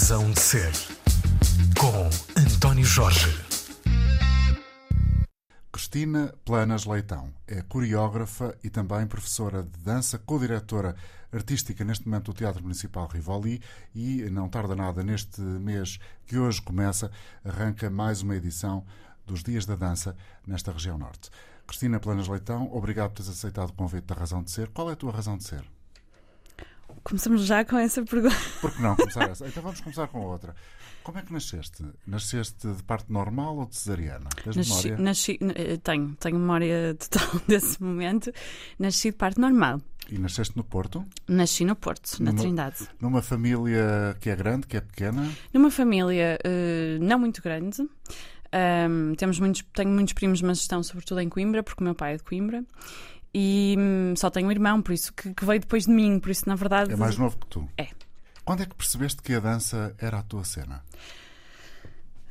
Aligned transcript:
Razão 0.00 0.30
de 0.30 0.40
Ser, 0.40 0.72
com 1.76 2.40
António 2.40 2.84
Jorge. 2.84 3.36
Cristina 5.72 6.32
Planas 6.44 6.84
Leitão 6.84 7.34
é 7.48 7.62
coreógrafa 7.62 8.56
e 8.62 8.70
também 8.70 9.08
professora 9.08 9.64
de 9.64 9.76
dança, 9.80 10.16
co-diretora 10.16 10.94
artística 11.32 11.84
neste 11.84 12.06
momento 12.06 12.26
do 12.26 12.32
Teatro 12.32 12.62
Municipal 12.62 13.08
Rivoli 13.08 13.60
e 13.92 14.22
não 14.30 14.48
tarda 14.48 14.76
nada 14.76 15.02
neste 15.02 15.40
mês 15.40 15.98
que 16.28 16.38
hoje 16.38 16.62
começa, 16.62 17.10
arranca 17.44 17.90
mais 17.90 18.22
uma 18.22 18.36
edição 18.36 18.86
dos 19.26 19.42
Dias 19.42 19.66
da 19.66 19.74
Dança 19.74 20.16
nesta 20.46 20.70
região 20.70 20.96
norte. 20.96 21.28
Cristina 21.66 21.98
Planas 21.98 22.28
Leitão, 22.28 22.72
obrigado 22.72 23.10
por 23.10 23.16
teres 23.16 23.36
aceitado 23.36 23.70
o 23.70 23.74
convite 23.74 24.06
da 24.06 24.14
Razão 24.14 24.44
de 24.44 24.52
Ser. 24.52 24.68
Qual 24.68 24.88
é 24.90 24.92
a 24.92 24.96
tua 24.96 25.10
razão 25.10 25.36
de 25.36 25.42
ser? 25.42 25.64
Começamos 27.08 27.44
já 27.46 27.64
com 27.64 27.78
essa 27.78 28.02
pergunta. 28.04 28.36
Por 28.60 28.70
que 28.72 28.82
não 28.82 28.94
começar 28.94 29.30
essa? 29.30 29.46
Então 29.46 29.62
vamos 29.62 29.80
começar 29.80 30.06
com 30.08 30.20
outra. 30.20 30.54
Como 31.02 31.18
é 31.18 31.22
que 31.22 31.32
nasceste? 31.32 31.82
Nasceste 32.06 32.68
de 32.68 32.82
parte 32.82 33.10
normal 33.10 33.56
ou 33.56 33.66
de 33.66 33.76
cesariana? 33.76 34.28
Tens 34.44 34.56
Nasci, 34.56 34.88
memória? 34.88 35.04
nasci- 35.04 35.38
eh, 35.54 35.76
tenho, 35.82 36.14
tenho 36.20 36.38
memória 36.38 36.94
total 36.98 37.40
desse 37.48 37.82
momento. 37.82 38.30
Nasci 38.78 39.10
de 39.10 39.16
parte 39.16 39.40
normal. 39.40 39.80
E 40.10 40.18
nasceste 40.18 40.54
no 40.56 40.64
Porto? 40.64 41.04
Nasci 41.26 41.64
no 41.64 41.76
Porto, 41.76 42.18
na 42.22 42.30
Numa- 42.32 42.42
Trindade. 42.42 42.88
Numa 43.00 43.22
família 43.22 44.16
que 44.20 44.28
é 44.28 44.36
grande, 44.36 44.66
que 44.66 44.76
é 44.76 44.80
pequena? 44.82 45.30
Numa 45.52 45.70
família 45.70 46.38
eh, 46.44 46.98
não 47.00 47.18
muito 47.18 47.40
grande. 47.42 47.88
Ahm, 48.52 49.14
temos 49.16 49.38
muitos, 49.38 49.62
tenho 49.74 49.90
muitos 49.90 50.12
primos, 50.14 50.40
mas 50.42 50.58
estão 50.58 50.82
sobretudo 50.82 51.20
em 51.20 51.28
Coimbra, 51.28 51.62
porque 51.62 51.82
o 51.82 51.84
meu 51.84 51.94
pai 51.94 52.14
é 52.14 52.16
de 52.18 52.22
Coimbra. 52.22 52.64
E 53.34 53.76
hum, 53.78 54.14
só 54.16 54.30
tenho 54.30 54.48
um 54.48 54.50
irmão, 54.50 54.80
por 54.80 54.92
isso 54.92 55.12
que, 55.12 55.34
que 55.34 55.44
veio 55.44 55.60
depois 55.60 55.84
de 55.84 55.90
mim, 55.90 56.18
por 56.18 56.30
isso 56.30 56.48
na 56.48 56.54
verdade. 56.54 56.92
É 56.92 56.96
mais 56.96 57.16
novo 57.16 57.36
que 57.38 57.46
tu. 57.46 57.68
É. 57.76 57.88
Quando 58.44 58.62
é 58.62 58.66
que 58.66 58.74
percebeste 58.74 59.20
que 59.22 59.34
a 59.34 59.40
dança 59.40 59.94
era 59.98 60.18
a 60.18 60.22
tua 60.22 60.44
cena? 60.44 60.82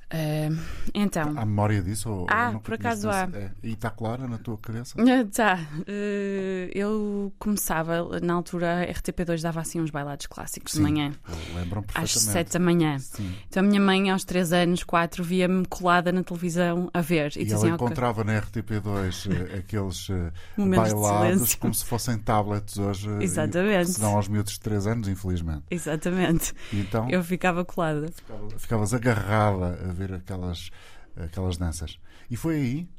Ah, 0.10 0.50
então. 0.94 1.34
Há 1.36 1.46
memória 1.46 1.82
disso? 1.82 2.10
Ou, 2.10 2.28
Ah, 2.30 2.58
por 2.64 2.74
acaso 2.76 3.10
há. 3.10 3.28
É. 3.34 3.52
E 3.62 3.74
está 3.74 3.90
clara 3.90 4.28
na 4.28 4.38
tua 4.38 4.58
cabeça? 4.58 4.96
Ah, 5.02 5.26
Tá. 5.34 5.60
Eh, 5.88 6.70
eu 6.74 7.34
começava, 7.38 8.20
na 8.22 8.34
altura, 8.34 8.82
a 8.84 8.86
RTP2 8.94 9.42
dava 9.42 9.60
assim 9.60 9.82
uns 9.82 9.90
bailados 9.90 10.26
clássicos 10.28 10.72
Sim, 10.74 10.78
de 10.78 10.84
manhã, 10.92 11.12
Lembram 11.56 11.82
às 11.94 12.14
perfeitamente. 12.14 12.32
7 12.32 12.54
da 12.54 12.60
manhã. 12.60 13.00
Sim. 13.00 13.36
Então 13.50 13.64
a 13.64 13.68
minha 13.68 13.82
mãe, 13.82 14.10
aos 14.10 14.24
3 14.24 14.54
anos, 14.54 14.84
4, 14.84 15.24
via-me 15.24 15.66
colada 15.66 16.12
na 16.12 16.24
televisão 16.24 16.90
a 16.94 17.02
ver. 17.02 17.34
E, 17.36 17.44
E, 17.44 17.52
ela 17.52 17.60
"Ok, 17.60 17.70
encontrava 17.72 18.24
na 18.24 18.34
RTP2 18.42 19.28
eh, 19.30 19.58
aqueles 19.60 20.08
Momentos 20.58 20.94
bailados 20.94 21.34
silêncio." 21.34 21.60
como 21.60 21.74
se 21.74 21.86
fossem 21.86 22.18
tablets 22.18 22.78
hoje. 22.78 23.10
Exatamente. 23.22 23.92
se 23.92 24.00
dão 24.00 24.16
aos 24.16 24.28
miúdos 24.28 24.54
de 24.54 24.60
3 24.62 24.88
anos, 24.88 25.08
infelizmente. 25.08 25.64
Exatamente. 25.70 26.54
E 26.72 26.80
então 26.80 27.10
Eu 27.10 27.24
ficava 27.24 27.66
colada. 27.66 28.08
ficava- 28.12 28.50
ficavas 28.58 28.94
agarrada 28.94 29.78
ver 29.98 30.14
aquelas, 30.14 30.70
aquelas 31.16 31.58
danças. 31.58 32.00
E 32.30 32.38
foi 32.38 32.56
aí 32.56 32.90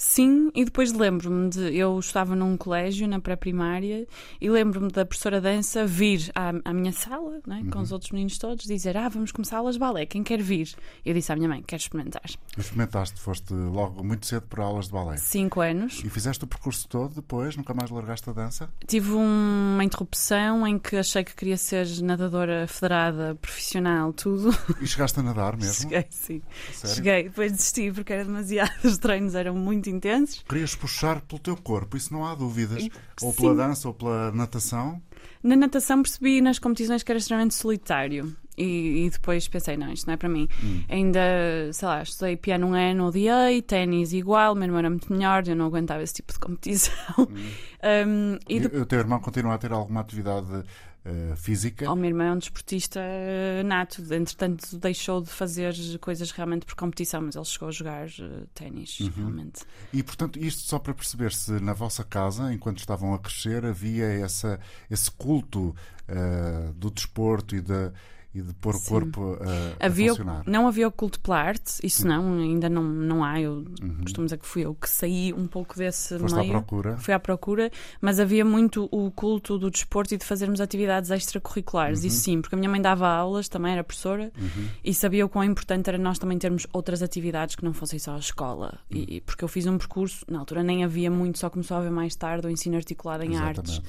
Sim, 0.00 0.50
e 0.54 0.64
depois 0.64 0.92
lembro-me 0.92 1.50
de. 1.50 1.76
Eu 1.76 1.98
estava 1.98 2.36
num 2.36 2.56
colégio, 2.56 3.08
na 3.08 3.18
pré-primária, 3.18 4.06
e 4.40 4.48
lembro-me 4.48 4.92
da 4.92 5.04
professora 5.04 5.40
dança 5.40 5.84
vir 5.84 6.30
à, 6.36 6.52
à 6.64 6.72
minha 6.72 6.92
sala, 6.92 7.40
né, 7.44 7.64
com 7.68 7.78
Uhum. 7.78 7.82
os 7.84 7.90
outros 7.90 8.12
meninos 8.12 8.38
todos, 8.38 8.64
dizer: 8.64 8.96
Ah, 8.96 9.08
vamos 9.08 9.32
começar 9.32 9.58
aulas 9.58 9.74
de 9.74 9.80
balé, 9.80 10.06
quem 10.06 10.22
quer 10.22 10.40
vir? 10.40 10.72
Eu 11.04 11.12
disse 11.14 11.32
à 11.32 11.36
minha 11.36 11.48
mãe: 11.48 11.64
Quero 11.66 11.82
experimentar. 11.82 12.22
experimentaste, 12.56 13.20
foste 13.20 13.52
logo 13.52 14.04
muito 14.04 14.24
cedo 14.24 14.46
para 14.48 14.62
aulas 14.62 14.86
de 14.86 14.92
balé. 14.92 15.16
Cinco 15.16 15.60
anos. 15.60 16.00
E 16.04 16.08
fizeste 16.08 16.44
o 16.44 16.46
percurso 16.46 16.86
todo 16.88 17.16
depois? 17.16 17.56
Nunca 17.56 17.74
mais 17.74 17.90
largaste 17.90 18.30
a 18.30 18.32
dança? 18.32 18.70
Tive 18.86 19.10
um- 19.12 19.74
uma 19.74 19.82
interrupção 19.82 20.64
em 20.64 20.78
que 20.78 20.94
achei 20.96 21.24
que 21.24 21.34
queria 21.34 21.56
ser 21.56 21.86
nadadora 22.02 22.68
federada, 22.68 23.34
profissional, 23.42 24.12
tudo. 24.12 24.50
E 24.80 24.86
chegaste 24.86 25.18
a 25.18 25.22
nadar 25.24 25.56
mesmo? 25.56 25.74
Cheguei, 25.90 26.06
sim. 26.10 26.40
Sério? 26.72 26.94
Cheguei, 26.96 27.22
depois 27.24 27.50
desisti 27.50 27.90
porque 27.90 28.12
era 28.12 28.24
demasiado. 28.24 28.70
Os 28.84 28.96
treinos 28.98 29.34
eram 29.34 29.56
muito 29.56 29.87
intensos. 29.88 30.44
Querias 30.48 30.74
puxar 30.74 31.20
pelo 31.22 31.40
teu 31.40 31.56
corpo, 31.56 31.96
isso 31.96 32.12
não 32.12 32.24
há 32.26 32.34
dúvidas. 32.34 32.84
E- 32.84 32.92
Ou 33.22 33.32
sim. 33.32 33.40
pela 33.42 33.54
dança 33.54 33.88
ou 33.88 33.94
pela 33.94 34.30
natação. 34.32 35.00
Na 35.42 35.56
natação 35.56 36.02
percebi 36.02 36.40
nas 36.40 36.58
competições 36.58 37.02
que 37.02 37.10
era 37.12 37.18
extremamente 37.18 37.54
solitário. 37.54 38.36
E, 38.56 39.06
e 39.06 39.10
depois 39.10 39.46
pensei, 39.46 39.76
não, 39.76 39.92
isto 39.92 40.08
não 40.08 40.14
é 40.14 40.16
para 40.16 40.28
mim. 40.28 40.48
Hum. 40.64 40.82
Ainda, 40.88 41.20
sei 41.72 41.86
lá, 41.86 42.02
estudei 42.02 42.36
piano 42.36 42.66
um 42.66 42.74
ano, 42.74 43.06
odiei, 43.06 43.62
ténis 43.62 44.12
igual, 44.12 44.56
meu 44.56 44.64
irmão 44.64 44.80
era 44.80 44.90
muito 44.90 45.12
melhor, 45.12 45.46
eu 45.46 45.54
não 45.54 45.66
aguentava 45.66 46.02
esse 46.02 46.14
tipo 46.14 46.32
de 46.32 46.38
competição. 46.40 46.94
Um, 47.80 48.36
e 48.48 48.56
E 48.56 48.60
depois, 48.60 48.82
o 48.82 48.86
teu 48.86 48.98
irmão 48.98 49.20
continua 49.20 49.54
a 49.54 49.58
ter 49.58 49.70
alguma 49.70 50.00
atividade 50.00 50.64
eh, 51.08 51.36
física? 51.36 51.90
o 51.90 51.96
meu 51.96 52.06
irmão 52.10 52.26
é 52.26 52.32
um 52.32 52.38
desportista 52.38 53.00
eh, 53.00 53.62
nato, 53.64 54.02
entretanto 54.12 54.76
deixou 54.78 55.20
de 55.22 55.30
fazer 55.30 55.74
coisas 56.00 56.30
realmente 56.30 56.66
por 56.66 56.74
competição, 56.74 57.22
mas 57.22 57.34
ele 57.36 57.44
chegou 57.44 57.68
a 57.68 57.72
jogar 57.72 58.06
eh, 58.08 58.44
ténis, 58.54 59.00
Uhum. 59.00 59.10
realmente. 59.16 59.62
E, 59.92 60.02
portanto, 60.02 60.38
isto 60.38 60.62
só 60.62 60.78
para 60.78 60.92
perceber 60.94 61.32
se 61.32 61.52
na 61.60 61.72
vossa 61.72 62.04
casa, 62.04 62.52
enquanto 62.52 62.78
estavam 62.78 63.14
a 63.14 63.18
crescer, 63.18 63.64
havia 63.64 64.04
essa, 64.04 64.60
esse 64.90 65.10
culto 65.10 65.74
eh, 66.06 66.72
do 66.74 66.90
desporto 66.90 67.54
e 67.56 67.60
de, 67.60 67.90
e 68.38 68.42
de 68.42 68.54
pôr 68.54 68.74
o 68.74 68.80
corpo 68.80 69.38
a 69.80 69.86
Havia, 69.86 70.12
o- 70.12 70.16
funcionar. 70.16 70.42
não 70.46 70.66
havia 70.68 70.86
o 70.88 70.92
culto 70.92 71.20
pela 71.20 71.38
arte, 71.40 71.74
isso 71.82 72.06
não, 72.06 72.38
ainda 72.38 72.68
não, 72.68 72.82
não 72.82 73.24
há. 73.24 73.40
Eu 73.40 73.64
Uhum. 73.82 73.98
costumo 74.02 74.26
dizer 74.26 74.38
que 74.38 74.46
fui 74.46 74.62
eu 74.64 74.74
que 74.74 74.88
saí 74.88 75.32
um 75.32 75.46
pouco 75.46 75.76
desse 75.76 76.18
Foste 76.18 76.34
à 76.36 76.40
meio. 76.40 76.52
procura. 76.52 76.96
Fui 76.98 77.14
à 77.14 77.18
procura, 77.20 77.70
mas 78.00 78.18
havia 78.20 78.44
muito 78.44 78.88
o 78.90 79.10
culto 79.10 79.58
do 79.58 79.70
desporto 79.70 80.14
e 80.14 80.16
de 80.16 80.24
fazermos 80.24 80.60
atividades 80.60 81.10
extracurriculares. 81.10 82.04
Isso 82.04 82.20
sim, 82.22 82.40
porque 82.40 82.54
a 82.54 82.58
minha 82.58 82.70
mãe 82.70 82.80
dava 82.80 83.08
aulas, 83.08 83.48
também 83.48 83.72
era 83.72 83.84
professora, 83.84 84.32
Uhum. 84.38 84.68
e 84.84 84.94
sabia 84.94 85.24
o 85.24 85.28
quão 85.28 85.44
importante 85.44 85.88
era 85.88 85.98
nós 85.98 86.18
também 86.18 86.38
termos 86.38 86.66
outras 86.72 87.02
atividades 87.02 87.54
que 87.56 87.64
não 87.64 87.72
fossem 87.72 87.98
só 87.98 88.14
a 88.14 88.18
escola. 88.18 88.78
E, 88.90 89.16
e 89.16 89.20
porque 89.20 89.44
eu 89.44 89.48
fiz 89.48 89.66
um 89.66 89.76
percurso, 89.78 90.24
na 90.30 90.38
altura 90.38 90.62
nem 90.62 90.84
havia 90.84 91.10
muito, 91.10 91.38
só 91.38 91.48
começou 91.50 91.76
a 91.76 91.80
haver 91.80 91.90
mais 91.90 92.14
tarde 92.14 92.46
o 92.46 92.50
ensino 92.50 92.76
articulado 92.76 93.24
em 93.24 93.36
artes. 93.36 93.80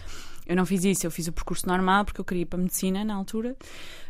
Eu 0.50 0.56
não 0.56 0.66
fiz 0.66 0.84
isso, 0.84 1.06
eu 1.06 1.12
fiz 1.12 1.28
o 1.28 1.32
percurso 1.32 1.68
normal 1.68 2.04
porque 2.06 2.20
eu 2.20 2.26
queria 2.26 2.42
ir 2.42 2.46
para 2.48 2.58
a 2.60 2.62
medicina 2.64 3.06
na 3.06 3.14
altura. 3.14 3.56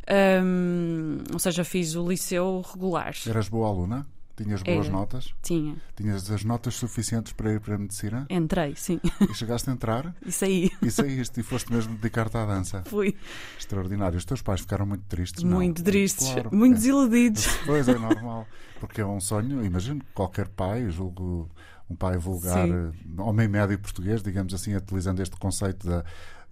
Ahm, 0.07 1.17
ou 1.33 1.37
seja, 1.39 1.63
fiz 1.63 1.95
o 1.95 2.07
liceu 2.07 2.63
regular. 2.73 3.13
Eras 3.27 3.49
boa 3.49 3.67
aluna? 3.67 4.07
Tinhas 4.35 4.63
boas 4.63 4.85
Era. 4.85 4.95
notas? 4.95 5.33
Tinha. 5.43 5.75
Tinhas 5.97 6.31
as 6.31 6.45
notas 6.45 6.75
suficientes 6.75 7.33
para 7.33 7.51
ir 7.51 7.59
para 7.59 7.75
a 7.75 7.77
medicina? 7.77 8.25
Entrei, 8.29 8.73
sim. 8.73 8.97
E 9.29 9.33
chegaste 9.33 9.69
a 9.69 9.73
entrar? 9.73 10.15
E 10.25 10.31
saí. 10.31 10.71
E 10.81 10.89
saíste 10.89 11.41
e 11.41 11.43
foste 11.43 11.69
mesmo 11.73 11.93
dedicar-te 11.95 12.37
à 12.37 12.45
dança. 12.45 12.83
Fui 12.85 13.13
Extraordinário. 13.59 14.17
Os 14.17 14.23
teus 14.23 14.41
pais 14.41 14.61
ficaram 14.61 14.85
muito 14.85 15.03
tristes? 15.09 15.43
não? 15.43 15.57
muito 15.57 15.83
tristes, 15.83 16.31
Claro, 16.31 16.55
muito 16.55 16.75
é. 16.75 16.77
desiludidos. 16.77 17.47
Pois 17.65 17.89
é 17.89 17.97
normal, 17.99 18.47
porque 18.79 19.01
é 19.01 19.05
um 19.05 19.19
sonho, 19.19 19.63
imagino 19.65 19.99
que 19.99 20.07
qualquer 20.13 20.47
pai, 20.47 20.89
julgo 20.89 21.49
um 21.89 21.95
pai 21.95 22.17
vulgar, 22.17 22.67
Sim. 22.67 22.73
eh, 23.17 23.21
homem 23.21 23.47
médio 23.47 23.77
português, 23.79 24.21
digamos 24.21 24.53
assim, 24.53 24.75
utilizando 24.75 25.21
este 25.21 25.35
conceito 25.37 25.87
da, 25.87 26.03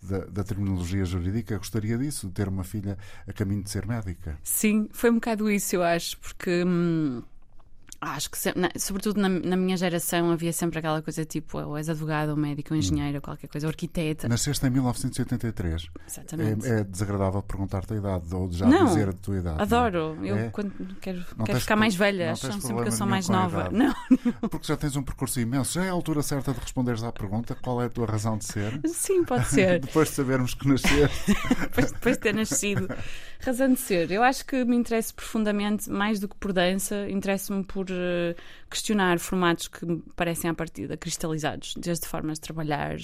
da, 0.01 0.25
da 0.25 0.43
terminologia 0.43 1.05
jurídica, 1.05 1.57
gostaria 1.57 1.97
disso, 1.97 2.27
de 2.27 2.33
ter 2.33 2.47
uma 2.47 2.63
filha 2.63 2.97
a 3.27 3.33
caminho 3.33 3.63
de 3.63 3.69
ser 3.69 3.85
médica. 3.85 4.37
Sim, 4.43 4.89
foi 4.91 5.11
um 5.11 5.15
bocado 5.15 5.49
isso, 5.49 5.75
eu 5.75 5.83
acho, 5.83 6.17
porque 6.17 6.63
hum, 6.63 7.21
acho 8.01 8.29
que, 8.29 8.37
na- 8.59 8.71
sobretudo 8.77 9.19
na, 9.21 9.29
na 9.29 9.55
minha 9.57 9.75
geração, 9.77 10.31
havia 10.31 10.53
sempre 10.53 10.79
aquela 10.79 11.01
coisa 11.01 11.25
tipo: 11.25 11.59
ou 11.59 11.77
és 11.77 11.89
advogado, 11.89 12.29
ou 12.29 12.35
médico, 12.37 12.73
ou 12.73 12.77
engenheiro, 12.79 13.15
ou 13.17 13.21
qualquer 13.21 13.47
coisa, 13.47 13.67
ou 13.67 13.69
arquiteta. 13.69 14.27
Nasceste 14.27 14.65
em 14.65 14.69
1983. 14.69 15.87
Exatamente. 16.07 16.67
É, 16.67 16.79
é 16.79 16.83
desagradável 16.83 17.41
perguntar-te 17.41 17.93
a 17.93 17.97
idade 17.97 18.33
ou 18.35 18.51
já 18.51 18.65
Não, 18.67 18.85
dizer 18.85 19.09
a 19.09 19.13
tua 19.13 19.37
idade. 19.37 19.61
Adoro, 19.61 20.17
eu 20.23 20.35
É? 20.35 20.49
quando 20.49 20.71
quero, 21.01 21.23
Não 21.37 21.45
quero 21.45 21.59
ficar 21.59 21.75
mais 21.75 21.93
não 21.93 21.99
velha, 21.99 22.31
acham 22.31 22.51
sempre 22.59 22.81
que 22.83 22.87
eu 22.89 22.91
sou 22.91 23.07
mais 23.07 23.27
nova. 23.29 23.69
Não, 23.71 23.93
não? 24.41 24.49
Porque 24.49 24.67
já 24.67 24.77
tens 24.77 24.95
um 24.95 25.03
percurso 25.03 25.39
imenso. 25.39 25.73
Já 25.73 25.85
é 25.85 25.89
a 25.89 25.93
altura 25.93 26.21
certa 26.21 26.53
de 26.53 26.59
responderes 26.59 27.03
à 27.03 27.11
pergunta 27.11 27.55
qual 27.55 27.81
é 27.81 27.85
a 27.85 27.89
tua 27.89 28.05
razão 28.05 28.37
de 28.37 28.45
ser. 28.45 28.79
sim, 28.87 29.23
pode 29.23 29.47
ser. 29.47 29.79
Depois 29.87 30.09
de 30.09 30.15
sabermos 30.15 30.53
que 30.53 30.67
nasceste. 30.67 31.33
depois, 31.61 31.91
depois 31.91 32.15
de 32.17 32.21
ter 32.21 32.33
nascido. 32.35 32.87
Razão 33.39 33.71
de 33.73 33.79
ser. 33.79 34.11
Eu 34.11 34.23
acho 34.23 34.45
que 34.45 34.63
me 34.65 34.75
interesso 34.75 35.13
profundamente, 35.13 35.89
mais 35.89 36.19
do 36.19 36.27
que 36.27 36.35
por 36.35 36.51
dança, 36.51 37.07
interesso-me 37.09 37.63
por 37.63 37.86
eh, 37.91 38.35
questionar 38.69 39.19
formatos 39.19 39.67
que 39.67 39.85
me 39.85 40.01
parecem 40.15 40.49
à 40.49 40.53
partida 40.53 40.95
cristalizados, 40.97 41.73
desde 41.77 42.07
formas 42.07 42.37
de 42.37 42.41
trabalhar. 42.41 42.97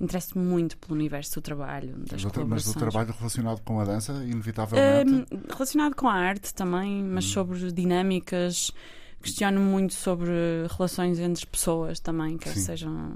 Interesso-me 0.00 0.44
muito 0.44 0.76
pelo 0.78 0.94
universo 0.94 1.36
do 1.36 1.42
trabalho, 1.42 1.94
das 1.98 2.22
Mas 2.22 2.24
o 2.24 2.30
tra- 2.30 2.44
mas 2.44 2.62
o 2.66 2.72
colaborações. 2.74 2.74
trabalho 2.92 3.14
relacionado 3.18 3.60
com 3.62 3.80
a 3.80 3.84
dança, 3.84 4.12
inevitavelmente. 4.24 5.34
Hum, 5.34 5.40
relacionado 5.52 5.94
com 5.94 6.08
a 6.08 6.14
arte 6.14 6.52
também, 6.54 7.02
mas 7.02 7.24
Hum. 7.26 7.28
sobre 7.28 7.72
dinâmicas. 7.72 8.70
Questiono 9.22 9.60
muito 9.60 9.92
sobre 9.92 10.30
relações 10.76 11.18
entre 11.18 11.44
pessoas 11.46 11.98
também, 11.98 12.38
quer 12.38 12.52
Sim. 12.54 12.60
sejam 12.60 13.12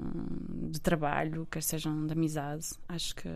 de 0.69 0.79
trabalho, 0.81 1.47
quer 1.49 1.63
sejam 1.63 2.05
de 2.05 2.11
amizade. 2.11 2.65
Acho 2.89 3.15
que 3.15 3.29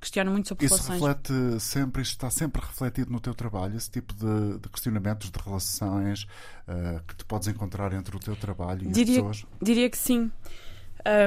questiono 0.00 0.30
muito 0.30 0.48
sobre 0.48 0.66
Isso 0.66 0.74
relações. 0.76 1.00
reflete 1.00 1.60
sempre, 1.60 2.02
isto 2.02 2.12
está 2.12 2.30
sempre 2.30 2.62
refletido 2.62 3.10
no 3.10 3.18
teu 3.20 3.34
trabalho, 3.34 3.76
esse 3.76 3.90
tipo 3.90 4.14
de, 4.14 4.58
de 4.58 4.68
questionamentos, 4.68 5.30
de 5.32 5.38
relações 5.44 6.26
eh, 6.68 7.00
que 7.08 7.16
tu 7.16 7.26
podes 7.26 7.48
encontrar 7.48 7.92
entre 7.92 8.14
o 8.16 8.20
teu 8.20 8.36
trabalho 8.36 8.84
e 8.88 8.92
Diria- 8.92 9.20
as 9.28 9.38
pessoas. 9.40 9.46
Diria 9.60 9.90
que 9.90 9.98
sim. 9.98 10.30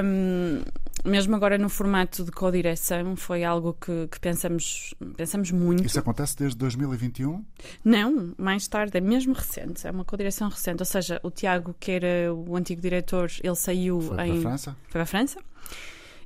Hum, 0.04 0.62
mesmo 1.04 1.36
agora 1.36 1.56
no 1.58 1.68
formato 1.68 2.24
de 2.24 2.32
co-direção, 2.32 3.14
foi 3.14 3.44
algo 3.44 3.74
que, 3.74 4.08
que 4.10 4.18
pensamos, 4.18 4.94
pensamos 5.16 5.50
muito. 5.50 5.84
Isso 5.84 5.98
acontece 5.98 6.36
desde 6.36 6.56
2021? 6.58 7.44
Não, 7.84 8.34
mais 8.36 8.66
tarde, 8.66 8.96
é 8.98 9.00
mesmo 9.00 9.32
recente, 9.34 9.86
é 9.86 9.90
uma 9.90 10.04
co-direção 10.04 10.48
recente. 10.48 10.80
Ou 10.80 10.86
seja, 10.86 11.20
o 11.22 11.30
Tiago, 11.30 11.74
que 11.78 11.92
era 11.92 12.34
o 12.34 12.56
antigo 12.56 12.80
diretor, 12.80 13.30
ele 13.42 13.54
saiu 13.54 14.00
Foi 14.00 14.26
em. 14.26 14.30
para 14.30 14.38
a 14.38 14.42
França? 14.42 14.70
Foi 14.82 14.92
para 14.92 15.02
a 15.02 15.06
França. 15.06 15.40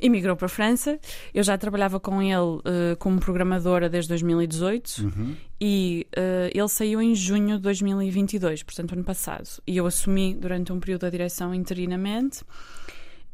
Emigrou 0.03 0.35
para 0.35 0.47
a 0.47 0.49
França. 0.49 0.99
Eu 1.35 1.43
já 1.43 1.59
trabalhava 1.59 2.01
com 2.01 2.23
ele 2.23 2.61
eh, 2.65 2.97
como 2.99 3.21
programadora 3.21 3.87
desde 3.87 4.09
2018 4.09 4.99
Uhum. 5.05 5.37
e 5.61 6.07
eh, 6.17 6.51
ele 6.55 6.69
saiu 6.69 7.03
em 7.03 7.15
junho 7.15 7.57
de 7.57 7.63
2022, 7.65 8.63
portanto, 8.63 8.93
ano 8.95 9.05
passado. 9.05 9.47
E 9.67 9.77
eu 9.77 9.85
assumi 9.85 10.35
durante 10.35 10.73
um 10.73 10.81
período 10.81 11.05
a 11.05 11.11
direção 11.11 11.55
interinamente. 11.55 12.41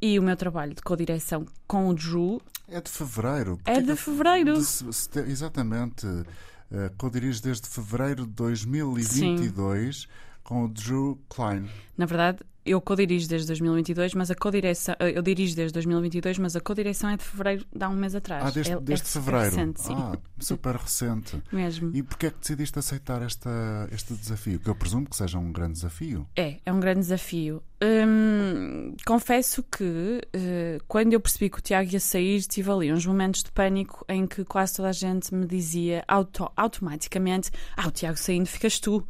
E 0.00 0.18
o 0.18 0.22
meu 0.22 0.36
trabalho 0.36 0.74
de 0.74 0.82
co-direção 0.82 1.46
com 1.66 1.88
o 1.88 1.94
Drew 1.94 2.40
É 2.68 2.80
de 2.80 2.90
fevereiro. 2.90 3.58
é 3.64 3.80
de 3.80 3.96
fevereiro. 3.96 4.54
de 4.54 5.20
exatamente. 5.20 6.06
Uh, 6.06 6.90
co-diriges 6.98 7.40
desde 7.40 7.68
fevereiro 7.68 8.26
de 8.26 8.32
2022 8.32 10.08
com 10.42 10.64
o 10.64 10.68
Drew 10.68 11.16
Klein. 11.28 11.68
Na 11.96 12.06
verdade, 12.06 12.40
eu 12.66 12.80
co-dirijo 12.80 13.28
desde 13.28 13.46
2022, 13.48 14.14
mas 14.14 14.30
a 14.30 14.34
co-direção. 14.34 14.94
eh, 14.98 15.12
Eu 15.16 15.22
dirijo 15.22 15.54
desde 15.56 15.72
2022, 15.74 16.38
mas 16.38 16.56
a 16.56 16.60
co-direção 16.60 17.10
é 17.10 17.16
de 17.16 17.24
fevereiro, 17.24 17.64
de 17.74 17.84
há 17.84 17.88
um 17.88 17.94
mês 17.96 18.14
atrás. 18.14 18.44
Ah, 18.44 18.50
desde, 18.50 18.72
É- 18.72 18.76
é 18.76 18.80
desde 18.80 19.06
super 19.08 19.24
fevereiro. 19.24 19.56
recente, 19.56 19.80
sim. 19.80 19.94
Ah, 19.96 20.18
super 20.38 20.74
recente. 20.76 21.42
Mesmo. 21.52 21.90
E 21.94 22.02
porquê 22.02 22.26
é 22.26 22.30
que 22.30 22.38
decidiste 22.40 22.78
aceitar 22.78 23.22
esta, 23.22 23.50
este 23.92 24.14
desafio? 24.14 24.58
Que 24.58 24.68
eu 24.68 24.74
presumo 24.74 25.06
que 25.08 25.16
seja 25.16 25.38
um 25.38 25.50
grande 25.52 25.74
desafio. 25.74 26.26
É, 26.36 26.56
é 26.66 26.72
um 26.72 26.80
grande 26.80 27.00
desafio. 27.00 27.62
Hum, 27.82 28.94
confesso 29.06 29.62
que 29.62 30.20
eh, 30.32 30.78
quando 30.88 31.12
eu 31.12 31.20
percebi 31.20 31.50
que 31.50 31.58
o 31.58 31.62
Tiago 31.62 31.90
ia 31.92 32.00
sair, 32.00 32.42
tive 32.42 32.70
ali 32.70 32.92
uns 32.92 33.04
momentos 33.06 33.42
de 33.42 33.50
pânico 33.50 34.04
em 34.08 34.26
que 34.26 34.44
quase 34.44 34.74
toda 34.74 34.88
a 34.88 34.92
gente 34.92 35.34
me 35.34 35.46
dizia 35.46 36.04
auto- 36.08 36.50
automaticamente: 36.56 37.50
Ah, 37.76 37.88
o 37.88 37.90
Tiago 37.90 38.16
saindo, 38.18 38.46
ficas 38.46 38.78
tu. 38.80 39.06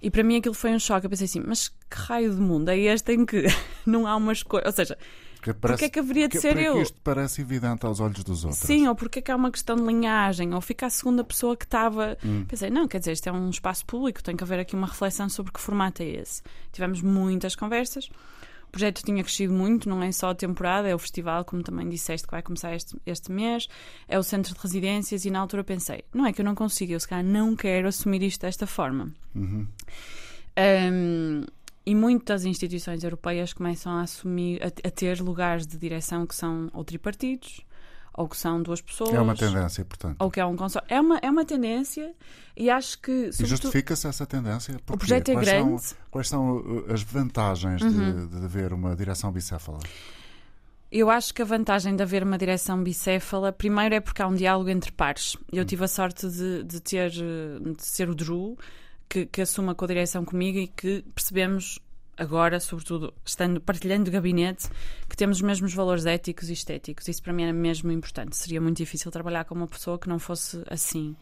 E 0.00 0.10
para 0.10 0.22
mim 0.22 0.36
aquilo 0.36 0.54
foi 0.54 0.70
um 0.72 0.78
choque. 0.78 1.06
Eu 1.06 1.10
pensei 1.10 1.24
assim: 1.26 1.42
Mas 1.44 1.68
que 1.68 1.96
raio 1.96 2.34
de 2.34 2.40
mundo 2.40 2.68
é 2.68 2.78
este 2.78 3.12
em 3.12 3.24
que 3.26 3.44
não 3.86 4.06
há 4.06 4.16
uma 4.16 4.32
escolha? 4.32 4.64
Ou 4.66 4.72
seja, 4.72 4.96
Porque 5.60 5.86
é 5.86 5.88
que 5.88 5.98
haveria 5.98 6.28
de 6.28 6.40
ser 6.40 6.56
é 6.56 6.62
que 6.62 6.68
eu? 6.68 6.82
isto 6.82 6.98
parece 7.02 7.40
evidente 7.40 7.86
aos 7.86 8.00
olhos 8.00 8.22
dos 8.24 8.44
outros. 8.44 8.62
Sim, 8.62 8.88
ou 8.88 8.94
porque 8.94 9.20
é 9.20 9.22
que 9.22 9.30
há 9.30 9.36
uma 9.36 9.50
questão 9.50 9.76
de 9.76 9.82
linhagem, 9.82 10.54
ou 10.54 10.60
fica 10.60 10.86
a 10.86 10.90
segunda 10.90 11.22
pessoa 11.24 11.56
que 11.56 11.64
estava. 11.64 12.16
Hum. 12.24 12.44
Pensei, 12.46 12.70
não, 12.70 12.86
quer 12.86 12.98
dizer, 12.98 13.12
isto 13.12 13.28
é 13.28 13.32
um 13.32 13.50
espaço 13.50 13.84
público, 13.86 14.22
tem 14.22 14.36
que 14.36 14.44
haver 14.44 14.60
aqui 14.60 14.74
uma 14.76 14.86
reflexão 14.86 15.28
sobre 15.28 15.52
que 15.52 15.60
formato 15.60 16.02
é 16.02 16.06
esse. 16.06 16.42
Tivemos 16.72 17.00
muitas 17.02 17.54
conversas. 17.56 18.08
O 18.68 18.70
projeto 18.70 19.02
tinha 19.02 19.22
crescido 19.22 19.52
muito, 19.52 19.88
não 19.88 20.02
é 20.02 20.12
só 20.12 20.30
a 20.30 20.34
temporada, 20.34 20.88
é 20.88 20.94
o 20.94 20.98
festival, 20.98 21.44
como 21.44 21.62
também 21.62 21.88
disseste, 21.88 22.26
que 22.26 22.30
vai 22.30 22.42
começar 22.42 22.74
este, 22.74 22.96
este 23.06 23.32
mês, 23.32 23.66
é 24.06 24.18
o 24.18 24.22
centro 24.22 24.54
de 24.54 24.60
residências, 24.60 25.24
e 25.24 25.30
na 25.30 25.40
altura 25.40 25.64
pensei, 25.64 26.04
não 26.12 26.26
é 26.26 26.32
que 26.32 26.40
eu 26.40 26.44
não 26.44 26.54
consigo, 26.54 26.92
eu 26.92 27.00
se 27.00 27.08
calhar 27.08 27.24
não 27.24 27.56
quero 27.56 27.88
assumir 27.88 28.22
isto 28.22 28.42
desta 28.42 28.66
forma. 28.66 29.12
Uhum. 29.34 29.66
Um, 30.92 31.44
e 31.86 31.94
muitas 31.94 32.44
instituições 32.44 33.02
europeias 33.02 33.54
começam 33.54 33.92
a 33.92 34.02
assumir, 34.02 34.62
a, 34.62 34.66
a 34.66 34.90
ter 34.90 35.20
lugares 35.20 35.66
de 35.66 35.78
direção 35.78 36.26
que 36.26 36.34
são 36.34 36.68
ou 36.74 36.84
tripartidos, 36.84 37.62
ou 38.18 38.28
que 38.28 38.36
são 38.36 38.60
duas 38.60 38.80
pessoas. 38.80 39.14
É 39.14 39.20
uma 39.20 39.36
tendência, 39.36 39.84
portanto. 39.84 40.16
Ou 40.18 40.28
que 40.28 40.40
é 40.40 40.44
um 40.44 40.56
consórcio. 40.56 40.92
É 40.92 41.00
uma, 41.00 41.18
é 41.18 41.30
uma 41.30 41.44
tendência 41.44 42.12
e 42.56 42.68
acho 42.68 42.98
que. 42.98 43.30
E 43.30 43.46
justifica-se 43.46 44.08
essa 44.08 44.26
tendência? 44.26 44.74
Porquê? 44.84 44.92
o 44.92 44.98
projeto 44.98 45.28
é 45.28 45.34
quais 45.34 45.48
grande. 45.48 45.70
Uhum. 45.70 45.78
São, 45.78 45.96
quais 46.10 46.28
são 46.28 46.56
uh, 46.56 46.92
as 46.92 47.02
vantagens 47.02 47.80
de, 47.80 48.26
de 48.26 48.44
haver 48.44 48.72
uma 48.72 48.96
direção 48.96 49.30
bicéfala? 49.30 49.78
Eu 50.90 51.08
acho 51.08 51.32
que 51.32 51.42
a 51.42 51.44
vantagem 51.44 51.94
de 51.94 52.02
haver 52.02 52.24
uma 52.24 52.36
direção 52.36 52.82
bicéfala, 52.82 53.52
primeiro 53.52 53.94
é 53.94 54.00
porque 54.00 54.20
há 54.20 54.26
um 54.26 54.34
diálogo 54.34 54.68
entre 54.68 54.90
pares. 54.90 55.36
Hum. 55.36 55.44
Eu 55.52 55.64
tive 55.64 55.84
a 55.84 55.88
sorte 55.88 56.28
de, 56.28 56.64
de 56.64 56.80
ter 56.80 57.10
de 57.10 57.84
ser 57.84 58.10
o 58.10 58.16
Drew 58.16 58.58
que, 59.08 59.26
que 59.26 59.42
assume 59.42 59.70
a 59.70 59.74
co-direção 59.76 60.24
comigo 60.24 60.58
e 60.58 60.66
que 60.66 61.04
percebemos 61.14 61.78
agora, 62.18 62.58
sobretudo 62.60 63.14
estando 63.24 63.60
partilhando 63.60 64.10
gabinete, 64.10 64.68
que 65.08 65.16
temos 65.16 65.38
os 65.38 65.42
mesmos 65.42 65.72
valores 65.72 66.04
éticos 66.06 66.50
e 66.50 66.52
estéticos. 66.52 67.06
Isso 67.08 67.22
para 67.22 67.32
mim 67.32 67.44
era 67.44 67.52
mesmo 67.52 67.90
importante. 67.92 68.36
Seria 68.36 68.60
muito 68.60 68.78
difícil 68.78 69.10
trabalhar 69.10 69.44
com 69.44 69.54
uma 69.54 69.68
pessoa 69.68 69.98
que 69.98 70.08
não 70.08 70.18
fosse 70.18 70.62
assim. 70.68 71.16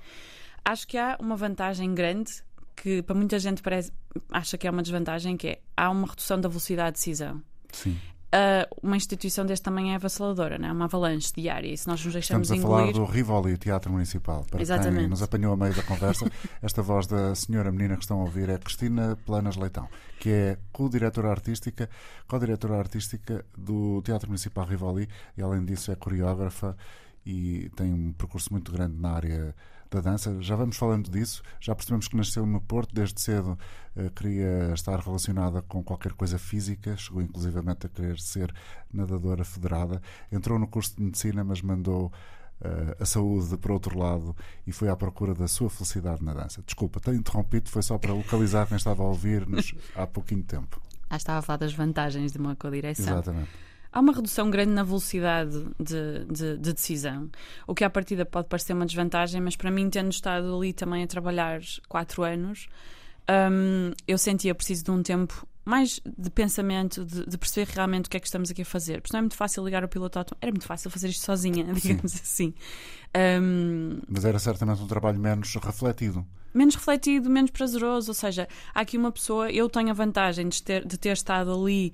Acho 0.64 0.86
que 0.88 0.98
há 0.98 1.16
uma 1.20 1.36
vantagem 1.36 1.94
grande 1.94 2.42
que 2.74 3.02
para 3.02 3.14
muita 3.14 3.38
gente 3.38 3.62
parece 3.62 3.92
acha 4.30 4.58
que 4.58 4.66
é 4.66 4.70
uma 4.70 4.82
desvantagem, 4.82 5.36
que 5.36 5.48
é 5.48 5.60
há 5.76 5.90
uma 5.90 6.06
redução 6.06 6.40
da 6.40 6.48
velocidade 6.48 6.96
de 6.96 7.00
decisão. 7.00 7.42
Sim. 7.72 7.98
Ah, 8.32 8.68
uma 8.82 8.96
instituição 8.96 9.46
deste 9.46 9.62
tamanho 9.62 9.92
é 9.92 9.94
avassaladora, 9.94 10.58
não 10.58 10.68
é? 10.68 10.72
uma 10.72 10.86
avalanche 10.86 11.32
diária. 11.34 11.72
E 11.72 11.76
se 11.76 11.86
nós 11.86 12.04
nos 12.04 12.12
deixamos 12.12 12.50
Estamos 12.50 12.64
a 12.64 12.68
falar 12.68 12.92
do 12.92 13.04
Rivoli, 13.04 13.56
Teatro 13.56 13.92
Municipal. 13.92 14.44
Para 14.44 14.58
quem 14.58 14.62
Exatamente. 14.62 15.08
nos 15.08 15.22
apanhou 15.22 15.52
a 15.52 15.56
meio 15.56 15.74
da 15.74 15.82
conversa, 15.82 16.30
esta 16.60 16.82
voz 16.82 17.06
da 17.06 17.34
senhora 17.34 17.70
menina 17.70 17.96
que 17.96 18.02
estão 18.02 18.20
a 18.20 18.24
ouvir 18.24 18.48
é 18.48 18.58
Cristina 18.58 19.16
Planas 19.24 19.56
Leitão, 19.56 19.88
que 20.18 20.30
é 20.30 20.58
co-diretora 20.72 21.30
artística, 21.30 21.88
co-diretora 22.26 22.78
artística 22.78 23.44
do 23.56 24.02
Teatro 24.02 24.28
Municipal 24.28 24.66
Rivoli 24.66 25.08
e, 25.36 25.42
além 25.42 25.64
disso, 25.64 25.92
é 25.92 25.96
coreógrafa 25.96 26.76
e 27.24 27.70
tem 27.76 27.92
um 27.92 28.12
percurso 28.12 28.52
muito 28.52 28.70
grande 28.72 28.96
na 29.00 29.10
área 29.10 29.54
da 29.90 30.00
dança. 30.00 30.40
Já 30.40 30.56
vamos 30.56 30.76
falando 30.76 31.10
disso, 31.10 31.42
já 31.60 31.74
percebemos 31.74 32.08
que 32.08 32.16
nasceu 32.16 32.46
no 32.46 32.60
Porto, 32.60 32.94
desde 32.94 33.20
cedo 33.20 33.58
eh, 33.94 34.10
queria 34.14 34.72
estar 34.74 34.98
relacionada 35.00 35.62
com 35.62 35.82
qualquer 35.82 36.12
coisa 36.12 36.38
física, 36.38 36.96
chegou 36.96 37.22
inclusivamente 37.22 37.86
a 37.86 37.88
querer 37.88 38.18
ser 38.18 38.54
nadadora 38.92 39.44
federada. 39.44 40.00
Entrou 40.30 40.58
no 40.58 40.66
curso 40.66 40.96
de 40.96 41.02
medicina, 41.02 41.44
mas 41.44 41.62
mandou 41.62 42.12
eh, 42.60 42.96
a 43.00 43.04
saúde 43.04 43.56
para 43.58 43.72
outro 43.72 43.98
lado 43.98 44.34
e 44.66 44.72
foi 44.72 44.88
à 44.88 44.96
procura 44.96 45.34
da 45.34 45.46
sua 45.46 45.68
felicidade 45.68 46.24
na 46.24 46.32
dança. 46.32 46.62
Desculpa, 46.64 47.00
tenho 47.00 47.18
interrompido, 47.18 47.68
foi 47.68 47.82
só 47.82 47.98
para 47.98 48.12
localizar 48.12 48.66
quem 48.66 48.76
estava 48.76 49.02
a 49.02 49.06
ouvir-nos 49.06 49.74
há 49.94 50.06
pouquinho 50.06 50.42
tempo. 50.42 50.80
Ah, 51.08 51.16
estava 51.16 51.38
a 51.38 51.42
falar 51.42 51.58
das 51.58 51.74
vantagens 51.74 52.32
de 52.32 52.38
uma 52.38 52.56
co-direção. 52.56 53.12
Exatamente. 53.12 53.65
Há 53.96 54.00
uma 54.00 54.12
redução 54.12 54.50
grande 54.50 54.72
na 54.72 54.82
velocidade 54.82 55.64
de, 55.80 56.24
de- 56.30 56.58
de 56.58 56.72
decisão, 56.74 57.30
o 57.66 57.74
que 57.74 57.82
à 57.82 57.88
partida 57.88 58.26
pode 58.26 58.46
parecer 58.46 58.74
uma 58.74 58.84
desvantagem, 58.84 59.40
mas 59.40 59.56
para 59.56 59.70
mim, 59.70 59.88
tendo 59.88 60.10
estado 60.12 60.54
ali 60.54 60.74
também 60.74 61.02
a 61.02 61.06
trabalhar 61.06 61.60
quatro 61.88 62.22
anos, 62.22 62.68
hum, 63.50 63.92
eu 64.06 64.18
sentia 64.18 64.54
preciso 64.54 64.84
de 64.84 64.90
um 64.90 65.02
tempo 65.02 65.46
mais 65.64 65.98
de 66.04 66.28
pensamento, 66.30 67.04
de, 67.06 67.24
de 67.26 67.38
perceber 67.38 67.68
realmente 67.74 68.06
o 68.06 68.10
que 68.10 68.16
é 68.18 68.20
que 68.20 68.26
estamos 68.26 68.50
aqui 68.50 68.62
a 68.62 68.64
fazer. 68.66 69.00
Porque 69.00 69.14
não 69.14 69.18
é 69.18 69.22
muito 69.22 69.34
fácil 69.36 69.64
ligar 69.64 69.82
o 69.82 69.88
piloto 69.88 70.18
automático. 70.18 70.38
Era 70.42 70.52
muito 70.52 70.66
fácil 70.66 70.90
fazer 70.90 71.08
isto 71.08 71.24
sozinha, 71.24 71.64
digamos 71.74 72.14
assim. 72.14 72.52
Hum, 73.42 74.00
Mas 74.08 74.24
era 74.24 74.38
certamente 74.38 74.82
um 74.82 74.86
trabalho 74.86 75.18
menos 75.18 75.54
refletido. 75.56 76.24
menos 76.54 76.74
refletido, 76.74 77.28
menos 77.30 77.50
prazeroso. 77.50 78.10
Ou 78.10 78.14
seja, 78.14 78.46
há 78.74 78.80
aqui 78.80 78.96
uma 78.96 79.10
pessoa. 79.10 79.50
Eu 79.50 79.68
tenho 79.68 79.90
a 79.90 79.92
vantagem 79.92 80.48
de 80.48 80.62
ter, 80.62 80.86
de 80.86 80.96
ter 80.98 81.12
estado 81.12 81.52
ali 81.52 81.92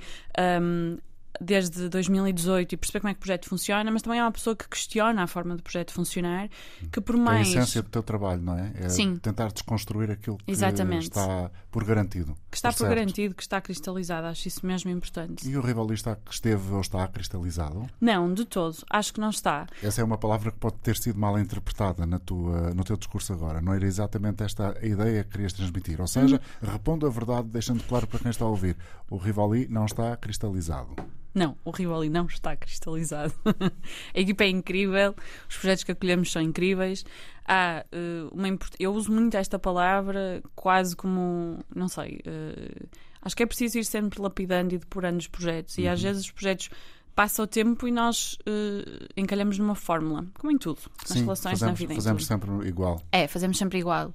hum, 0.60 0.98
desde 1.40 1.88
2018 1.88 2.72
e 2.74 2.76
perceber 2.76 3.00
como 3.00 3.10
é 3.10 3.14
que 3.14 3.18
o 3.18 3.20
projeto 3.20 3.48
funciona, 3.48 3.90
mas 3.90 4.02
também 4.02 4.18
é 4.18 4.22
uma 4.22 4.32
pessoa 4.32 4.54
que 4.54 4.68
questiona 4.68 5.22
a 5.22 5.26
forma 5.26 5.56
do 5.56 5.62
projeto 5.62 5.92
funcionar, 5.92 6.48
que 6.92 7.00
por 7.00 7.14
É 7.14 7.18
a 7.18 7.22
mais. 7.22 7.48
essência 7.48 7.82
do 7.82 7.88
teu 7.88 8.02
trabalho, 8.02 8.42
não 8.42 8.56
é? 8.58 8.72
É 8.74 8.88
Sim. 8.88 9.16
tentar 9.16 9.50
desconstruir 9.52 10.10
aquilo 10.10 10.36
que 10.38 10.50
Exatamente. 10.50 11.04
está 11.04 11.50
por 11.70 11.84
garantido. 11.84 12.36
que 12.50 12.56
está 12.56 12.70
por 12.70 12.78
certo. 12.78 12.90
garantido, 12.90 13.34
que 13.34 13.42
está 13.42 13.60
cristalizado. 13.60 14.26
Acho 14.26 14.46
isso 14.48 14.64
mesmo 14.66 14.90
importante. 14.90 15.48
E 15.48 15.56
o 15.56 15.60
rivalista 15.62 16.18
que 16.24 16.32
esteve 16.34 16.72
ou 16.72 16.80
está 16.80 17.06
cristalizado? 17.08 17.88
Não, 18.00 18.32
de 18.32 18.44
todo. 18.44 18.76
Acho 18.90 19.14
que 19.14 19.20
não 19.20 19.30
está. 19.30 19.66
Essa 19.82 20.00
é 20.00 20.04
uma 20.04 20.18
palavra 20.18 20.50
que 20.52 20.58
pode 20.58 20.76
ter 20.76 20.96
sido 20.96 21.18
mal 21.18 21.38
interpretada 21.38 22.04
na 22.06 22.18
tua, 22.18 22.74
no 22.74 22.84
teu 22.84 22.96
discurso 22.96 23.32
agora. 23.32 23.60
Não 23.60 23.72
era 23.74 23.86
exatamente 23.86 24.42
esta 24.42 24.76
a 24.78 24.86
ideia 24.86 25.24
que 25.24 25.30
querias 25.30 25.52
transmitir. 25.52 26.00
Ou 26.00 26.06
seja, 26.06 26.40
Hum. 26.62 26.66
repondo 26.72 27.06
a 27.06 27.10
verdade, 27.10 27.48
deixando 27.48 27.82
claro 27.84 28.06
para 28.06 28.18
quem 28.18 28.30
está 28.30 28.44
a 28.44 28.48
ouvir. 28.48 28.76
O 29.10 29.16
Rivali 29.16 29.66
não 29.68 29.86
está 29.86 30.16
cristalizado. 30.16 30.94
Não, 31.34 31.56
o 31.64 31.70
Rivoli 31.70 32.10
não 32.10 32.26
está 32.26 32.54
cristalizado. 32.56 33.32
a 34.14 34.20
equipa 34.20 34.44
é 34.44 34.48
incrível, 34.48 35.14
os 35.48 35.56
projetos 35.56 35.84
que 35.84 35.92
acolhemos 35.92 36.30
são 36.30 36.42
incríveis. 36.42 37.04
Há 37.46 37.84
eh, 37.90 38.28
uma 38.32 38.48
import... 38.48 38.74
Eu 38.78 38.92
uso 38.92 39.10
muito 39.10 39.36
esta 39.36 39.58
palavra 39.58 40.42
quase 40.54 40.94
como, 40.94 41.58
não 41.74 41.88
sei, 41.88 42.20
eh, 42.24 42.86
acho 43.22 43.34
que 43.34 43.42
é 43.42 43.46
preciso 43.46 43.78
ir 43.78 43.84
sempre 43.84 44.20
lapidando 44.20 44.74
e 44.74 44.78
depurando 44.78 45.18
os 45.18 45.26
projetos. 45.26 45.78
E 45.78 45.88
às 45.88 46.02
vezes 46.02 46.24
os 46.24 46.30
projetos 46.30 46.68
passa 47.14 47.42
o 47.42 47.46
tempo 47.46 47.86
e 47.86 47.90
nós 47.90 48.36
eh, 48.46 49.08
encalhamos 49.16 49.58
numa 49.58 49.74
fórmula, 49.74 50.26
como 50.34 50.52
em 50.52 50.58
tudo, 50.58 50.80
nas 51.00 51.08
Sim, 51.08 51.20
relações, 51.22 51.58
fazemos, 51.58 51.80
na 51.80 51.86
vida. 51.86 51.92
em 51.92 51.96
fazemos 51.96 52.26
tudo. 52.26 52.40
sempre 52.40 52.68
igual. 52.68 53.02
É, 53.10 53.26
fazemos 53.26 53.58
sempre 53.58 53.78
igual. 53.78 54.12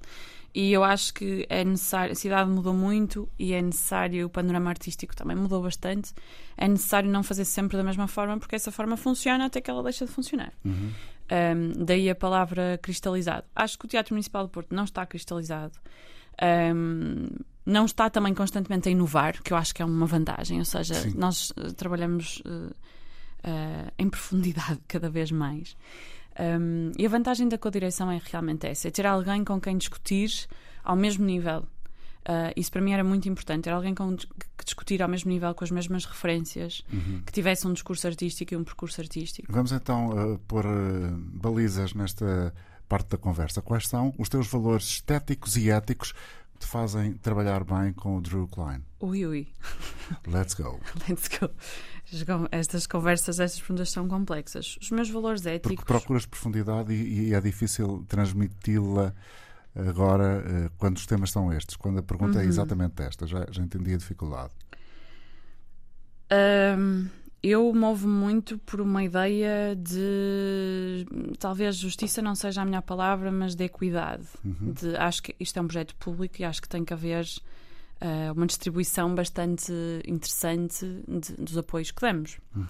E 0.54 0.72
eu 0.72 0.82
acho 0.82 1.14
que 1.14 1.46
é 1.48 1.64
necessário. 1.64 2.12
A 2.12 2.14
cidade 2.14 2.50
mudou 2.50 2.74
muito 2.74 3.28
e 3.38 3.52
é 3.52 3.62
necessário. 3.62 4.26
O 4.26 4.30
panorama 4.30 4.70
artístico 4.70 5.14
também 5.14 5.36
mudou 5.36 5.62
bastante. 5.62 6.12
É 6.56 6.66
necessário 6.66 7.08
não 7.10 7.22
fazer 7.22 7.44
sempre 7.44 7.76
da 7.76 7.84
mesma 7.84 8.08
forma, 8.08 8.38
porque 8.38 8.56
essa 8.56 8.72
forma 8.72 8.96
funciona 8.96 9.46
até 9.46 9.60
que 9.60 9.70
ela 9.70 9.82
deixa 9.82 10.06
de 10.06 10.12
funcionar. 10.12 10.52
Uhum. 10.64 10.90
Um, 11.30 11.84
daí 11.84 12.08
a 12.08 12.14
palavra 12.14 12.78
cristalizado. 12.82 13.44
Acho 13.54 13.78
que 13.78 13.84
o 13.84 13.88
Teatro 13.88 14.14
Municipal 14.14 14.44
do 14.44 14.50
Porto 14.50 14.74
não 14.74 14.84
está 14.84 15.04
cristalizado. 15.04 15.74
Um, 16.74 17.28
não 17.66 17.84
está 17.84 18.08
também 18.08 18.32
constantemente 18.32 18.88
a 18.88 18.92
inovar, 18.92 19.42
que 19.42 19.52
eu 19.52 19.56
acho 19.56 19.74
que 19.74 19.82
é 19.82 19.84
uma 19.84 20.06
vantagem. 20.06 20.58
Ou 20.58 20.64
seja, 20.64 20.94
Sim. 20.94 21.12
nós 21.16 21.52
eh, 21.56 21.70
trabalhamos. 21.72 22.42
eh, 22.46 22.72
uh, 23.44 23.92
em 23.98 24.08
profundidade 24.08 24.80
cada 24.86 25.08
vez 25.10 25.30
mais. 25.30 25.76
Um, 26.38 26.92
e 26.96 27.04
a 27.04 27.08
vantagem 27.08 27.48
da 27.48 27.58
co-direção 27.58 28.10
é 28.10 28.20
realmente 28.24 28.66
essa: 28.66 28.88
é 28.88 28.90
ter 28.90 29.06
alguém 29.06 29.44
com 29.44 29.60
quem 29.60 29.76
discutir 29.76 30.30
ao 30.84 30.96
mesmo 30.96 31.24
nível. 31.24 31.66
Uh, 32.28 32.52
isso 32.56 32.70
para 32.70 32.82
mim 32.82 32.92
era 32.92 33.02
muito 33.02 33.26
importante, 33.28 33.64
ter 33.64 33.70
alguém 33.70 33.94
com 33.94 34.14
que 34.14 34.64
discutir 34.64 35.02
ao 35.02 35.08
mesmo 35.08 35.30
nível, 35.30 35.54
com 35.54 35.64
as 35.64 35.70
mesmas 35.70 36.04
referências, 36.04 36.84
uhum. 36.92 37.22
que 37.24 37.32
tivesse 37.32 37.66
um 37.66 37.72
discurso 37.72 38.06
artístico 38.06 38.52
e 38.52 38.56
um 38.56 38.62
percurso 38.62 39.00
artístico. 39.00 39.50
Vamos 39.50 39.72
então 39.72 40.10
uh, 40.10 40.38
pôr 40.40 40.66
uh, 40.66 41.16
balizas 41.16 41.94
nesta 41.94 42.52
parte 42.86 43.08
da 43.08 43.16
conversa. 43.16 43.62
Quais 43.62 43.88
são 43.88 44.14
os 44.18 44.28
teus 44.28 44.46
valores 44.46 44.86
estéticos 44.86 45.56
e 45.56 45.70
éticos 45.70 46.12
que 46.12 46.58
te 46.60 46.66
fazem 46.66 47.14
trabalhar 47.14 47.64
bem 47.64 47.94
com 47.94 48.18
o 48.18 48.20
Drew 48.20 48.46
Klein? 48.46 48.84
Ui, 49.00 49.26
ui. 49.26 49.48
Let's 50.26 50.52
go. 50.54 50.78
Let's 51.08 51.28
go. 51.28 51.50
Estas 52.50 52.86
conversas, 52.86 53.38
estas 53.38 53.60
perguntas 53.60 53.90
são 53.90 54.08
complexas. 54.08 54.78
Os 54.80 54.90
meus 54.90 55.10
valores 55.10 55.44
éticos. 55.44 55.76
Porque 55.76 55.84
procuras 55.84 56.26
profundidade 56.26 56.92
e, 56.92 57.28
e 57.28 57.34
é 57.34 57.40
difícil 57.40 58.04
transmiti-la 58.08 59.14
agora 59.74 60.42
eh, 60.46 60.70
quando 60.76 60.96
os 60.96 61.06
temas 61.06 61.30
são 61.30 61.52
estes, 61.52 61.76
quando 61.76 61.98
a 61.98 62.02
pergunta 62.02 62.38
é 62.38 62.40
uhum. 62.40 62.46
é 62.46 62.48
exatamente 62.48 63.02
esta, 63.02 63.26
já, 63.26 63.46
já 63.50 63.62
entendi 63.62 63.94
a 63.94 63.96
dificuldade. 63.96 64.52
Um, 66.78 67.06
eu 67.42 67.72
movo 67.72 68.08
muito 68.08 68.58
por 68.58 68.80
uma 68.80 69.04
ideia 69.04 69.76
de 69.76 71.06
talvez 71.38 71.76
justiça 71.76 72.20
não 72.20 72.34
seja 72.34 72.62
a 72.62 72.64
melhor 72.64 72.82
palavra, 72.82 73.30
mas 73.30 73.54
de 73.54 73.64
equidade. 73.64 74.26
Uhum. 74.44 74.72
De, 74.72 74.96
acho 74.96 75.22
que 75.22 75.34
isto 75.38 75.56
é 75.58 75.62
um 75.62 75.66
projeto 75.66 75.94
público 75.96 76.36
e 76.40 76.44
acho 76.44 76.60
que 76.60 76.68
tem 76.68 76.84
que 76.84 76.92
haver 76.92 77.24
uh, 78.02 78.32
uma 78.34 78.46
distribuição 78.46 79.14
bastante 79.14 79.72
interessante 80.06 80.84
de, 81.06 81.32
dos 81.34 81.56
apoios 81.56 81.90
que 81.90 82.00
damos. 82.00 82.38
Uhum. 82.54 82.66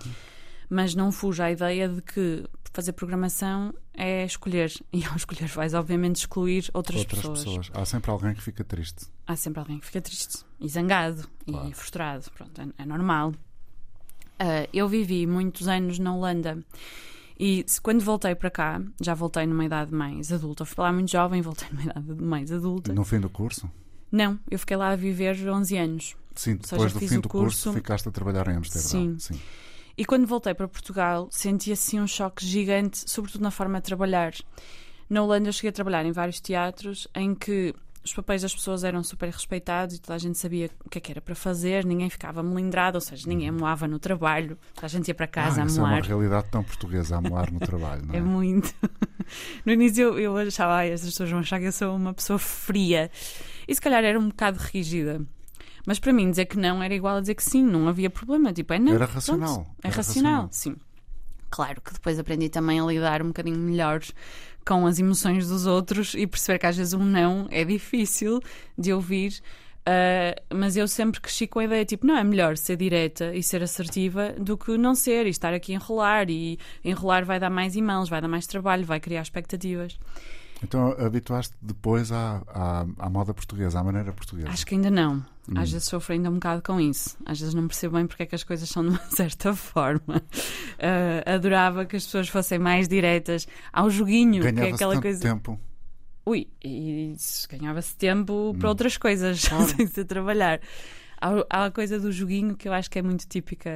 Mas 0.70 0.94
não 0.94 1.10
fuja 1.10 1.44
a 1.44 1.50
ideia 1.50 1.88
de 1.88 2.02
que 2.02 2.44
fazer 2.72 2.92
programação 2.92 3.74
é 3.94 4.24
escolher. 4.24 4.72
E 4.92 5.04
ao 5.04 5.16
escolher 5.16 5.48
vais, 5.48 5.74
obviamente, 5.74 6.16
excluir 6.16 6.70
outras, 6.74 7.00
outras 7.00 7.20
pessoas. 7.20 7.44
pessoas. 7.44 7.70
Há 7.74 7.84
sempre 7.84 8.10
alguém 8.10 8.34
que 8.34 8.42
fica 8.42 8.64
triste. 8.64 9.06
Há 9.26 9.36
sempre 9.36 9.60
alguém 9.60 9.78
que 9.78 9.86
fica 9.86 10.00
triste 10.00 10.44
e 10.60 10.68
zangado 10.68 11.28
claro. 11.46 11.68
e 11.68 11.74
frustrado. 11.74 12.30
Pronto, 12.32 12.60
é, 12.60 12.82
é 12.82 12.86
normal. 12.86 13.30
Uh, 13.30 14.68
eu 14.72 14.88
vivi 14.88 15.26
muitos 15.26 15.66
anos 15.66 15.98
na 15.98 16.14
Holanda. 16.14 16.58
E 17.38 17.64
quando 17.82 18.00
voltei 18.00 18.34
para 18.34 18.50
cá, 18.50 18.82
já 19.00 19.14
voltei 19.14 19.46
numa 19.46 19.64
idade 19.64 19.94
mais 19.94 20.32
adulta. 20.32 20.64
fui 20.64 20.82
lá 20.82 20.92
muito 20.92 21.10
jovem, 21.10 21.40
voltei 21.42 21.68
numa 21.70 21.82
idade 21.82 22.22
mais 22.22 22.52
adulta. 22.52 22.92
No 22.92 23.04
fim 23.04 23.20
do 23.20 23.30
curso? 23.30 23.70
Não, 24.10 24.38
eu 24.50 24.58
fiquei 24.58 24.76
lá 24.76 24.90
a 24.90 24.96
viver 24.96 25.36
11 25.48 25.76
anos. 25.76 26.16
Sim, 26.34 26.56
depois 26.56 26.82
seja, 26.82 26.94
do 26.94 27.08
fim 27.08 27.20
do 27.20 27.28
curso, 27.28 27.64
curso, 27.64 27.72
ficaste 27.72 28.08
a 28.08 28.12
trabalhar 28.12 28.46
em 28.48 28.56
Amsterdão. 28.56 28.88
Sim. 28.88 29.16
Sim. 29.18 29.40
E 29.96 30.04
quando 30.04 30.26
voltei 30.26 30.54
para 30.54 30.68
Portugal, 30.68 31.28
senti 31.30 31.72
assim 31.72 32.00
um 32.00 32.06
choque 32.06 32.46
gigante, 32.46 33.10
sobretudo 33.10 33.42
na 33.42 33.50
forma 33.50 33.78
de 33.80 33.84
trabalhar. 33.84 34.32
Na 35.10 35.22
Holanda, 35.22 35.48
eu 35.48 35.52
cheguei 35.52 35.70
a 35.70 35.72
trabalhar 35.72 36.04
em 36.06 36.12
vários 36.12 36.38
teatros 36.38 37.08
em 37.14 37.34
que 37.34 37.74
os 38.04 38.14
papéis 38.14 38.42
das 38.42 38.54
pessoas 38.54 38.84
eram 38.84 39.02
super 39.02 39.28
respeitados 39.28 39.96
e 39.96 40.00
toda 40.00 40.14
a 40.14 40.18
gente 40.18 40.38
sabia 40.38 40.70
o 40.84 40.88
que, 40.88 40.98
é 40.98 41.00
que 41.00 41.10
era 41.10 41.20
para 41.20 41.34
fazer, 41.34 41.84
ninguém 41.84 42.08
ficava 42.08 42.42
melindrado, 42.42 42.96
ou 42.96 43.00
seja, 43.00 43.28
ninguém 43.28 43.50
moava 43.50 43.86
no 43.86 43.98
trabalho, 43.98 44.56
toda 44.74 44.86
a 44.86 44.88
gente 44.88 45.08
ia 45.08 45.14
para 45.14 45.26
casa 45.26 45.60
ah, 45.60 45.64
a 45.64 45.66
moar. 45.66 45.92
é 45.92 45.96
uma 45.96 46.06
realidade 46.06 46.48
tão 46.50 46.62
portuguesa, 46.62 47.16
a 47.16 47.20
moar 47.20 47.52
no 47.52 47.58
trabalho, 47.58 48.06
não 48.06 48.14
é? 48.14 48.18
É 48.18 48.20
muito. 48.20 48.74
No 49.62 49.72
início 49.72 50.04
eu, 50.04 50.18
eu 50.18 50.36
achava, 50.38 50.86
estas 50.86 51.10
pessoas 51.10 51.28
vão 51.28 51.40
achar 51.40 51.60
que 51.60 51.66
eu 51.66 51.72
sou 51.72 51.94
uma 51.94 52.14
pessoa 52.14 52.38
fria. 52.38 53.10
E 53.68 53.74
se 53.74 53.80
calhar 53.80 54.02
era 54.02 54.18
um 54.18 54.28
bocado 54.28 54.58
rígida. 54.58 55.20
Mas 55.86 55.98
para 55.98 56.12
mim 56.12 56.30
dizer 56.30 56.46
que 56.46 56.58
não 56.58 56.82
era 56.82 56.94
igual 56.94 57.16
a 57.16 57.20
dizer 57.20 57.34
que 57.34 57.44
sim, 57.44 57.62
não 57.62 57.86
havia 57.86 58.10
problema. 58.10 58.52
Tipo, 58.52 58.72
é 58.72 58.78
não. 58.78 58.94
Era 58.94 59.04
racional. 59.04 59.54
Pronto, 59.54 59.70
é 59.84 59.88
era 59.88 59.96
racional, 59.96 60.32
racional, 60.32 60.48
sim. 60.50 60.76
Claro 61.50 61.80
que 61.80 61.92
depois 61.92 62.18
aprendi 62.18 62.48
também 62.48 62.80
a 62.80 62.84
lidar 62.84 63.22
um 63.22 63.28
bocadinho 63.28 63.58
melhor 63.58 64.00
com 64.66 64.86
as 64.86 64.98
emoções 64.98 65.48
dos 65.48 65.64
outros 65.66 66.14
e 66.14 66.26
perceber 66.26 66.58
que 66.58 66.66
às 66.66 66.76
vezes 66.76 66.92
um 66.92 67.04
não 67.04 67.46
é 67.50 67.64
difícil 67.64 68.40
de 68.76 68.92
ouvir. 68.92 69.40
Uh, 69.88 70.54
mas 70.54 70.76
eu 70.76 70.86
sempre 70.86 71.18
cresci 71.18 71.46
com 71.46 71.60
a 71.60 71.64
ideia, 71.64 71.82
tipo, 71.86 72.06
não 72.06 72.14
é 72.14 72.22
melhor 72.22 72.58
ser 72.58 72.76
direta 72.76 73.34
e 73.34 73.42
ser 73.42 73.62
assertiva 73.62 74.34
do 74.38 74.58
que 74.58 74.76
não 74.76 74.94
ser 74.94 75.24
e 75.24 75.30
estar 75.30 75.54
aqui 75.54 75.72
a 75.72 75.76
enrolar. 75.76 76.28
E 76.28 76.58
enrolar 76.84 77.24
vai 77.24 77.40
dar 77.40 77.48
mais 77.48 77.74
e-mails, 77.74 78.10
vai 78.10 78.20
dar 78.20 78.28
mais 78.28 78.46
trabalho, 78.46 78.84
vai 78.84 79.00
criar 79.00 79.22
expectativas. 79.22 79.98
Então 80.62 80.92
habituaste 80.98 81.54
depois 81.60 82.10
à, 82.10 82.42
à, 82.48 82.86
à, 82.98 83.08
moda 83.08 83.32
portuguesa, 83.32 83.78
à 83.78 83.84
maneira 83.84 84.12
portuguesa? 84.12 84.48
Acho 84.48 84.66
que 84.66 84.74
ainda 84.74 84.90
não. 84.90 85.24
Às 85.54 85.68
hum. 85.68 85.72
vezes 85.72 85.84
sofro 85.84 86.12
ainda 86.12 86.28
um 86.28 86.34
bocado 86.34 86.62
com 86.62 86.80
isso. 86.80 87.16
Às 87.24 87.40
vezes 87.40 87.54
não 87.54 87.66
percebo 87.66 87.96
bem 87.96 88.06
porque 88.06 88.24
é 88.24 88.26
que 88.26 88.34
as 88.34 88.44
coisas 88.44 88.68
são 88.68 88.82
de 88.82 88.90
uma 88.90 89.04
certa 89.10 89.54
forma. 89.54 90.16
Uh, 90.16 91.30
adorava 91.30 91.84
que 91.86 91.96
as 91.96 92.04
pessoas 92.04 92.28
fossem 92.28 92.58
mais 92.58 92.88
diretas 92.88 93.46
ao 93.72 93.88
joguinho, 93.88 94.42
que 94.42 94.60
é 94.60 94.72
aquela 94.72 95.00
coisa. 95.00 95.20
tempo. 95.20 95.58
Ui, 96.26 96.46
e 96.62 97.14
ganhava-se 97.48 97.96
tempo 97.96 98.50
hum. 98.50 98.58
para 98.58 98.68
outras 98.68 98.98
coisas, 98.98 99.40
sem 99.76 99.86
ser 99.86 100.04
trabalhar. 100.04 100.60
Há, 101.20 101.30
há 101.48 101.64
a 101.66 101.70
coisa 101.70 101.98
do 101.98 102.12
joguinho 102.12 102.54
que 102.54 102.68
eu 102.68 102.72
acho 102.72 102.90
que 102.90 102.98
é 102.98 103.02
muito 103.02 103.26
típica, 103.26 103.70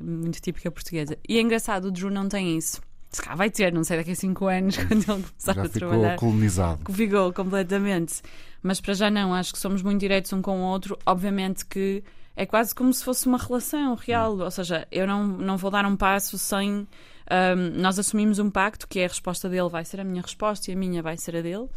muito 0.00 0.40
típica 0.40 0.70
portuguesa. 0.70 1.18
E 1.28 1.38
é 1.38 1.40
engraçado, 1.40 1.86
o 1.86 1.90
Drew 1.90 2.10
não 2.10 2.28
tem 2.28 2.56
isso. 2.56 2.80
Se 3.10 3.22
cá 3.22 3.34
vai 3.34 3.50
ter, 3.50 3.72
não 3.72 3.84
sei, 3.84 3.98
daqui 3.98 4.10
a 4.12 4.16
5 4.16 4.46
anos, 4.46 4.76
quando 4.84 4.92
ele 4.92 5.04
começar 5.04 5.54
já 5.54 5.62
a 5.62 5.68
trabalhar. 5.68 6.12
ficou 6.14 6.30
colonizado. 6.30 6.92
Ficou 6.92 7.32
completamente. 7.32 8.22
Mas 8.62 8.80
para 8.80 8.94
já 8.94 9.10
não, 9.10 9.32
acho 9.32 9.52
que 9.52 9.58
somos 9.58 9.82
muito 9.82 10.00
diretos 10.00 10.32
um 10.32 10.42
com 10.42 10.60
o 10.60 10.64
outro. 10.64 10.98
Obviamente 11.06 11.64
que 11.64 12.02
é 12.34 12.44
quase 12.44 12.74
como 12.74 12.92
se 12.92 13.04
fosse 13.04 13.26
uma 13.26 13.38
relação 13.38 13.94
real. 13.94 14.38
Ou 14.38 14.50
seja, 14.50 14.86
eu 14.90 15.06
não, 15.06 15.26
não 15.26 15.56
vou 15.56 15.70
dar 15.70 15.86
um 15.86 15.96
passo 15.96 16.36
sem. 16.38 16.86
Um, 17.28 17.80
nós 17.80 17.98
assumimos 17.98 18.38
um 18.38 18.50
pacto 18.50 18.86
que 18.86 19.00
é 19.00 19.04
a 19.04 19.08
resposta 19.08 19.48
dele 19.48 19.68
vai 19.68 19.84
ser 19.84 20.00
a 20.00 20.04
minha 20.04 20.22
resposta 20.22 20.70
e 20.70 20.74
a 20.74 20.76
minha 20.76 21.02
vai 21.02 21.16
ser 21.16 21.36
a 21.36 21.40
dele 21.40 21.68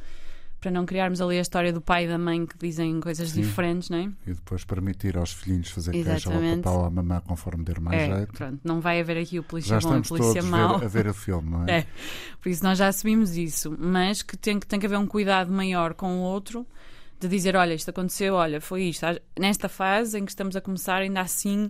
para 0.60 0.72
não 0.72 0.86
criarmos 0.86 1.22
ali 1.22 1.38
a 1.38 1.42
história 1.42 1.72
do 1.72 1.80
pai 1.80 2.06
e 2.06 2.08
da 2.08 2.18
mãe 2.18 2.46
que 2.46 2.58
dizem 2.58 3.00
coisas 3.00 3.30
Sim. 3.30 3.42
diferentes, 3.42 3.90
não 3.90 3.98
é? 3.98 4.12
E 4.28 4.34
depois 4.34 4.66
permitir 4.66 5.18
aos 5.18 5.32
filhinhos 5.32 5.70
fazer 5.70 5.92
queixa 5.92 6.32
ao 6.32 6.58
papá 6.58 6.72
ou 6.72 6.86
à 6.86 6.90
mamã 6.90 7.22
conforme 7.22 7.64
der 7.64 7.80
mais 7.80 8.02
é, 8.02 8.16
jeito. 8.16 8.34
Pronto, 8.34 8.60
não 8.64 8.82
vai 8.82 9.00
haver 9.00 9.18
aqui 9.18 9.40
o 9.40 9.44
polícia 9.44 9.80
já 9.80 9.88
bom 9.88 9.96
e 9.96 10.00
o 10.00 10.04
polícia 10.04 10.44
mau. 10.44 10.78
Ver, 10.80 10.86
a 10.86 10.88
ver 10.90 11.08
o 11.08 11.14
filme, 11.14 11.50
não 11.50 11.66
é? 11.66 11.80
é? 11.80 11.88
Por 12.42 12.50
isso 12.50 12.64
nós 12.64 12.78
já 12.78 12.88
assumimos 12.88 13.38
isso, 13.38 13.76
mas 13.80 14.22
que 14.22 14.36
tem, 14.36 14.60
tem 14.60 14.80
que 14.80 14.86
haver 14.86 14.98
um 14.98 15.08
cuidado 15.08 15.52
maior 15.52 15.94
com 15.94 16.18
o 16.18 16.22
outro 16.22 16.68
de 17.20 17.28
dizer, 17.28 17.56
olha, 17.56 17.74
isto 17.74 17.90
aconteceu, 17.90 18.36
olha, 18.36 18.60
foi 18.60 18.84
isto. 18.84 19.06
Nesta 19.38 19.70
fase 19.70 20.20
em 20.20 20.26
que 20.26 20.32
estamos 20.32 20.56
a 20.56 20.62
começar, 20.62 21.02
ainda 21.02 21.22
assim, 21.22 21.66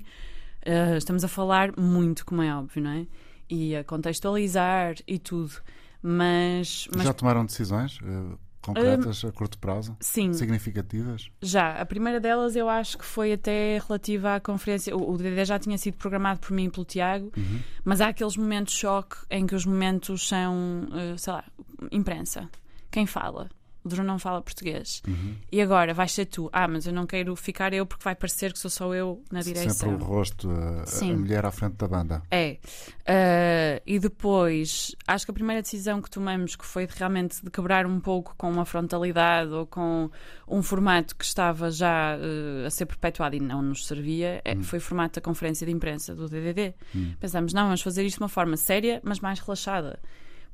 uh, 0.66 0.98
estamos 0.98 1.24
a 1.24 1.28
falar 1.28 1.72
muito, 1.78 2.26
como 2.26 2.42
é 2.42 2.56
óbvio, 2.56 2.84
não 2.84 2.92
é? 2.92 3.08
E 3.48 3.76
a 3.76 3.84
contextualizar 3.84 4.96
e 5.08 5.18
tudo. 5.20 5.54
Mas, 6.02 6.88
mas... 6.96 7.04
Já 7.04 7.14
tomaram 7.14 7.46
decisões? 7.46 8.00
Uh 8.00 8.49
concretas 8.74 9.24
a 9.26 9.32
curto 9.32 9.58
prazo? 9.60 9.96
Sim. 10.00 10.34
Significativas? 10.34 11.30
Já. 11.42 11.74
A 11.74 11.86
primeira 11.86 12.20
delas 12.20 12.56
eu 12.56 12.70
acho 12.70 12.98
que 12.98 13.06
foi 13.06 13.34
até 13.34 13.80
relativa 13.80 14.36
à 14.36 14.40
conferência. 14.40 14.96
O, 14.96 15.14
o 15.14 15.18
DD 15.18 15.46
já 15.46 15.60
tinha 15.60 15.78
sido 15.78 15.96
programado 15.96 16.40
por 16.40 16.52
mim 16.52 16.66
e 16.66 16.70
pelo 16.70 16.86
Tiago, 16.86 17.32
uhum. 17.36 17.60
mas 17.84 18.02
há 18.02 18.08
aqueles 18.08 18.38
momentos 18.38 18.74
de 18.74 18.80
choque 18.80 19.18
em 19.30 19.46
que 19.46 19.56
os 19.56 19.66
momentos 19.66 20.28
são, 20.28 20.88
uh, 20.90 21.18
sei 21.18 21.34
lá, 21.34 21.44
imprensa. 21.92 22.50
Quem 22.92 23.06
fala? 23.06 23.50
O 23.90 23.96
Drew 23.96 24.04
não 24.04 24.20
fala 24.20 24.42
português. 24.42 25.02
Uhum. 25.08 25.36
E 25.52 25.62
agora 25.62 25.94
vais 25.94 26.12
ser 26.12 26.26
tu. 26.26 26.50
Ah, 26.54 26.68
mas 26.68 26.86
eu 26.86 26.94
não 26.94 27.06
quero 27.06 27.36
ficar 27.36 27.74
eu 27.74 27.86
porque 27.86 28.04
vai 28.04 28.16
parecer 28.16 28.54
que 28.54 28.60
sou 28.60 28.70
só 28.70 28.94
eu 28.94 29.24
na 29.32 29.42
direção. 29.42 29.70
Sempre 29.72 30.04
o 30.04 30.08
rosto, 30.08 30.50
a, 30.50 30.84
a 30.84 31.06
mulher 31.06 31.46
à 31.46 31.52
frente 31.52 31.76
da 31.76 31.88
banda. 31.88 32.22
É. 32.30 32.58
Uh, 33.02 33.82
e 33.86 34.00
depois, 34.00 34.96
acho 35.08 35.26
que 35.26 35.32
a 35.32 35.34
primeira 35.34 35.62
decisão 35.62 36.02
que 36.02 36.10
tomamos, 36.10 36.56
que 36.56 36.66
foi 36.66 36.88
realmente 36.90 37.44
de 37.44 37.50
quebrar 37.50 37.86
um 37.86 38.00
pouco 38.00 38.36
com 38.38 38.50
uma 38.50 38.66
frontalidade 38.66 39.52
ou 39.52 39.66
com 39.66 40.10
um 40.48 40.62
formato 40.62 41.16
que 41.16 41.26
estava 41.26 41.72
já 41.72 42.18
uh, 42.18 42.68
a 42.68 42.70
ser 42.70 42.86
perpetuado 42.86 43.36
e 43.36 43.40
não 43.40 43.62
nos 43.62 43.88
servia, 43.88 44.42
uhum. 44.46 44.64
foi 44.64 44.80
o 44.80 44.82
formato 44.82 45.20
da 45.20 45.22
conferência 45.22 45.66
de 45.66 45.74
imprensa 45.74 46.14
do 46.14 46.28
DDD. 46.30 46.76
Uhum. 46.94 47.16
Pensámos, 47.20 47.54
não, 47.54 47.64
vamos 47.64 47.82
fazer 47.82 48.06
isto 48.06 48.18
de 48.18 48.24
uma 48.24 48.30
forma 48.30 48.56
séria, 48.56 49.02
mas 49.04 49.20
mais 49.20 49.40
relaxada 49.40 50.00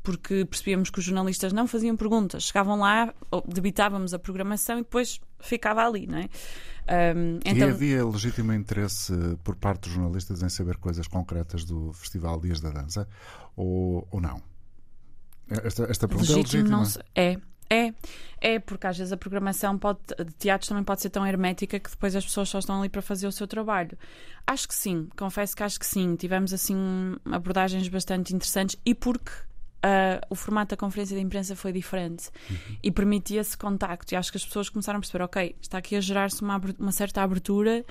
porque 0.05 0.45
percebíamos 0.45 0.91
que 0.91 0.99
os 0.99 1.05
jornalistas 1.05 1.51
não 1.51 1.67
faziam 1.67 1.97
perguntas, 1.97 2.43
chegavam 2.43 2.79
lá, 2.79 3.11
debitávamos 3.47 4.13
a 4.13 4.19
programação 4.19 4.77
e 4.77 4.83
depois 4.83 5.19
ficava 5.39 5.85
ali, 5.85 6.05
não 6.05 6.19
é? 6.19 6.29
Um, 7.15 7.39
então... 7.43 7.67
E 7.67 7.71
havia 7.71 8.05
legítimo 8.05 8.53
interesse 8.53 9.11
por 9.43 9.55
parte 9.55 9.81
dos 9.81 9.93
jornalistas 9.93 10.43
em 10.43 10.49
saber 10.49 10.77
coisas 10.77 11.07
concretas 11.07 11.65
do 11.65 11.91
Festival 11.93 12.39
Dias 12.39 12.61
da 12.61 12.69
Dança 12.69 13.07
ou, 13.55 14.07
ou 14.11 14.21
não? 14.21 14.39
Esta, 15.49 15.83
esta 15.85 16.07
pergunta 16.07 16.31
é 16.31 16.35
legítimo 16.35 16.75
é 16.75 16.77
legítima. 16.77 17.05
É, 17.15 17.37
é, 17.67 17.93
é, 18.39 18.59
porque 18.59 18.85
às 18.85 18.95
vezes 18.95 19.11
a 19.11 19.17
programação 19.17 19.79
pode, 19.79 19.99
de 20.23 20.33
teatros 20.33 20.69
também 20.69 20.83
pode 20.83 21.01
ser 21.01 21.09
tão 21.09 21.25
hermética 21.25 21.79
que 21.79 21.89
depois 21.89 22.15
as 22.15 22.23
pessoas 22.23 22.47
só 22.47 22.59
estão 22.59 22.79
ali 22.79 22.89
para 22.89 23.01
fazer 23.01 23.25
o 23.25 23.31
seu 23.31 23.47
trabalho. 23.47 23.97
Acho 24.45 24.67
que 24.67 24.75
sim, 24.75 25.09
confesso 25.17 25.55
que 25.55 25.63
acho 25.63 25.79
que 25.79 25.85
sim. 25.85 26.15
Tivemos 26.15 26.53
assim 26.53 27.15
abordagens 27.25 27.87
bastante 27.87 28.35
interessantes 28.35 28.75
e 28.85 28.93
porque 28.93 29.31
uh, 29.85 30.25
o 30.29 30.35
formato 30.35 30.71
da 30.75 30.77
conferência 30.77 31.15
de 31.15 31.21
imprensa 31.21 31.55
foi 31.55 31.71
diferente 31.71 32.29
Uhum. 32.49 32.57
e 32.83 32.91
permitia 32.91 33.41
esse 33.41 33.55
contacto. 33.57 34.13
E 34.13 34.17
acho 34.17 34.31
que 34.31 34.37
as 34.37 34.45
pessoas 34.45 34.69
começaram 34.69 34.97
a 34.97 34.99
perceber: 35.01 35.23
ok, 35.23 35.55
está 35.61 35.77
aqui 35.77 35.95
a 35.95 36.01
gerar-se 36.01 36.41
uma, 36.41 36.59
uma 36.79 36.91
certa 36.91 37.21
abertura 37.21 37.85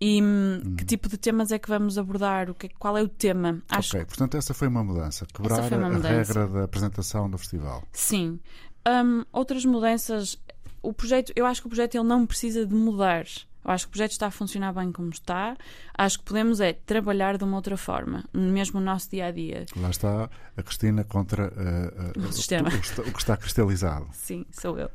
e 0.00 0.20
hum, 0.22 0.60
Uhum. 0.64 0.76
que 0.76 0.84
tipo 0.84 1.08
de 1.08 1.16
temas 1.18 1.52
é 1.52 1.58
que 1.58 1.68
vamos 1.68 1.98
abordar? 1.98 2.50
O 2.50 2.54
que, 2.54 2.68
qual 2.70 2.96
é 2.98 3.02
o 3.02 3.08
tema? 3.08 3.62
Acho 3.68 3.96
Ok, 3.96 4.06
portanto, 4.06 4.36
essa 4.36 4.52
foi 4.54 4.68
uma 4.68 4.82
mudança. 4.82 5.26
Quebrar 5.32 5.60
uma 5.72 5.86
a 5.86 5.90
mudança. 5.90 6.08
regra 6.32 6.46
da 6.48 6.64
apresentação 6.64 7.30
do 7.30 7.38
festival. 7.38 7.82
Sim. 7.92 8.40
Hum, 8.88 9.24
outras 9.32 9.64
mudanças. 9.64 10.38
O 10.82 10.92
projeto, 10.92 11.32
eu 11.34 11.46
acho 11.46 11.60
que 11.62 11.66
o 11.66 11.70
projeto 11.70 11.94
ele 11.94 12.04
não 12.04 12.26
precisa 12.26 12.66
de 12.66 12.74
mudar. 12.74 13.24
Eu 13.64 13.70
acho 13.70 13.86
que 13.86 13.88
o 13.88 13.92
projeto 13.92 14.12
está 14.12 14.26
a 14.26 14.30
funcionar 14.30 14.72
bem 14.74 14.92
como 14.92 15.08
está. 15.10 15.56
Acho 15.96 16.18
que 16.18 16.24
podemos 16.24 16.60
é 16.60 16.72
trabalhar 16.74 17.38
de 17.38 17.44
uma 17.44 17.56
outra 17.56 17.76
forma, 17.76 18.24
mesmo 18.32 18.78
no 18.80 18.86
nosso 18.86 19.10
dia 19.10 19.26
a 19.26 19.30
dia. 19.30 19.64
Lá 19.76 19.90
está 19.90 20.28
a 20.56 20.62
Cristina 20.62 21.02
contra 21.04 21.46
uh, 21.48 22.20
uh, 22.20 22.28
O 22.28 22.32
sistema. 22.32 22.68
O, 22.68 22.72
que 22.72 22.86
está- 22.86 23.02
o 23.02 23.12
que 23.12 23.18
está 23.18 23.36
cristalizado. 23.36 24.06
Sim, 24.12 24.44
sou 24.50 24.78
eu. 24.78 24.90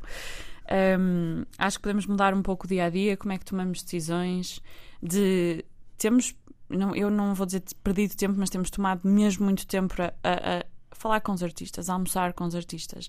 Hum, 0.98 1.44
acho 1.58 1.78
que 1.78 1.82
podemos 1.82 2.06
mudar 2.06 2.32
um 2.32 2.42
pouco 2.42 2.66
o 2.66 2.68
dia 2.68 2.84
a 2.84 2.90
dia, 2.90 3.16
como 3.16 3.32
é 3.32 3.38
que 3.38 3.44
tomamos 3.44 3.82
decisões. 3.82 4.60
De 5.02 5.64
temos, 5.98 6.34
não, 6.68 6.94
eu 6.94 7.10
não 7.10 7.34
vou 7.34 7.46
dizer 7.46 7.62
perdido 7.82 8.14
tempo, 8.14 8.34
mas 8.38 8.50
temos 8.50 8.70
tomado 8.70 9.00
mesmo 9.08 9.44
muito 9.44 9.66
tempo 9.66 9.94
a, 10.00 10.12
a- 10.22 10.58
a 10.60 10.64
falar 10.92 11.20
com 11.20 11.32
os 11.32 11.42
artistas, 11.42 11.88
a 11.88 11.94
almoçar 11.94 12.32
com 12.34 12.44
os 12.44 12.54
artistas, 12.54 13.08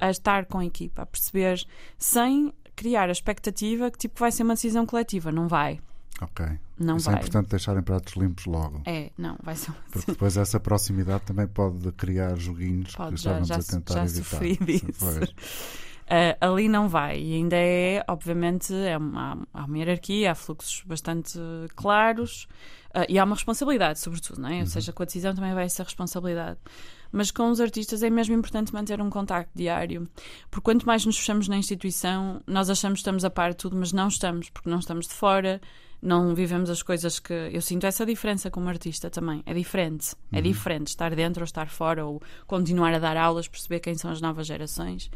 a 0.00 0.10
estar 0.10 0.46
com 0.46 0.58
a 0.58 0.64
equipa, 0.64 1.02
a 1.02 1.06
perceber 1.06 1.62
sem 1.98 2.52
criar 2.76 3.08
a 3.08 3.12
expectativa 3.12 3.90
que 3.90 3.98
tipo 3.98 4.18
vai 4.20 4.32
ser 4.32 4.42
uma 4.42 4.54
decisão 4.54 4.84
coletiva. 4.86 5.30
Não 5.32 5.48
vai. 5.48 5.80
Ok. 6.20 6.46
Não 6.78 6.96
Isso 6.98 7.08
é 7.08 7.12
vai. 7.12 7.20
importante 7.20 7.48
deixarem 7.48 7.82
pratos 7.82 8.14
limpos 8.14 8.44
logo. 8.46 8.82
É, 8.84 9.10
não, 9.18 9.36
vai 9.42 9.56
ser 9.56 9.70
uma 9.70 9.78
Porque 9.90 10.12
depois 10.12 10.36
essa 10.36 10.60
proximidade 10.60 11.24
também 11.24 11.46
pode 11.48 11.90
criar 11.92 12.36
joguinhos 12.36 12.94
Pode, 12.94 13.16
que 13.16 13.22
já- 13.22 13.38
estávamos 13.40 13.48
já 13.48 13.56
a 13.56 13.62
su- 13.62 13.70
tentar 13.70 13.94
já 13.94 14.04
evitar. 14.04 14.24
sofri 14.24 14.56
disso. 14.58 15.04
Uh, 15.20 16.36
ali 16.40 16.68
não 16.68 16.88
vai. 16.88 17.18
E 17.20 17.34
ainda 17.34 17.56
é, 17.56 18.04
obviamente, 18.06 18.72
é 18.74 18.96
uma, 18.96 19.38
há 19.52 19.64
uma 19.64 19.78
hierarquia, 19.78 20.32
há 20.32 20.34
fluxos 20.34 20.82
bastante 20.86 21.38
claros 21.74 22.46
uh, 22.94 23.04
e 23.08 23.18
há 23.18 23.24
uma 23.24 23.34
responsabilidade, 23.34 23.98
sobretudo, 23.98 24.40
não 24.40 24.48
é? 24.48 24.60
Ou 24.60 24.66
seja, 24.66 24.92
com 24.92 25.02
a 25.02 25.06
decisão 25.06 25.34
também 25.34 25.54
vai 25.54 25.64
essa 25.64 25.82
responsabilidade. 25.82 26.58
Mas 27.12 27.30
com 27.30 27.50
os 27.50 27.60
artistas 27.60 28.02
é 28.02 28.08
mesmo 28.08 28.34
importante 28.34 28.72
manter 28.72 29.00
um 29.00 29.10
contacto 29.10 29.52
diário, 29.54 30.08
porque 30.50 30.64
quanto 30.64 30.86
mais 30.86 31.04
nos 31.04 31.18
fechamos 31.18 31.46
na 31.46 31.58
instituição, 31.58 32.40
nós 32.46 32.70
achamos 32.70 32.98
que 32.98 33.02
estamos 33.02 33.24
a 33.24 33.30
par 33.30 33.50
de 33.50 33.58
tudo, 33.58 33.76
mas 33.76 33.92
não 33.92 34.08
estamos, 34.08 34.48
porque 34.48 34.70
não 34.70 34.78
estamos 34.78 35.06
de 35.06 35.12
fora, 35.12 35.60
não 36.02 36.34
vivemos 36.34 36.68
as 36.68 36.82
coisas 36.82 37.20
que. 37.20 37.32
Eu 37.32 37.62
sinto 37.62 37.86
essa 37.86 38.04
diferença 38.04 38.50
como 38.50 38.68
artista 38.68 39.08
também. 39.08 39.42
É 39.46 39.54
diferente. 39.54 40.16
É 40.32 40.40
diferente 40.40 40.88
estar 40.88 41.14
dentro 41.14 41.42
ou 41.42 41.44
estar 41.44 41.68
fora, 41.68 42.04
ou 42.04 42.20
continuar 42.46 42.92
a 42.92 42.98
dar 42.98 43.16
aulas, 43.16 43.46
perceber 43.46 43.78
quem 43.78 43.94
são 43.94 44.10
as 44.10 44.20
novas 44.20 44.48
gerações. 44.48 45.08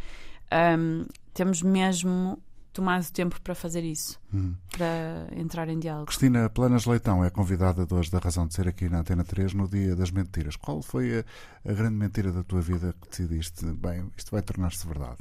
Um, 0.78 1.06
temos 1.34 1.60
mesmo 1.60 2.38
tomado 2.76 3.10
tempo 3.10 3.40
para 3.40 3.54
fazer 3.54 3.82
isso, 3.82 4.20
Hum. 4.34 4.54
para 4.70 5.28
entrar 5.34 5.66
em 5.68 5.78
diálogo. 5.78 6.06
Cristina 6.06 6.48
Planas 6.50 6.84
Leitão 6.84 7.24
é 7.24 7.30
convidada 7.30 7.86
de 7.86 7.94
hoje 7.94 8.10
da 8.10 8.18
Razão 8.18 8.46
de 8.46 8.54
Ser 8.54 8.68
aqui 8.68 8.88
na 8.88 9.00
Antena 9.00 9.24
3 9.24 9.54
no 9.54 9.66
Dia 9.66 9.96
das 9.96 10.10
Mentiras. 10.10 10.56
Qual 10.56 10.82
foi 10.82 11.20
a, 11.20 11.24
a 11.70 11.72
grande 11.72 11.96
mentira 11.96 12.30
da 12.30 12.42
tua 12.44 12.60
vida 12.60 12.94
que 13.00 13.08
decidiste, 13.08 13.64
bem, 13.72 14.10
isto 14.16 14.30
vai 14.30 14.42
tornar-se 14.42 14.86
verdade? 14.86 15.18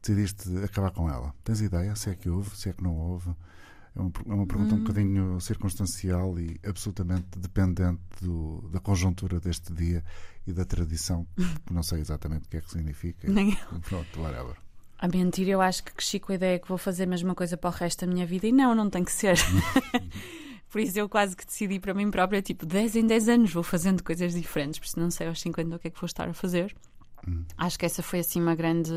Decidiste 0.00 0.48
acabar 0.64 0.92
com 0.92 1.10
ela? 1.10 1.34
Tens 1.42 1.60
ideia 1.60 1.94
se 1.96 2.10
é 2.10 2.14
que 2.14 2.30
houve, 2.30 2.56
se 2.56 2.68
é 2.68 2.72
que 2.72 2.82
não 2.82 2.96
houve? 2.96 3.30
É 3.96 4.00
uma, 4.00 4.12
é 4.28 4.32
uma 4.34 4.46
pergunta 4.46 4.74
Hum. 4.74 4.78
um 4.78 4.80
bocadinho 4.82 5.40
circunstancial 5.40 6.38
e 6.38 6.60
absolutamente 6.64 7.36
dependente 7.36 8.00
do- 8.22 8.68
da 8.70 8.78
conjuntura 8.78 9.40
deste 9.40 9.72
dia 9.72 10.04
e 10.46 10.52
da 10.52 10.64
tradição, 10.64 11.26
que 11.66 11.72
não 11.72 11.82
sei 11.82 12.00
exatamente 12.00 12.46
o 12.46 12.48
que 12.48 12.58
é 12.58 12.60
que 12.60 12.70
significa. 12.70 13.28
Nem 13.28 13.56
Pronto, 13.88 14.20
whatever. 14.20 14.56
A 14.98 15.06
mentira, 15.06 15.50
eu 15.50 15.60
acho 15.60 15.84
que 15.84 15.92
cresci 15.92 16.18
com 16.18 16.32
a 16.32 16.34
ideia 16.34 16.58
que 16.58 16.68
vou 16.68 16.78
fazer 16.78 17.04
a 17.04 17.06
mesma 17.06 17.34
coisa 17.34 17.56
para 17.56 17.70
o 17.70 17.72
resto 17.72 18.04
da 18.04 18.12
minha 18.12 18.26
vida 18.26 18.48
e 18.48 18.52
não, 18.52 18.74
não 18.74 18.90
tem 18.90 19.04
que 19.04 19.12
ser. 19.12 19.36
Por 20.68 20.80
isso 20.80 20.98
eu 20.98 21.08
quase 21.08 21.36
que 21.36 21.46
decidi 21.46 21.78
para 21.78 21.94
mim 21.94 22.10
própria, 22.10 22.42
tipo, 22.42 22.66
10 22.66 22.96
em 22.96 23.06
10 23.06 23.28
anos 23.28 23.52
vou 23.52 23.62
fazendo 23.62 24.02
coisas 24.02 24.34
diferentes, 24.34 24.78
porque 24.78 25.00
não 25.00 25.10
sei 25.10 25.28
aos 25.28 25.40
50 25.40 25.76
o 25.76 25.78
que 25.78 25.88
é 25.88 25.90
que 25.90 26.00
vou 26.00 26.06
estar 26.06 26.28
a 26.28 26.34
fazer. 26.34 26.74
Acho 27.56 27.78
que 27.78 27.86
essa 27.86 28.02
foi 28.02 28.20
assim 28.20 28.40
uma 28.40 28.54
grande, 28.54 28.92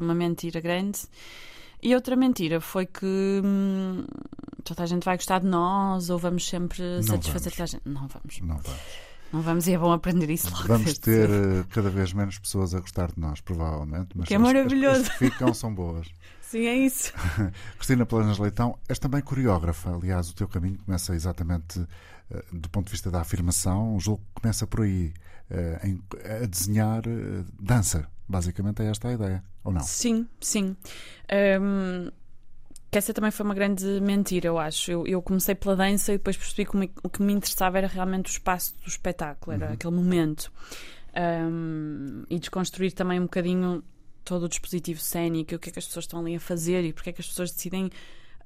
uma 0.00 0.14
mentira 0.14 0.60
grande. 0.60 1.00
E 1.82 1.94
outra 1.94 2.16
mentira 2.16 2.60
foi 2.60 2.86
que 2.86 3.40
hum, 3.44 4.04
toda 4.64 4.82
a 4.82 4.86
gente 4.86 5.04
vai 5.04 5.16
gostar 5.16 5.40
de 5.40 5.46
nós 5.46 6.10
ou 6.10 6.18
vamos 6.18 6.48
sempre 6.48 7.02
satisfazer 7.02 7.52
vamos. 7.52 7.56
toda 7.56 7.62
a 7.62 7.66
gente. 7.66 7.82
Não 7.84 8.08
vamos. 8.08 8.40
Não 8.40 8.58
vamos. 8.58 8.80
Não 9.32 9.42
vamos 9.42 9.66
e 9.66 9.72
é 9.72 9.78
bom 9.78 9.92
aprender 9.92 10.30
isso 10.30 10.48
logo. 10.50 10.68
Vamos 10.68 10.98
ter 10.98 11.28
cedo. 11.28 11.32
eh, 11.60 11.64
cada 11.70 11.90
vez 11.90 12.12
menos 12.12 12.38
pessoas 12.38 12.74
a 12.74 12.80
gostar 12.80 13.08
de 13.12 13.18
nós, 13.20 13.40
provavelmente. 13.40 14.10
Mas 14.14 14.28
Que 14.28 14.34
é 14.34 14.36
as- 14.36 14.42
as- 14.42 14.46
maravilhoso. 14.52 15.00
As, 15.02 15.08
que 15.08 15.18
ficam 15.30 15.52
são 15.54 15.74
boas. 15.74 16.06
Sim, 16.42 16.66
é 16.66 16.74
isso. 16.76 17.12
Cristina 17.76 18.06
Planas 18.06 18.38
Leitão, 18.38 18.78
és 18.88 18.98
também 18.98 19.20
coreógrafa. 19.20 19.90
Aliás, 19.94 20.30
o 20.30 20.34
teu 20.34 20.46
caminho 20.46 20.78
começa 20.78 21.14
exatamente 21.14 21.84
eh, 22.30 22.44
do 22.52 22.68
ponto 22.70 22.86
de 22.86 22.92
vista 22.92 23.10
da 23.10 23.20
afirmação. 23.20 23.96
O 23.96 24.00
jogo 24.00 24.22
começa 24.32 24.64
por 24.66 24.82
aí, 24.82 25.12
eh, 25.50 25.96
a 26.42 26.46
desenhar 26.46 27.02
dança. 27.60 28.06
Basicamente 28.28 28.82
é 28.82 28.86
esta 28.90 29.08
a 29.08 29.12
ideia, 29.12 29.44
ou 29.62 29.72
não? 29.72 29.82
Sim, 29.82 30.26
sim. 30.40 30.76
Hum, 31.60 32.10
que 32.96 32.98
essa 32.98 33.12
também 33.12 33.30
foi 33.30 33.44
uma 33.44 33.54
grande 33.54 33.84
mentira, 34.00 34.46
eu 34.46 34.58
acho. 34.58 34.90
Eu, 34.90 35.06
eu 35.06 35.20
comecei 35.20 35.54
pela 35.54 35.76
dança 35.76 36.14
e 36.14 36.16
depois 36.16 36.34
percebi 36.34 36.64
que 36.64 36.90
o 37.02 37.10
que 37.10 37.22
me 37.22 37.34
interessava 37.34 37.76
era 37.76 37.86
realmente 37.86 38.30
o 38.30 38.32
espaço 38.32 38.74
do 38.82 38.88
espetáculo, 38.88 39.54
era 39.54 39.72
aquele 39.74 39.94
momento. 39.94 40.50
Hum, 41.14 42.24
e 42.30 42.38
desconstruir 42.38 42.92
também 42.92 43.20
um 43.20 43.24
bocadinho 43.24 43.84
todo 44.24 44.44
o 44.44 44.48
dispositivo 44.48 44.98
cénico, 44.98 45.56
o 45.56 45.58
que 45.58 45.68
é 45.68 45.72
que 45.72 45.78
as 45.78 45.84
pessoas 45.84 46.04
estão 46.06 46.20
ali 46.20 46.36
a 46.36 46.40
fazer 46.40 46.84
e 46.84 46.92
porque 46.94 47.10
é 47.10 47.12
que 47.12 47.20
as 47.20 47.28
pessoas 47.28 47.50
decidem 47.50 47.90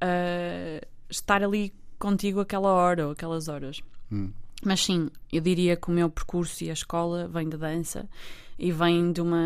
ah, 0.01 0.85
estar 1.09 1.45
ali 1.45 1.73
contigo 1.97 2.41
aquela 2.41 2.73
hora 2.73 3.07
ou 3.07 3.13
aquelas 3.13 3.47
horas. 3.47 3.81
Hum. 4.11 4.33
Mas 4.65 4.85
sim, 4.85 5.09
eu 5.33 5.41
diria 5.41 5.77
que 5.77 5.89
o 5.89 5.93
meu 5.93 6.11
percurso 6.11 6.63
e 6.65 6.71
a 6.71 6.73
escola 6.73 7.27
vem 7.29 7.49
da 7.49 7.57
dança 7.57 8.09
e 8.59 8.71
vem 8.71 9.11
de 9.11 9.23
uma 9.23 9.39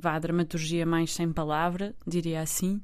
vá, 0.00 0.18
dramaturgia 0.18 0.86
mais 0.86 1.12
sem 1.12 1.30
palavra, 1.30 1.94
diria 2.06 2.40
assim. 2.40 2.80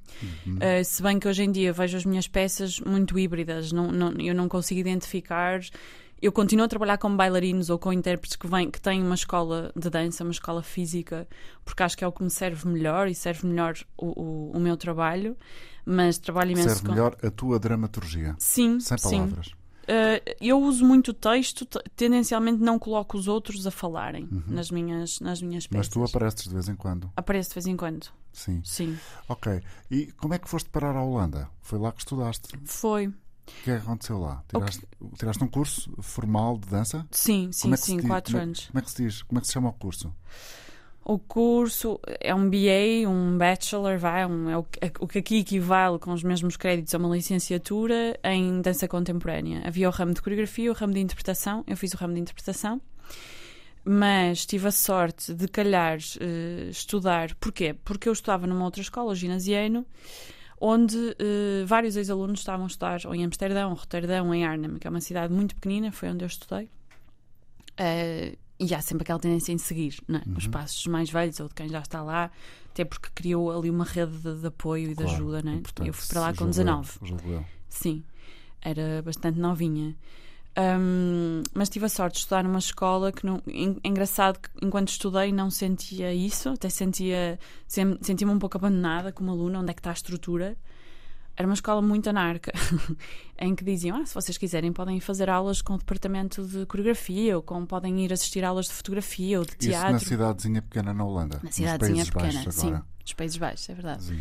Uh, 0.46 0.84
se 0.84 1.02
bem 1.02 1.18
que 1.18 1.26
hoje 1.26 1.42
em 1.42 1.50
dia 1.50 1.72
vejo 1.72 1.96
as 1.96 2.04
minhas 2.04 2.28
peças 2.28 2.78
muito 2.80 3.18
híbridas, 3.18 3.72
não, 3.72 3.90
não- 3.90 4.12
eu 4.20 4.34
não 4.34 4.48
consigo 4.48 4.80
identificar. 4.80 5.60
Eu 6.20 6.30
continuo 6.30 6.66
a 6.66 6.68
trabalhar 6.68 6.98
com 6.98 7.16
bailarinos 7.16 7.70
ou 7.70 7.78
com 7.78 7.90
intérpretes 7.90 8.36
que, 8.36 8.46
vêm, 8.46 8.70
que 8.70 8.78
têm 8.78 9.02
uma 9.02 9.14
escola 9.14 9.72
de 9.74 9.88
dança, 9.88 10.22
uma 10.22 10.30
escola 10.32 10.62
física, 10.62 11.26
porque 11.64 11.82
acho 11.82 11.96
que 11.96 12.04
é 12.04 12.06
o 12.06 12.12
que 12.12 12.22
me 12.22 12.28
serve 12.28 12.68
melhor 12.68 13.08
e 13.08 13.14
serve 13.14 13.46
melhor 13.46 13.74
o, 13.96 14.08
o, 14.08 14.52
o 14.54 14.60
meu 14.60 14.76
trabalho. 14.76 15.34
Mas 15.86 16.18
trabalho 16.18 16.50
imenso 16.50 16.68
Serve 16.68 16.82
com. 16.82 16.92
melhor 16.92 17.16
a 17.22 17.30
tua 17.30 17.58
dramaturgia, 17.58 18.36
Sim, 18.38 18.78
sem 18.78 18.98
sim. 18.98 19.28
Uh, 19.90 20.36
eu 20.40 20.60
uso 20.62 20.84
muito 20.84 21.12
texto, 21.12 21.66
tendencialmente 21.96 22.62
não 22.62 22.78
coloco 22.78 23.18
os 23.18 23.26
outros 23.26 23.66
a 23.66 23.70
falarem 23.72 24.28
nas, 24.46 24.70
minhas, 24.70 25.18
nas 25.18 25.42
minhas 25.42 25.66
peças. 25.66 25.88
Mas 25.88 25.88
tu 25.88 26.04
apareces 26.04 26.44
de 26.44 26.54
vez 26.54 26.68
em 26.68 26.76
quando. 26.76 27.10
Apareço 27.16 27.48
de 27.50 27.54
vez 27.54 27.66
em 27.66 27.76
quando, 27.76 28.06
Sim. 28.32 28.62
sim. 28.64 28.96
Ok. 29.28 29.60
E 29.90 30.06
como 30.12 30.34
é 30.34 30.38
que 30.38 30.48
foste 30.48 30.68
parar 30.70 30.94
à 30.94 31.02
Holanda? 31.02 31.48
Foi 31.60 31.78
lá 31.78 31.90
que 31.90 31.98
estudaste. 32.00 32.48
Foi. 32.64 33.08
O 33.08 33.12
que 33.64 33.70
é 33.72 33.76
que 33.78 33.82
aconteceu 33.82 34.18
lá? 34.20 34.44
Tiraste, 34.48 34.86
tiraste 35.18 35.42
um 35.42 35.48
curso 35.48 35.90
formal 36.00 36.56
de 36.56 36.68
dança? 36.68 37.04
Sim, 37.10 37.50
sim, 37.50 37.72
é 37.72 37.76
sim, 37.76 37.96
diz- 37.96 38.06
quatro 38.06 38.30
como 38.32 38.40
é- 38.40 38.44
anos. 38.44 38.66
Como 38.68 38.78
é 38.78 38.82
que 38.82 38.90
se 38.92 39.02
diz? 39.02 39.22
Como 39.22 39.38
é 39.38 39.40
que 39.40 39.46
se 39.48 39.52
chama 39.54 39.70
o 39.70 39.72
curso? 39.72 40.14
O 41.04 41.18
curso 41.18 41.98
é 42.20 42.32
um 42.34 42.48
BA, 42.48 43.08
um 43.08 43.36
Bachelor, 43.36 43.98
vai, 43.98 44.24
um, 44.26 44.48
é 44.50 44.56
o, 44.56 44.62
que- 44.62 44.78
o 45.00 45.08
que 45.08 45.18
aqui 45.18 45.38
equivale 45.38 45.98
com 45.98 46.12
os 46.12 46.22
mesmos 46.22 46.56
créditos 46.56 46.94
a 46.94 46.98
uma 46.98 47.08
licenciatura 47.16 48.18
em 48.22 48.60
dança 48.60 48.86
contemporânea. 48.86 49.62
Havia 49.66 49.88
o 49.88 49.92
ramo 49.92 50.12
de 50.14 50.20
coreografia, 50.22 50.70
o 50.70 50.74
ramo 50.74 50.92
de 50.92 51.00
interpretação. 51.00 51.64
Eu 51.66 51.76
fiz 51.76 51.92
o 51.94 51.96
ramo 51.96 52.14
de 52.14 52.20
interpretação, 52.20 52.80
mas 53.84 54.44
tive 54.46 54.68
a 54.68 54.70
sorte 54.70 55.32
de 55.34 55.48
calhar 55.48 55.98
eh, 56.20 56.68
estudar. 56.70 57.34
Porquê? 57.36 57.74
Porque 57.82 58.08
eu 58.08 58.12
estudava 58.12 58.46
numa 58.46 58.64
outra 58.64 58.82
escola, 58.82 59.10
o 59.12 59.14
ginasiano, 59.16 59.84
onde 60.60 61.16
eh, 61.18 61.64
vários 61.66 61.96
ex-alunos 61.96 62.40
estavam 62.40 62.66
a 62.66 62.68
estudar 62.68 63.00
ou 63.06 63.14
em 63.14 63.24
Amsterdão, 63.24 63.70
ou 63.70 63.76
Roterdão, 63.76 64.26
ou 64.28 64.34
em 64.34 64.44
Arnhem, 64.44 64.76
que 64.78 64.86
é 64.86 64.90
uma 64.90 65.00
cidade 65.00 65.32
muito 65.32 65.54
pequenina, 65.56 65.90
foi 65.90 66.10
onde 66.10 66.22
eu 66.24 66.28
estudei. 66.28 66.68
Eh, 67.78 68.36
e 68.60 68.74
há 68.74 68.80
sempre 68.82 69.02
aquela 69.04 69.18
tendência 69.18 69.52
em 69.52 69.58
seguir 69.58 69.98
não 70.06 70.18
é? 70.18 70.22
os 70.36 70.46
passos 70.46 70.86
mais 70.86 71.10
velhos 71.10 71.40
ou 71.40 71.48
de 71.48 71.54
quem 71.54 71.68
já 71.68 71.80
está 71.80 72.02
lá, 72.02 72.30
até 72.70 72.84
porque 72.84 73.08
criou 73.14 73.50
ali 73.50 73.70
uma 73.70 73.84
rede 73.84 74.16
de, 74.18 74.40
de 74.40 74.46
apoio 74.46 74.84
e 74.84 74.88
de 74.94 74.94
Claro, 74.96 75.10
ajuda. 75.10 75.42
Não 75.42 75.52
é? 75.52 75.62
Eu 75.86 75.92
fui 75.94 76.06
para 76.08 76.20
lá 76.20 76.28
com 76.34 76.44
julgo 76.44 76.50
eu, 76.50 76.64
19. 76.64 76.92
julgo 77.02 77.28
eu. 77.30 77.44
Sim, 77.68 78.04
era 78.60 79.02
bastante 79.02 79.38
novinha. 79.38 79.96
Hum, 80.58 81.42
mas 81.54 81.68
tive 81.68 81.86
a 81.86 81.88
sorte 81.88 82.14
de 82.14 82.18
estudar 82.20 82.42
numa 82.44 82.58
escola 82.58 83.12
que, 83.12 83.24
não, 83.24 83.40
en- 83.46 83.78
engraçado, 83.84 84.38
que 84.40 84.48
enquanto 84.66 84.88
estudei 84.88 85.32
não 85.32 85.48
sentia 85.50 86.12
isso, 86.12 86.48
até 86.50 86.68
sentia 86.68 87.38
sentia-me 87.66 88.32
um 88.32 88.38
pouco 88.38 88.56
abandonada 88.58 89.12
como 89.12 89.30
aluna, 89.30 89.60
onde 89.60 89.70
é 89.70 89.74
que 89.74 89.80
está 89.80 89.90
a 89.90 89.94
estrutura. 89.94 90.56
Era 91.36 91.46
uma 91.46 91.54
escola 91.54 91.80
muito 91.80 92.08
anarca, 92.10 92.52
em 93.38 93.54
que 93.54 93.64
diziam: 93.64 93.96
ah, 93.96 94.06
se 94.06 94.14
vocês 94.14 94.36
quiserem, 94.36 94.72
podem 94.72 95.00
fazer 95.00 95.30
aulas 95.30 95.62
com 95.62 95.74
o 95.74 95.78
departamento 95.78 96.44
de 96.44 96.66
coreografia, 96.66 97.36
ou 97.36 97.42
podem 97.66 98.04
ir 98.04 98.12
assistir 98.12 98.44
aulas 98.44 98.66
de 98.66 98.72
fotografia 98.72 99.38
ou 99.38 99.44
de 99.44 99.56
teatro. 99.56 99.96
Isso 99.96 100.04
na 100.04 100.10
cidadezinha 100.10 100.62
pequena 100.62 100.92
na 100.92 101.04
Holanda. 101.04 101.40
Na 101.42 101.50
cidadezinha 101.50 102.04
pequena, 102.04 102.32
Baixos, 102.32 102.54
sim. 102.54 102.78
Dos 103.02 103.14
Países 103.14 103.36
Baixos, 103.36 103.68
é 103.68 103.74
verdade. 103.74 104.02
Sim. 104.04 104.20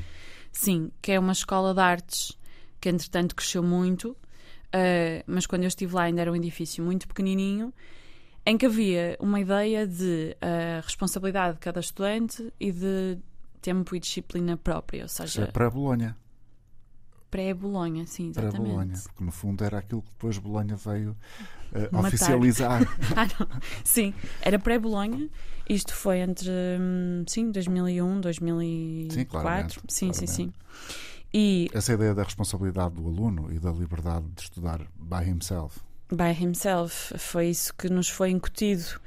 Sim, 0.51 0.91
que 1.01 1.11
é 1.11 1.19
uma 1.19 1.33
escola 1.33 1.73
de 1.73 1.79
artes 1.79 2.37
que 2.79 2.89
entretanto 2.89 3.35
cresceu 3.35 3.61
muito, 3.61 4.15
eh, 4.71 5.23
mas 5.27 5.45
quando 5.45 5.63
eu 5.63 5.67
estive 5.67 5.93
lá 5.93 6.03
ainda 6.03 6.21
era 6.21 6.31
um 6.31 6.35
edifício 6.35 6.83
muito 6.83 7.07
pequenininho, 7.07 7.73
em 8.45 8.57
que 8.57 8.65
havia 8.65 9.17
uma 9.19 9.39
ideia 9.39 9.85
de 9.85 10.35
eh, 10.41 10.81
responsabilidade 10.83 11.55
de 11.55 11.59
cada 11.59 11.79
estudante 11.79 12.51
e 12.59 12.71
de 12.71 13.19
tempo 13.61 13.95
e 13.95 13.99
disciplina 13.99 14.57
própria, 14.57 15.01
ou 15.01 15.05
Isso 15.05 15.21
é 15.23 15.27
seja, 15.27 15.47
pré-Bolonha. 15.51 16.15
pré-Bolonha, 17.31 18.05
sim, 18.07 18.31
Pré-Bolonha. 18.31 18.71
exatamente. 18.93 19.03
Porque 19.03 19.23
no 19.23 19.31
fundo 19.31 19.63
era 19.63 19.77
aquilo 19.79 20.01
que 20.01 20.09
depois 20.09 20.37
Bolonha 20.37 20.75
veio 20.75 21.15
Matar. 21.91 22.07
oficializar. 22.07 22.81
Ah, 23.15 23.27
não. 23.39 23.47
Sim, 23.83 24.13
era 24.41 24.57
pré-Bolonha. 24.59 25.29
Isto 25.67 25.93
foi 25.93 26.19
entre, 26.19 26.49
hum, 26.79 27.23
sim, 27.27 27.51
2001, 27.51 28.21
2004. 28.21 29.13
Sim, 29.13 29.25
claramente, 29.25 29.79
Sim, 29.87 30.13
sim, 30.13 30.25
claramente. 30.25 30.31
sim. 30.31 30.53
E 31.31 31.69
Essa 31.73 31.93
ideia 31.93 32.15
da 32.15 32.23
responsabilidade 32.23 32.95
do 32.95 33.07
aluno 33.07 33.53
e 33.53 33.59
da 33.59 33.71
liberdade 33.71 34.25
de 34.35 34.41
estudar 34.41 34.79
by 34.97 35.23
himself. 35.29 35.79
by 36.11 36.31
himself. 36.33 37.15
Foi 37.19 37.49
isso 37.49 37.71
que 37.75 37.87
nos 37.87 38.09
foi 38.09 38.31
incutido. 38.31 38.99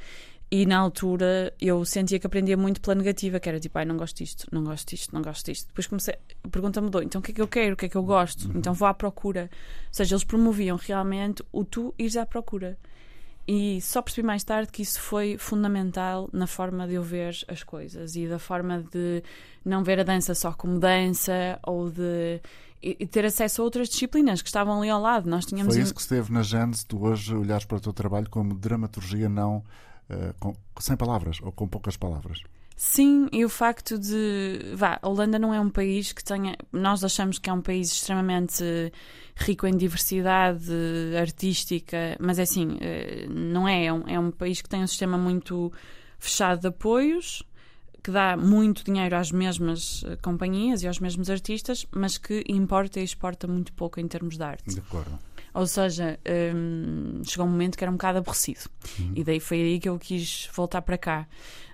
E 0.55 0.67
na 0.67 0.77
altura 0.77 1.51
eu 1.59 1.83
sentia 1.83 2.19
que 2.19 2.27
aprendia 2.27 2.59
muito 2.59 2.79
pela 2.83 2.95
negativa, 2.95 3.41
que 3.41 3.49
era 3.49 3.59
tipo, 3.59 3.79
ai, 3.79 3.87
não 3.87 3.97
gosto 3.97 4.19
disto, 4.19 4.47
não 4.53 4.63
gosto 4.63 4.91
disto, 4.91 5.11
não 5.15 5.23
gosto 5.23 5.47
disto. 5.47 5.69
Depois 5.69 5.87
comecei, 5.87 6.15
a 6.45 6.49
pergunta 6.49 6.79
mudou, 6.79 7.03
então 7.03 7.23
o 7.23 7.25
que 7.25 7.31
é 7.31 7.35
que 7.35 7.41
eu 7.41 7.49
quero, 7.49 7.73
o 7.73 7.77
que 7.77 7.87
é 7.87 7.89
que 7.89 7.97
eu 7.97 8.03
gosto? 8.03 8.51
Então 8.55 8.75
vou 8.75 8.87
à 8.87 8.93
procura. 8.93 9.49
Ou 9.51 9.89
seja, 9.91 10.15
eles 10.15 10.25
promoviam 10.25 10.77
realmente 10.77 11.43
o 11.51 11.65
tu 11.65 11.95
ires 11.99 12.19
à 12.19 12.27
procura. 12.27 12.77
E 13.49 13.81
só 13.81 14.03
percebi 14.03 14.27
mais 14.27 14.45
tarde 14.45 14.71
que 14.71 14.83
isso 14.83 15.01
foi 15.01 15.39
fundamental 15.39 16.29
na 16.35 16.47
forma 16.47 16.87
de 16.87 16.95
eu 16.95 17.03
ver 17.03 17.35
as 17.49 17.63
coisas 17.63 18.15
e 18.15 18.29
da 18.29 18.39
forma 18.39 18.85
de 18.93 19.23
não 19.65 19.83
ver 19.83 20.01
a 20.01 20.03
dança 20.03 20.35
só 20.35 20.53
como 20.53 20.79
dança 20.79 21.59
ou 21.67 21.91
de 21.91 22.43
e 22.83 23.07
ter 23.07 23.25
acesso 23.25 23.63
a 23.63 23.65
outras 23.65 23.89
disciplinas 23.89 24.43
que 24.43 24.49
estavam 24.49 24.81
ali 24.81 24.91
ao 24.91 25.01
lado. 25.01 25.31
Nós 25.31 25.47
tínhamos 25.47 25.73
Foi 25.73 25.83
isso 25.83 25.95
que 25.95 26.01
esteve 26.03 26.31
na 26.31 26.43
Gênese, 26.43 26.85
tu 26.85 27.03
hoje 27.03 27.35
olhares 27.35 27.65
para 27.65 27.79
o 27.79 27.81
teu 27.81 27.93
trabalho 27.93 28.29
como 28.29 28.53
dramaturgia 28.53 29.31
não 29.31 29.65
com- 30.41 30.55
sem 30.81 30.97
palavras 30.97 31.39
ou 31.43 31.53
com 31.53 31.67
poucas 31.69 31.97
palavras. 31.97 32.41
Sim, 32.77 33.29
e 33.31 33.45
o 33.45 33.49
facto 33.49 33.99
de. 33.99 34.73
Vá, 34.75 34.99
a 35.01 35.09
Holanda 35.09 35.39
não 35.39 35.55
é 35.55 35.61
um 35.61 35.71
país 35.71 36.13
que 36.13 36.25
tenha. 36.25 36.57
Nós 36.73 37.05
achamos 37.05 37.39
que 37.39 37.49
é 37.49 37.53
um 37.53 37.61
país 37.61 37.93
extremamente 37.93 38.65
rico 39.37 39.67
em 39.67 39.77
diversidade 39.77 40.71
artística, 41.21 42.17
mas 42.19 42.39
é 42.39 42.43
assim, 42.43 42.79
eh, 42.81 43.27
não 43.29 43.69
é. 43.69 43.85
É 43.87 43.93
um, 43.93 44.03
é 44.09 44.19
um 44.19 44.31
país 44.31 44.61
que 44.61 44.69
tem 44.69 44.83
um 44.83 44.87
sistema 44.87 45.17
muito 45.17 45.73
fechado 46.19 46.61
de 46.61 46.67
apoios, 46.69 47.43
que 48.03 48.11
dá 48.11 48.37
muito 48.37 48.85
dinheiro 48.85 49.17
às 49.17 49.31
mesmas 49.31 50.03
eh, 50.07 50.17
companhias 50.17 50.83
e 50.83 50.89
aos 50.89 50.99
mesmos 50.99 51.31
artistas, 51.31 51.87
mas 51.93 52.19
que 52.19 52.43
importa 52.49 52.99
e 53.01 53.05
exporta 53.05 53.47
muito 53.47 53.73
pouco 53.75 54.01
em 54.01 54.09
termos 54.09 54.37
de 54.37 54.43
arte. 54.43 54.75
De 54.75 54.81
acordo. 54.81 55.19
Ou 55.55 55.67
seja, 55.67 56.19
hum, 56.55 57.21
chegou 57.25 57.47
um 57.47 57.51
momento 57.51 57.77
que 57.77 57.85
era 57.85 57.91
um 57.91 57.95
bocado 57.97 58.19
aborrecido. 58.19 58.61
E 59.15 59.23
daí 59.23 59.39
foi 59.41 59.61
aí 59.61 59.79
que 59.81 59.89
eu 59.89 59.99
quis 59.99 60.49
voltar 60.55 60.81
para 60.83 60.97
cá. 60.97 61.27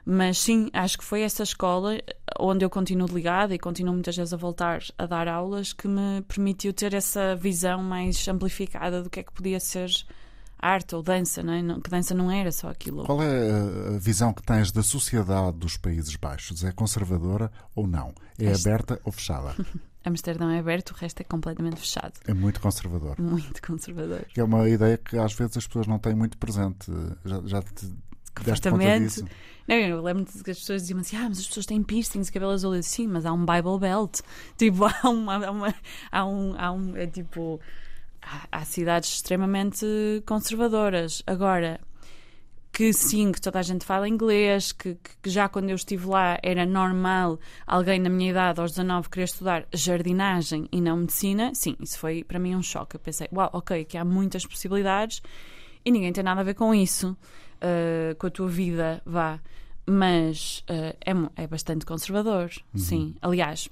Mas 0.05 0.39
sim, 0.39 0.71
acho 0.73 0.99
que 0.99 1.05
foi 1.05 1.21
essa 1.23 1.43
escola 1.43 1.99
onde 2.41 2.65
eu 2.65 2.71
continuo 2.71 3.07
ligada 3.07 3.55
e 3.55 3.59
continuo 3.59 3.93
muitas 3.95 4.17
vezes 4.17 4.33
a 4.33 4.37
voltar 4.37 4.83
a 4.97 5.07
dar 5.07 5.29
aulas 5.29 5.73
que 5.73 5.87
me 5.87 6.23
permitiu 6.27 6.73
ter 6.73 6.95
essa 6.95 7.37
visão 7.37 7.83
mais 7.83 8.27
amplificada 8.27 9.03
do 9.03 9.11
que 9.11 9.21
é 9.21 9.23
que 9.23 9.33
podia 9.33 9.61
ser 9.61 9.91
arte 10.59 10.97
ou 10.97 11.03
dança, 11.03 11.41
não 11.43 11.53
é? 11.53 11.81
Que 11.81 11.91
dança 11.91 12.15
não 12.15 12.31
era 12.33 12.51
só 12.51 12.69
aquilo. 12.71 13.05
Qual 13.05 13.23
é 13.23 13.51
a- 13.51 13.95
a 13.95 13.99
visão 13.99 14.33
que 14.33 14.43
tens 14.43 14.73
da 14.73 14.83
sociedade 14.83 15.57
dos 15.59 15.77
Países 15.77 16.17
Baixos? 16.17 16.65
É 16.65 16.73
conservadora 16.73 17.53
ou 17.77 17.87
não? 17.87 18.13
É 18.39 18.47
Esta- 18.47 18.69
aberta 18.71 19.01
ou 19.05 19.13
fechada? 19.13 19.55
Amsterdão 20.05 20.49
é 20.51 20.59
aberto, 20.59 20.91
o 20.91 20.95
resto 20.95 21.21
é 21.21 21.25
completamente 21.25 21.81
fechado. 21.81 22.13
É 22.27 22.33
muito 22.33 22.61
conservador. 22.61 23.21
Muito 23.21 23.61
conservador. 23.61 24.25
Que 24.29 24.41
é 24.41 24.45
uma 24.45 24.69
ideia 24.69 24.97
que 24.97 25.19
às 25.19 25.33
vezes 25.33 25.57
as 25.57 25.67
pessoas 25.67 25.87
não 25.87 25.99
têm 25.99 26.15
muito 26.15 26.39
presente. 26.39 26.91
Já, 27.25 27.41
já 27.45 27.63
te 27.63 27.87
deste 28.45 28.71
conta 28.71 28.99
disso? 29.01 29.25
Não, 29.67 29.77
eu 29.77 30.03
lembro 30.03 30.25
que 30.25 30.51
as 30.51 30.59
pessoas 30.59 30.83
diziam 30.83 31.01
assim: 31.01 31.17
ah, 31.17 31.29
mas 31.29 31.41
as 31.41 31.47
pessoas 31.47 31.67
têm 31.67 31.83
piercings, 31.83 32.31
cabelo 32.31 32.53
azul. 32.53 32.75
Eu 32.75 32.81
disse, 32.81 32.97
sim, 32.97 33.07
mas 33.07 33.27
há 33.27 33.33
um 33.33 33.45
Bible 33.45 33.79
Belt. 33.79 34.21
Tipo, 34.57 34.85
há, 34.85 35.09
uma, 35.09 35.47
há, 35.47 35.51
uma, 35.51 35.75
há 36.11 36.27
um. 36.27 36.55
Há 36.57 36.73
um 36.73 36.97
é 36.97 37.07
tipo. 37.07 37.61
Há, 38.23 38.49
há 38.51 38.65
cidades 38.65 39.11
extremamente 39.11 39.87
conservadoras. 40.27 41.23
Agora, 41.27 41.81
que 42.79 42.93
sim, 42.93 43.33
que 43.33 43.41
toda 43.41 43.59
a 43.59 43.63
gente 43.63 43.85
fala 43.85 44.09
inglês, 44.09 44.71
que, 44.71 44.95
que- 45.23 45.29
já 45.29 45.49
quando 45.49 45.69
eu 45.69 45.75
estive 45.75 46.07
lá 46.07 46.39
era 46.45 46.65
normal 46.65 47.41
alguém 47.67 47.99
na 47.99 48.09
minha 48.09 48.31
idade, 48.31 48.61
aos 48.61 48.71
19, 48.71 49.09
querer 49.11 49.25
estudar 49.25 49.67
jardinagem 49.75 50.69
e 50.71 50.81
não 50.81 50.97
medicina, 50.99 51.51
sim, 51.57 51.75
isso 51.81 51.99
foi 51.99 52.23
para 52.23 52.39
mim 52.39 52.55
um 52.55 52.63
choque. 52.63 52.95
Eu 52.95 53.01
pensei, 53.01 53.27
uau, 53.33 53.51
ok, 53.53 53.85
que 53.85 53.99
há 53.99 54.05
muitas 54.05 54.47
possibilidades 54.47 55.21
e 55.85 55.91
ninguém 55.91 56.13
tem 56.13 56.23
nada 56.23 56.41
a 56.41 56.45
ver 56.45 56.55
com 56.55 56.73
isso, 56.73 57.17
uh, 57.57 58.15
com 58.17 58.29
a 58.29 58.31
tua 58.31 58.47
vida, 58.49 59.03
vá. 59.05 59.41
Mas 59.85 60.65
uh, 60.71 60.97
é, 61.05 61.43
é 61.43 61.47
bastante 61.49 61.85
conservador, 61.85 62.51
sim. 62.77 63.15
Aliás, 63.21 63.69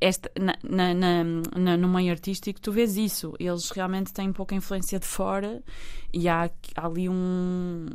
esta, 0.00 0.30
na, 0.38 0.54
na- 0.62 1.24
na- 1.56 1.76
no 1.76 1.88
meio 1.88 2.10
artístico 2.10 2.60
tu 2.60 2.72
vês 2.72 2.96
isso. 2.96 3.34
Eles 3.38 3.70
realmente 3.70 4.12
têm 4.12 4.32
pouca 4.32 4.54
influência 4.54 4.98
de 4.98 5.06
fora 5.06 5.62
e 6.12 6.28
há, 6.28 6.50
há 6.76 6.86
ali 6.86 7.08
um, 7.08 7.86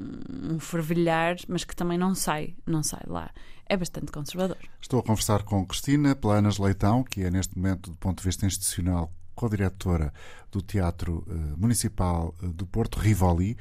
um 0.52 0.60
fervilhar, 0.60 1.36
mas 1.48 1.64
que 1.64 1.76
também 1.76 1.98
não 1.98 2.14
sai, 2.16 2.56
não 2.66 2.84
sai 2.84 3.04
lá. 3.08 3.30
É 3.66 3.78
bastante 3.78 4.12
conservador. 4.12 4.58
Estou 4.82 5.00
a 5.00 5.04
conversar 5.04 5.44
com 5.44 5.66
Cristina 5.66 6.16
Planas 6.16 6.58
Leitão, 6.58 7.04
que 7.04 7.24
é 7.24 7.30
neste 7.30 7.56
momento, 7.58 7.92
do 7.92 7.98
ponto 7.98 8.20
de 8.20 8.26
vista 8.26 8.46
institucional, 8.46 9.12
co-diretora 9.36 10.12
do 10.52 10.62
Teatro 10.62 11.24
eh, 11.30 11.34
Municipal 11.56 12.34
eh, 12.42 12.48
do 12.48 12.66
Porto, 12.66 12.98
Rivoli. 13.00 13.56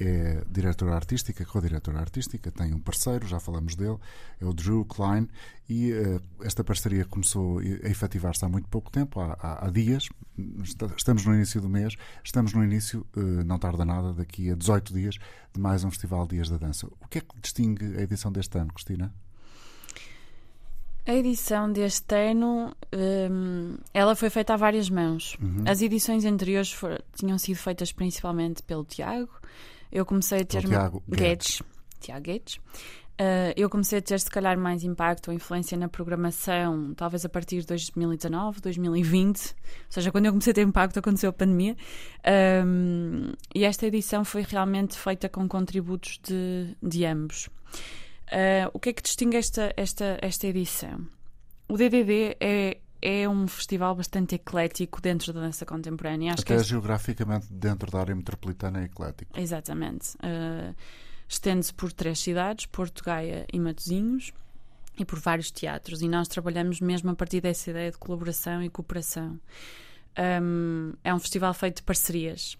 É 0.00 0.44
diretora 0.48 0.94
artística, 0.94 1.44
co-diretora 1.44 1.98
artística, 1.98 2.52
tem 2.52 2.72
um 2.72 2.78
parceiro, 2.78 3.26
já 3.26 3.40
falamos 3.40 3.74
dele, 3.74 3.98
é 4.40 4.44
o 4.44 4.52
Drew 4.52 4.84
Klein, 4.84 5.28
e 5.68 5.90
eh, 5.90 6.20
esta 6.42 6.62
parceria 6.62 7.04
começou 7.04 7.58
a 7.58 7.64
efetivar-se 7.88 8.44
há 8.44 8.48
muito 8.48 8.68
pouco 8.68 8.92
tempo, 8.92 9.18
há, 9.18 9.36
há- 9.40 9.66
há 9.66 9.70
dias, 9.70 10.08
estamos 10.96 11.24
no 11.26 11.34
início 11.34 11.60
do 11.60 11.68
mês, 11.68 11.94
estamos 12.22 12.52
no 12.54 12.62
início, 12.62 13.04
eh, 13.16 13.20
não 13.44 13.58
tarda 13.58 13.84
nada, 13.84 14.12
daqui 14.12 14.52
a 14.52 14.54
18 14.54 14.94
dias, 14.94 15.16
de 15.52 15.60
mais 15.60 15.82
um 15.82 15.90
Festival 15.90 16.28
Dias 16.28 16.48
da 16.48 16.58
Dança. 16.58 16.86
O 17.00 17.08
que 17.08 17.18
é 17.18 17.20
que 17.20 17.34
distingue 17.42 17.96
a 17.98 18.02
edição 18.02 18.30
deste 18.30 18.56
ano, 18.56 18.72
Cristina? 18.72 19.12
A 21.06 21.12
edição 21.14 21.72
deste 21.72 22.14
ano, 22.14 22.72
hum, 22.94 23.78
ela 23.94 24.14
foi 24.14 24.28
feita 24.28 24.52
a 24.52 24.56
várias 24.56 24.90
mãos. 24.90 25.36
Uhum. 25.40 25.64
As 25.66 25.80
edições 25.80 26.24
anteriores 26.26 26.70
for- 26.70 27.02
tinham 27.14 27.38
sido 27.38 27.56
feitas 27.56 27.90
principalmente 27.92 28.62
pelo 28.62 28.84
Tiago. 28.84 29.30
Eu 29.90 30.04
comecei 30.04 30.40
a 30.40 30.44
ter 30.44 30.62
Pelo 30.62 30.72
Tiago 30.72 31.02
Guedes. 31.08 31.62
Tiago 32.00 32.22
Guedes. 32.22 32.60
Uh, 33.20 33.50
eu 33.56 33.68
comecei 33.68 33.98
a 33.98 34.02
ter, 34.02 34.20
se 34.20 34.30
calhar, 34.30 34.56
mais 34.56 34.84
impacto 34.84 35.28
ou 35.28 35.34
influência 35.34 35.76
na 35.76 35.88
programação, 35.88 36.94
talvez 36.94 37.24
a 37.24 37.28
partir 37.28 37.60
de 37.60 37.66
2019, 37.66 38.60
2020. 38.60 39.40
Ou 39.40 39.54
seja, 39.88 40.12
quando 40.12 40.26
eu 40.26 40.32
comecei 40.32 40.52
a 40.52 40.54
ter 40.54 40.62
impacto, 40.62 41.00
aconteceu 41.00 41.30
a 41.30 41.32
pandemia. 41.32 41.76
Um, 42.64 43.32
e 43.52 43.64
esta 43.64 43.86
edição 43.86 44.24
foi 44.24 44.42
realmente 44.42 44.96
feita 44.96 45.28
com 45.28 45.48
contributos 45.48 46.20
de, 46.22 46.76
de 46.80 47.04
ambos. 47.04 47.48
Uh, 48.28 48.70
o 48.72 48.78
que 48.78 48.90
é 48.90 48.92
que 48.92 49.02
distingue 49.02 49.36
esta, 49.36 49.72
esta, 49.76 50.16
esta 50.22 50.46
edição? 50.46 51.04
O 51.68 51.76
DDD 51.76 52.36
é, 52.40 52.78
é 53.00 53.28
um 53.28 53.46
festival 53.46 53.94
bastante 53.94 54.34
eclético 54.34 55.00
dentro 55.00 55.32
da 55.32 55.40
dança 55.40 55.64
contemporânea. 55.64 56.34
Acho 56.34 56.44
que 56.44 56.52
Até 56.52 56.60
este- 56.60 56.70
geograficamente 56.70 57.46
dentro 57.50 57.90
da 57.90 58.00
área 58.00 58.14
metropolitana 58.14 58.80
é 58.80 58.84
eclético. 58.84 59.38
Exatamente. 59.38 60.16
Uh, 60.16 60.74
Estende-se 61.30 61.74
por 61.74 61.92
três 61.92 62.18
cidades, 62.20 62.64
Porto, 62.66 63.04
Gaia 63.04 63.46
e 63.52 63.60
Matosinhos, 63.60 64.32
e 64.98 65.04
por 65.04 65.18
vários 65.20 65.50
teatros. 65.50 66.00
E 66.00 66.08
nós 66.08 66.26
trabalhamos 66.26 66.80
mesmo 66.80 67.10
a 67.10 67.14
partir 67.14 67.42
dessa 67.42 67.68
ideia 67.70 67.90
de 67.90 67.98
colaboração 67.98 68.62
e 68.62 68.70
cooperação. 68.70 69.38
Um, 70.42 70.94
é 71.04 71.14
um 71.14 71.18
festival 71.18 71.52
feito 71.52 71.76
de 71.76 71.82
parcerias. 71.82 72.56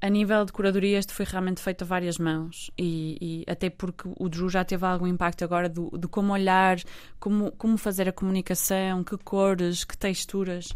A 0.00 0.10
nível 0.10 0.44
de 0.44 0.52
curadoria, 0.52 0.98
este 0.98 1.12
foi 1.14 1.24
realmente 1.24 1.60
feito 1.60 1.82
a 1.82 1.86
várias 1.86 2.18
mãos, 2.18 2.70
e, 2.78 3.16
e 3.20 3.50
até 3.50 3.70
porque 3.70 4.08
o 4.18 4.28
Drew 4.28 4.50
já 4.50 4.62
teve 4.62 4.84
algum 4.84 5.06
impacto 5.06 5.42
agora 5.42 5.70
do, 5.70 5.90
de 5.98 6.06
como 6.06 6.34
olhar, 6.34 6.76
como, 7.18 7.50
como 7.52 7.78
fazer 7.78 8.06
a 8.06 8.12
comunicação, 8.12 9.02
que 9.02 9.16
cores, 9.16 9.84
que 9.84 9.96
texturas. 9.96 10.68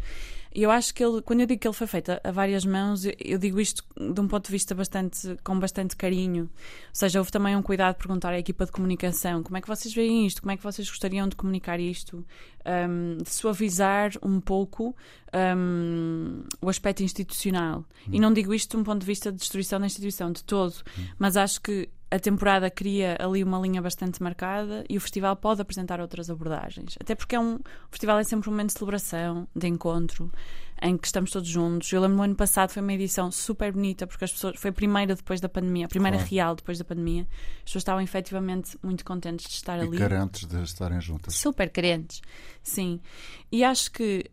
E 0.53 0.63
eu 0.63 0.71
acho 0.71 0.93
que 0.93 1.03
ele, 1.03 1.21
quando 1.21 1.41
eu 1.41 1.45
digo 1.45 1.61
que 1.61 1.67
ele 1.67 1.73
foi 1.73 1.87
feito 1.87 2.11
a, 2.11 2.31
várias 2.31 2.65
mãos, 2.65 3.05
eu, 3.05 3.37
digo 3.37 3.59
isto 3.59 3.83
de 3.97 4.19
um 4.19 4.27
ponto 4.27 4.45
de 4.45 4.51
vista 4.51 4.75
bastante, 4.75 5.37
com 5.43 5.57
bastante 5.59 5.95
carinho. 5.95 6.43
Ou 6.43 6.49
seja, 6.93 7.19
houve 7.19 7.31
também 7.31 7.55
um 7.55 7.61
cuidado 7.61 7.95
de 7.95 7.99
perguntar 7.99 8.29
à 8.31 8.39
equipa 8.39 8.65
de 8.65 8.71
comunicação 8.71 9.43
como 9.43 9.57
é 9.57 9.61
que 9.61 9.67
vocês 9.67 9.93
veem 9.93 10.25
isto, 10.25 10.41
como 10.41 10.51
é 10.51 10.57
que 10.57 10.63
vocês 10.63 10.89
gostariam 10.89 11.27
de 11.27 11.35
comunicar 11.35 11.79
isto, 11.79 12.25
um, 12.65 13.17
de 13.23 13.29
suavizar 13.29 14.11
um 14.21 14.41
pouco 14.41 14.95
um, 15.57 16.43
o 16.61 16.69
aspecto 16.69 17.01
institucional. 17.01 17.85
E 18.11 18.19
não 18.19 18.33
digo 18.33 18.53
isto 18.53 18.71
de 18.71 18.81
um 18.81 18.83
ponto 18.83 18.99
de 18.99 19.05
vista 19.05 19.31
de 19.31 19.37
destruição 19.37 19.79
da 19.79 19.85
instituição, 19.85 20.31
de 20.31 20.43
todo, 20.43 20.75
mas 21.17 21.37
acho 21.37 21.61
que 21.61 21.89
a 22.11 22.19
temporada 22.19 22.69
cria 22.69 23.15
ali 23.19 23.41
uma 23.43 23.57
linha 23.57 23.81
bastante 23.81 24.21
marcada 24.21 24.83
e 24.89 24.97
o 24.97 25.01
festival 25.01 25.33
pode 25.37 25.61
apresentar 25.61 26.01
outras 26.01 26.29
abordagens. 26.29 26.97
Até 26.99 27.15
porque 27.15 27.35
é 27.35 27.39
um, 27.39 27.55
o 27.55 27.89
festival 27.89 28.19
é 28.19 28.23
sempre 28.25 28.49
um 28.49 28.51
momento 28.51 28.73
de 28.73 28.79
celebração, 28.79 29.47
de 29.55 29.67
encontro, 29.67 30.29
em 30.81 30.97
que 30.97 31.07
estamos 31.07 31.31
todos 31.31 31.47
juntos. 31.47 31.91
Eu 31.93 32.01
lembro 32.01 32.17
no 32.17 32.23
ano 32.23 32.35
passado 32.35 32.71
foi 32.71 32.81
uma 32.81 32.91
edição 32.93 33.31
super 33.31 33.71
bonita, 33.71 34.05
porque 34.05 34.25
as 34.25 34.31
pessoas 34.31 34.55
foi 34.59 34.71
a 34.71 34.73
primeira 34.73 35.15
depois 35.15 35.39
da 35.39 35.47
pandemia, 35.47 35.85
a 35.85 35.89
primeira 35.89 36.17
Claro. 36.17 36.29
real 36.31 36.55
depois 36.55 36.77
da 36.77 36.83
pandemia. 36.83 37.25
As 37.59 37.63
pessoas 37.65 37.81
estavam 37.81 38.01
efetivamente 38.01 38.77
muito 38.83 39.05
contentes 39.05 39.45
de 39.47 39.53
estar 39.53 39.77
E 39.77 39.81
ali. 39.81 39.97
carentes 39.97 40.45
de 40.45 40.61
estarem 40.63 40.99
juntas. 40.99 41.33
Super 41.35 41.69
carentes, 41.69 42.21
sim. 42.61 42.99
E 43.51 43.63
acho 43.63 43.89
que 43.91 44.25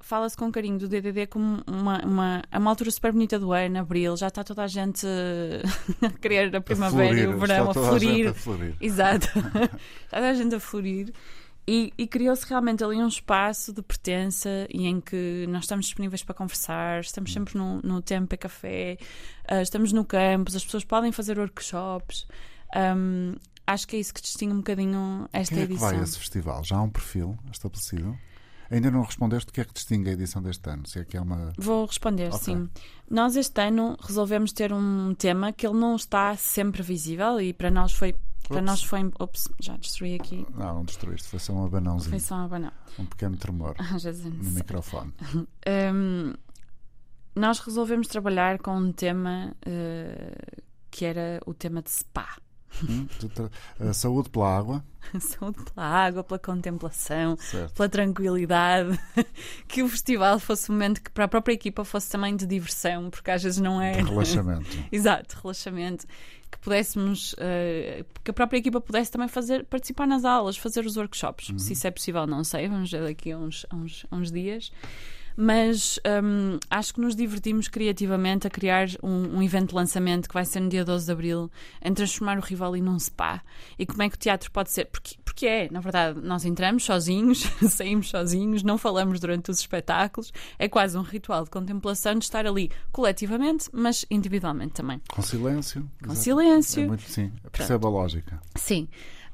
fala-se 0.00 0.36
com 0.36 0.50
carinho 0.52 0.78
do 0.78 0.88
DDD 0.88 1.26
como 1.26 1.62
uma, 1.66 2.04
uma, 2.04 2.42
é 2.50 2.58
uma 2.58 2.70
altura 2.70 2.90
super 2.90 3.12
bonita 3.12 3.38
do 3.38 3.52
ano, 3.52 3.78
abril, 3.78 4.16
já 4.16 4.28
está 4.28 4.44
toda 4.44 4.62
a 4.62 4.66
gente 4.66 5.06
eh, 5.06 5.62
a 6.06 6.10
querer 6.10 6.54
a 6.54 6.60
primavera 6.60 7.18
e 7.18 7.26
o 7.26 7.32
florir, 7.32 7.38
verão 7.38 7.68
está 7.68 7.80
a 7.80 7.84
florir. 7.84 8.28
a 8.28 8.34
florir. 8.34 8.76
Exato. 8.80 9.26
está 10.04 10.16
toda 10.16 10.30
a 10.30 10.34
gente 10.34 10.54
a 10.54 10.60
florir. 10.60 11.12
E, 11.66 11.92
e 11.96 12.08
criou-se 12.08 12.44
realmente 12.48 12.82
ali 12.82 12.96
um 12.96 13.06
espaço 13.06 13.72
de 13.72 13.82
pertença 13.82 14.66
e 14.68 14.86
em 14.86 15.00
que 15.00 15.46
nós 15.48 15.62
estamos 15.62 15.86
disponíveis 15.86 16.24
para 16.24 16.34
conversar, 16.34 17.00
estamos 17.02 17.32
sempre 17.32 17.56
no, 17.56 17.80
no 17.82 18.02
tempo 18.02 18.34
e 18.34 18.36
café, 18.36 18.98
ah, 19.46 19.62
estamos 19.62 19.92
no 19.92 20.04
campus, 20.04 20.56
as 20.56 20.64
pessoas 20.64 20.84
podem 20.84 21.12
fazer 21.12 21.38
workshops. 21.38 22.26
Ahm, 22.74 23.36
acho 23.64 23.86
que 23.86 23.94
é 23.94 24.00
isso 24.00 24.12
que 24.12 24.20
distingue 24.20 24.54
um 24.54 24.56
bocadinho 24.56 25.28
esta 25.32 25.54
Quem 25.54 25.62
é 25.62 25.66
que 25.66 25.72
edição. 25.74 25.88
vai 25.88 26.00
a 26.00 26.02
esse 26.02 26.18
festival? 26.18 26.64
Já 26.64 26.78
há 26.78 26.82
um 26.82 26.90
perfil 26.90 27.38
estabelecido? 27.52 28.18
Ainda 28.72 28.90
não 28.90 29.02
respondeste 29.02 29.50
o 29.50 29.52
que 29.52 29.60
é 29.60 29.64
que 29.64 29.74
distingue 29.74 30.10
a 30.10 30.12
edição 30.14 30.42
deste 30.42 30.68
ano? 30.70 30.86
Se 30.86 30.98
é 30.98 31.04
que 31.04 31.16
é 31.16 31.20
uma. 31.20 31.52
Vou 31.58 31.84
responder, 31.86 32.28
Ok. 32.32 32.38
sim. 32.40 32.68
Nós 33.10 33.36
este 33.36 33.60
ano 33.60 33.96
resolvemos 34.00 34.52
ter 34.52 34.72
um 34.72 35.14
tema 35.14 35.52
que 35.52 35.66
ele 35.66 35.78
não 35.78 35.94
está 35.94 36.34
sempre 36.36 36.82
visível 36.82 37.40
e 37.40 37.52
para 37.52 37.70
nós 37.70 37.92
foi. 37.92 38.14
Para 38.48 38.56
Ups. 38.58 38.66
nós 38.66 38.82
foi. 38.82 39.10
Ops, 39.20 39.48
já 39.60 39.76
destruí 39.76 40.14
aqui. 40.14 40.44
Não, 40.54 40.74
não 40.76 40.84
destruíste, 40.84 41.28
foi 41.28 41.38
só 41.38 41.52
um 41.52 41.64
abanãozinho, 41.64 42.10
Foi 42.10 42.18
só 42.18 42.34
uma 42.36 42.48
banana. 42.48 42.72
um 42.98 43.04
pequeno 43.04 43.36
tremor 43.36 43.74
vezes. 44.02 44.24
no 44.24 44.50
microfone. 44.50 45.12
Hum, 45.94 46.32
nós 47.36 47.60
resolvemos 47.60 48.08
trabalhar 48.08 48.58
com 48.58 48.76
um 48.76 48.92
tema 48.92 49.54
eh, 49.64 50.34
que 50.90 51.04
era 51.04 51.40
o 51.46 51.54
tema 51.54 51.80
de 51.82 51.90
spa. 51.90 52.26
Hum? 52.88 53.06
Saúde 53.92 54.30
pela 54.30 54.56
água, 54.56 54.84
Saúde 55.20 55.58
pela 55.74 55.86
água, 55.86 56.24
pela 56.24 56.38
contemplação, 56.38 57.36
certo? 57.36 57.74
pela 57.74 57.88
tranquilidade. 57.88 58.98
que 59.68 59.82
o 59.82 59.88
festival 59.88 60.38
fosse 60.38 60.70
um 60.70 60.74
momento 60.74 61.02
que 61.02 61.10
para 61.10 61.24
a 61.24 61.28
própria 61.28 61.54
equipa 61.54 61.84
fosse 61.84 62.10
também 62.10 62.36
de 62.36 62.46
diversão, 62.46 63.10
porque 63.10 63.30
às 63.30 63.42
vezes 63.42 63.58
não 63.58 63.80
é. 63.80 63.92
De 63.92 64.08
relaxamento. 64.08 64.66
Exato, 64.90 65.38
relaxamento. 65.42 66.06
Que 66.50 66.58
pudéssemos, 66.58 67.34
eh, 67.38 68.04
que 68.22 68.30
a 68.30 68.34
própria 68.34 68.58
equipa 68.58 68.78
pudesse 68.78 69.10
também 69.10 69.26
fazer, 69.26 69.64
participar 69.64 70.06
nas 70.06 70.22
aulas, 70.22 70.54
fazer 70.54 70.84
os 70.84 70.98
workshops. 70.98 71.48
Uhum. 71.48 71.58
Se 71.58 71.72
isso 71.72 71.86
é 71.86 71.90
possível, 71.90 72.26
não 72.26 72.44
sei, 72.44 72.68
vamos 72.68 72.90
ver 72.90 73.02
daqui 73.02 73.32
a 73.32 73.38
uns, 73.38 73.64
a 73.70 73.76
uns, 73.76 74.04
a 74.10 74.16
uns 74.16 74.30
dias. 74.30 74.70
Mas 75.36 75.98
hum, 76.22 76.58
acho 76.70 76.94
que 76.94 77.00
nos 77.00 77.16
divertimos 77.16 77.68
criativamente 77.68 78.46
a 78.46 78.50
criar 78.50 78.88
um, 79.02 79.38
um 79.38 79.42
evento 79.42 79.70
de 79.70 79.74
lançamento 79.74 80.28
que 80.28 80.34
vai 80.34 80.44
ser 80.44 80.60
no 80.60 80.68
dia 80.68 80.84
12 80.84 81.06
de 81.06 81.12
Abril, 81.12 81.50
em 81.82 81.92
transformar 81.94 82.38
o 82.38 82.40
Rivoli 82.40 82.80
num 82.80 82.98
spa. 82.98 83.42
E 83.78 83.86
como 83.86 84.02
é 84.02 84.08
que 84.08 84.16
o 84.16 84.18
teatro 84.18 84.50
pode 84.50 84.70
ser? 84.70 84.86
Porque, 84.86 85.16
porque 85.24 85.46
é, 85.46 85.68
na 85.70 85.80
verdade, 85.80 86.20
nós 86.20 86.44
entramos 86.44 86.84
sozinhos, 86.84 87.42
saímos 87.68 88.10
sozinhos, 88.10 88.62
não 88.62 88.76
falamos 88.76 89.20
durante 89.20 89.50
os 89.50 89.58
espetáculos, 89.58 90.32
é 90.58 90.68
quase 90.68 90.96
um 90.96 91.02
ritual 91.02 91.44
de 91.44 91.50
contemplação 91.50 92.14
de 92.14 92.24
estar 92.24 92.46
ali 92.46 92.70
coletivamente, 92.90 93.68
mas 93.72 94.04
individualmente 94.10 94.74
também. 94.74 95.00
Com 95.08 95.22
silêncio. 95.22 95.88
Com 96.00 96.12
exato. 96.12 96.20
silêncio. 96.20 96.82
É 96.82 96.86
muito, 96.86 97.02
sim, 97.02 97.32
percebo 97.50 97.86
a 97.86 97.90
lógica. 97.90 98.40
Sim. 98.56 98.88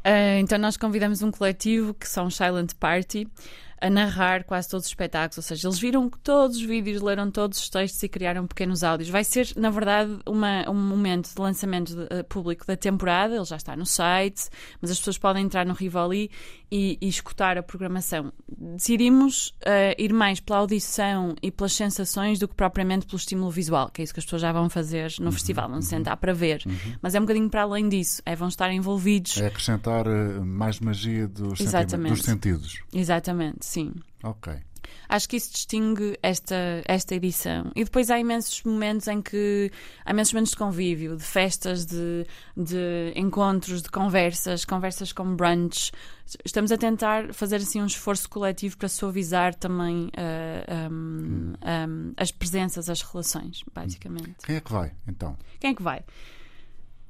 Ah, 0.04 0.38
então 0.38 0.58
nós 0.58 0.76
convidamos 0.76 1.22
um 1.22 1.30
coletivo 1.30 1.92
que 1.92 2.08
são 2.08 2.30
Silent 2.30 2.72
Party 2.78 3.28
a 3.80 3.90
narrar 3.90 4.44
quase 4.44 4.68
todos 4.68 4.86
os 4.86 4.90
espetáculos, 4.90 5.38
ou 5.38 5.42
seja, 5.42 5.68
eles 5.68 5.78
viram 5.78 6.08
todos 6.22 6.56
os 6.56 6.62
vídeos, 6.62 7.00
leram 7.02 7.30
todos 7.30 7.58
os 7.58 7.68
textos 7.68 8.02
e 8.02 8.08
criaram 8.08 8.46
pequenos 8.46 8.82
áudios. 8.82 9.08
Vai 9.08 9.24
ser, 9.24 9.48
na 9.56 9.70
verdade, 9.70 10.18
uma- 10.26 10.68
um 10.70 10.74
momento 10.74 11.32
de 11.34 11.40
lançamento 11.40 11.94
de- 11.94 12.06
eh, 12.10 12.22
público 12.22 12.66
da 12.66 12.76
temporada, 12.76 13.34
ele 13.34 13.44
já 13.44 13.56
está 13.56 13.76
no 13.76 13.86
site, 13.86 14.48
mas 14.80 14.90
as 14.90 14.98
pessoas 14.98 15.18
podem 15.18 15.44
entrar 15.44 15.64
no 15.66 15.74
Rivoli 15.74 16.30
e, 16.70 16.98
e 17.00 17.08
escutar 17.08 17.56
a 17.56 17.62
programação. 17.62 18.32
Decidimos 18.78 19.54
eh, 19.64 19.94
ir 19.98 20.12
mais 20.12 20.40
pela 20.40 20.58
audição 20.58 21.34
e 21.42 21.50
pelas 21.50 21.72
sensações 21.72 22.38
do 22.38 22.46
que 22.46 22.54
propriamente 22.54 23.06
pelo 23.06 23.16
estímulo 23.18 23.50
visual, 23.50 23.88
que 23.90 24.00
é 24.00 24.04
isso 24.04 24.12
que 24.14 24.20
as 24.20 24.24
pessoas 24.24 24.42
já 24.42 24.52
vão 24.52 24.68
fazer 24.70 25.12
no 25.20 25.32
festival, 25.32 25.68
vão 25.68 25.80
se 25.82 25.88
sentar 25.88 26.16
para 26.16 26.32
ver. 26.32 26.62
Mas 27.02 27.14
é 27.14 27.18
um 27.18 27.22
bocadinho 27.22 27.48
para 27.48 27.62
além 27.62 27.88
disso, 27.88 28.20
é 28.26 28.36
vão 28.36 28.48
estar 28.48 28.70
envolvidos. 28.72 29.36
É 29.38 29.46
acrescentar 29.46 30.06
eh, 30.06 30.38
mais 30.40 30.78
magia 30.80 31.26
dos, 31.26 31.60
Exatamente. 31.60 32.14
dos 32.14 32.22
sentidos. 32.22 32.82
Exatamente, 32.92 33.64
sim. 33.68 33.94
Ok. 34.22 34.52
Acho 35.08 35.28
que 35.28 35.36
isso 35.36 35.52
distingue 35.52 36.18
esta, 36.22 36.82
esta 36.84 37.14
edição. 37.14 37.70
E 37.74 37.84
depois 37.84 38.10
há 38.10 38.18
imensos 38.18 38.62
momentos 38.62 39.06
em 39.08 39.22
que 39.22 39.70
há 40.04 40.10
imensos 40.10 40.32
momentos 40.32 40.50
de 40.52 40.56
convívio, 40.56 41.16
de 41.16 41.24
festas, 41.24 41.86
de, 41.86 42.26
de 42.56 43.12
encontros, 43.16 43.82
de 43.82 43.90
conversas, 43.90 44.64
conversas 44.64 45.12
como 45.12 45.34
brunch. 45.34 45.92
Estamos 46.44 46.70
a 46.72 46.76
tentar 46.76 47.32
fazer 47.32 47.56
assim 47.56 47.80
um 47.80 47.86
esforço 47.86 48.28
coletivo 48.28 48.76
para 48.76 48.88
suavizar 48.88 49.54
também 49.54 50.10
ah, 50.16 50.88
um, 50.90 51.54
um, 51.54 52.12
as 52.16 52.30
presenças, 52.30 52.90
as 52.90 53.00
relações, 53.00 53.64
basicamente. 53.74 54.36
Quem 54.44 54.56
é 54.56 54.60
que 54.60 54.72
vai, 54.72 54.92
então? 55.06 55.36
Quem 55.58 55.70
é 55.70 55.74
que 55.74 55.82
vai? 55.82 56.04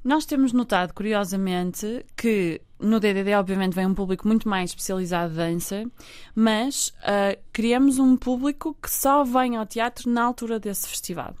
Nós 0.03 0.25
temos 0.25 0.53
notado, 0.53 0.93
curiosamente, 0.93 2.05
que 2.15 2.61
no 2.79 2.99
DDD, 2.99 3.33
obviamente, 3.33 3.73
vem 3.73 3.85
um 3.85 3.93
público 3.93 4.27
muito 4.27 4.47
mais 4.47 4.71
especializado 4.71 5.31
de 5.31 5.37
dança, 5.37 5.85
mas 6.33 6.93
ah, 7.03 7.37
criamos 7.51 7.99
um 7.99 8.15
público 8.15 8.75
que 8.81 8.89
só 8.89 9.23
vem 9.23 9.57
ao 9.57 9.65
teatro 9.65 10.09
na 10.09 10.23
altura 10.23 10.59
desse 10.59 10.87
festival. 10.87 11.35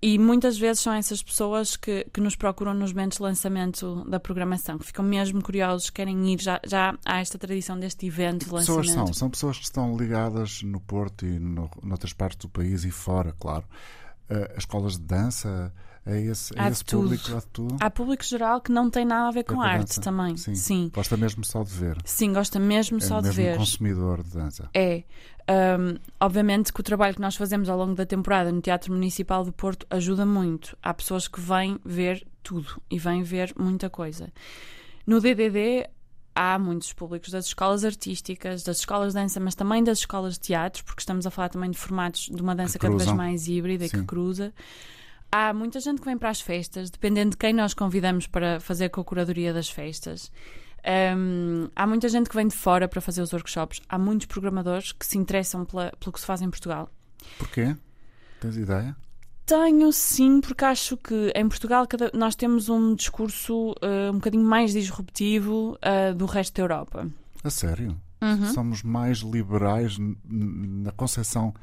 E 0.00 0.16
muitas 0.16 0.56
vezes 0.56 0.80
são 0.80 0.92
essas 0.92 1.20
pessoas 1.22 1.76
que, 1.76 2.06
que 2.12 2.20
nos 2.20 2.36
procuram 2.36 2.72
nos 2.72 2.92
momentos 2.92 3.18
de 3.18 3.22
lançamento 3.24 4.04
da 4.08 4.20
programação, 4.20 4.78
que 4.78 4.86
ficam 4.86 5.04
mesmo 5.04 5.42
curiosos, 5.42 5.90
querem 5.90 6.32
ir. 6.32 6.40
Já, 6.40 6.60
já 6.64 6.96
há 7.04 7.18
esta 7.18 7.36
tradição 7.36 7.76
deste 7.78 8.06
evento 8.06 8.40
de 8.40 8.44
Que 8.44 8.50
pessoas 8.52 8.86
lançamento. 8.86 9.06
são? 9.06 9.14
São 9.14 9.30
pessoas 9.30 9.58
que 9.58 9.64
estão 9.64 9.96
ligadas 9.96 10.62
no 10.62 10.78
Porto 10.78 11.26
e 11.26 11.40
no, 11.40 11.68
noutras 11.82 12.12
partes 12.12 12.38
do 12.38 12.48
país 12.48 12.84
e 12.84 12.92
fora, 12.92 13.34
claro. 13.40 13.64
As 14.28 14.58
escolas 14.58 14.92
de 14.92 15.02
dança, 15.02 15.72
é 16.08 16.20
esse, 16.22 16.52
é 16.56 16.60
Há 16.60 16.66
de 16.66 16.72
esse 16.72 16.84
público, 16.84 17.32
há 17.34 17.38
de 17.40 17.46
tudo. 17.46 17.76
Há 17.80 17.90
público 17.90 18.24
geral 18.24 18.60
que 18.60 18.72
não 18.72 18.88
tem 18.90 19.04
nada 19.04 19.28
a 19.28 19.30
ver 19.30 19.40
É 19.40 19.42
com 19.44 19.60
a 19.60 19.66
arte 19.66 19.88
dança. 19.88 20.00
também. 20.00 20.36
Sim. 20.36 20.54
Sim. 20.54 20.90
Gosta 20.94 21.16
mesmo 21.16 21.44
só 21.44 21.62
de 21.62 21.70
ver. 21.70 21.96
Sim, 22.04 22.32
gosta 22.32 22.58
mesmo 22.58 22.98
é 22.98 23.00
só 23.00 23.20
de 23.20 23.28
mesmo 23.28 23.42
ver. 23.42 23.54
um 23.54 23.58
consumidor 23.58 24.22
de 24.22 24.30
dança. 24.30 24.68
É. 24.74 25.04
Hum, 25.50 25.96
obviamente 26.20 26.72
que 26.72 26.80
o 26.80 26.82
trabalho 26.82 27.14
que 27.14 27.20
nós 27.22 27.34
fazemos 27.36 27.68
ao 27.68 27.78
longo 27.78 27.94
da 27.94 28.04
temporada 28.04 28.52
no 28.52 28.60
Teatro 28.60 28.92
Municipal 28.92 29.44
do 29.44 29.52
Porto 29.52 29.86
ajuda 29.90 30.26
muito. 30.26 30.76
Há 30.82 30.92
pessoas 30.92 31.26
que 31.26 31.40
vêm 31.40 31.78
ver 31.84 32.26
tudo 32.42 32.80
e 32.90 32.98
vêm 32.98 33.22
ver 33.22 33.54
muita 33.58 33.88
coisa. 33.88 34.30
No 35.06 35.20
DDD 35.20 35.88
há 36.34 36.58
muitos 36.58 36.92
públicos 36.92 37.30
das 37.30 37.46
escolas 37.46 37.84
artísticas, 37.84 38.62
das 38.62 38.78
escolas 38.78 39.12
de 39.14 39.20
dança, 39.20 39.40
mas 39.40 39.54
também 39.54 39.82
das 39.82 39.98
escolas 39.98 40.34
de 40.34 40.40
teatro, 40.40 40.84
porque 40.84 41.00
estamos 41.00 41.26
a 41.26 41.30
falar 41.30 41.48
também 41.48 41.70
de 41.70 41.78
formatos 41.78 42.28
de 42.32 42.40
uma 42.40 42.54
dança 42.54 42.78
cada 42.78 42.94
vez 42.96 43.10
mais 43.10 43.48
híbrida 43.48 43.86
e 43.86 43.88
Sim. 43.88 44.00
que 44.00 44.04
cruza. 44.04 44.52
Há 45.30 45.52
muita 45.52 45.78
gente 45.80 46.00
que 46.00 46.06
vem 46.06 46.16
para 46.16 46.30
as 46.30 46.40
festas, 46.40 46.90
dependendo 46.90 47.30
de 47.32 47.36
quem 47.36 47.52
nós 47.52 47.74
convidamos 47.74 48.26
para 48.26 48.60
fazer 48.60 48.88
com 48.88 49.00
a 49.00 49.04
curadoria 49.04 49.52
das 49.52 49.68
festas. 49.68 50.30
Hum, 51.16 51.68
há 51.76 51.86
muita 51.86 52.08
gente 52.08 52.30
que 52.30 52.36
vem 52.36 52.48
de 52.48 52.56
fora 52.56 52.88
para 52.88 53.00
fazer 53.00 53.20
os 53.20 53.32
workshops. 53.32 53.80
Há 53.88 53.98
muitos 53.98 54.26
programadores 54.26 54.92
que 54.92 55.04
se 55.04 55.18
interessam 55.18 55.64
pela- 55.64 55.92
pelo 56.00 56.12
que 56.12 56.20
se 56.20 56.26
faz 56.26 56.40
em 56.40 56.48
Portugal. 56.48 56.88
Porquê? 57.38 57.76
Tens 58.40 58.56
ideia? 58.56 58.96
Tenho 59.44 59.92
sim, 59.92 60.40
porque 60.40 60.64
acho 60.64 60.96
que 60.96 61.32
em 61.34 61.48
Portugal 61.48 61.86
cada- 61.86 62.10
nós 62.14 62.34
temos 62.34 62.68
um 62.68 62.94
discurso 62.94 63.70
uh, 63.72 64.10
um 64.10 64.14
bocadinho 64.14 64.44
mais 64.44 64.72
disruptivo 64.72 65.76
uh, 65.82 66.14
do 66.14 66.26
resto 66.26 66.54
da 66.56 66.62
Europa. 66.62 67.06
A 67.42 67.50
sério? 67.50 67.98
Uhum. 68.22 68.52
Somos 68.52 68.82
mais 68.82 69.18
liberais 69.18 69.96
na 70.24 70.90
concepção 70.92 71.54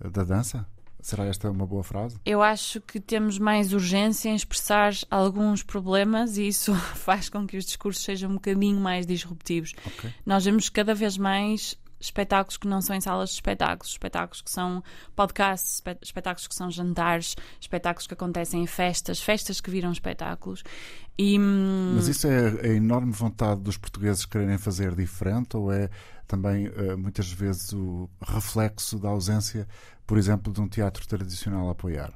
eh, 0.00 0.08
da 0.08 0.24
dança? 0.24 0.66
Será 1.00 1.24
esta 1.26 1.50
uma 1.50 1.66
boa 1.66 1.82
frase? 1.84 2.16
Eu 2.24 2.42
acho 2.42 2.80
que 2.80 2.98
temos 3.00 3.38
mais 3.38 3.72
urgência 3.72 4.28
em 4.28 4.34
expressar 4.34 4.92
alguns 5.10 5.62
problemas 5.62 6.36
e 6.36 6.48
isso 6.48 6.74
faz 6.96 7.28
com 7.28 7.46
que 7.46 7.56
os 7.56 7.64
discursos 7.64 8.02
sejam 8.04 8.30
um 8.30 8.34
bocadinho 8.34 8.80
mais 8.80 9.06
disruptivos. 9.06 9.74
Ok. 9.86 10.12
Nós 10.26 10.44
vemos 10.44 10.68
cada 10.68 10.94
vez 10.94 11.16
mais 11.16 11.76
espetáculos 12.00 12.56
que 12.56 12.68
não 12.68 12.80
são 12.80 12.94
em 12.94 13.00
salas 13.00 13.30
de 13.30 13.34
espetáculos, 13.36 13.90
espetáculos 13.92 14.40
que 14.40 14.50
são 14.50 14.82
podcasts, 15.16 15.74
espe- 15.76 15.98
espetáculos 16.00 16.46
que 16.46 16.54
são 16.54 16.70
jantares, 16.70 17.34
espetáculos 17.60 18.06
que 18.06 18.14
acontecem 18.14 18.62
em 18.62 18.66
festas, 18.66 19.20
festas 19.20 19.60
que 19.60 19.68
viram 19.70 19.90
espetáculos. 19.90 20.62
E, 21.18 21.36
hum, 21.38 21.94
Mas 21.96 22.06
isso 22.06 22.28
é 22.28 22.50
a 22.50 22.68
enorme 22.68 23.10
vontade 23.12 23.60
dos 23.62 23.76
portugueses 23.76 24.24
quererem 24.24 24.58
fazer 24.58 24.94
diferente 24.94 25.56
ou 25.56 25.72
é 25.72 25.90
também 26.28 26.66
eh, 26.76 26.94
muitas 26.94 27.32
vezes 27.32 27.72
o 27.72 28.08
reflexo 28.24 28.96
da 28.98 29.08
ausência, 29.08 29.66
por 30.08 30.18
exemplo, 30.18 30.52
de 30.52 30.60
um 30.60 30.66
teatro 30.66 31.06
tradicional 31.06 31.68
a 31.68 31.72
apoiar? 31.72 32.12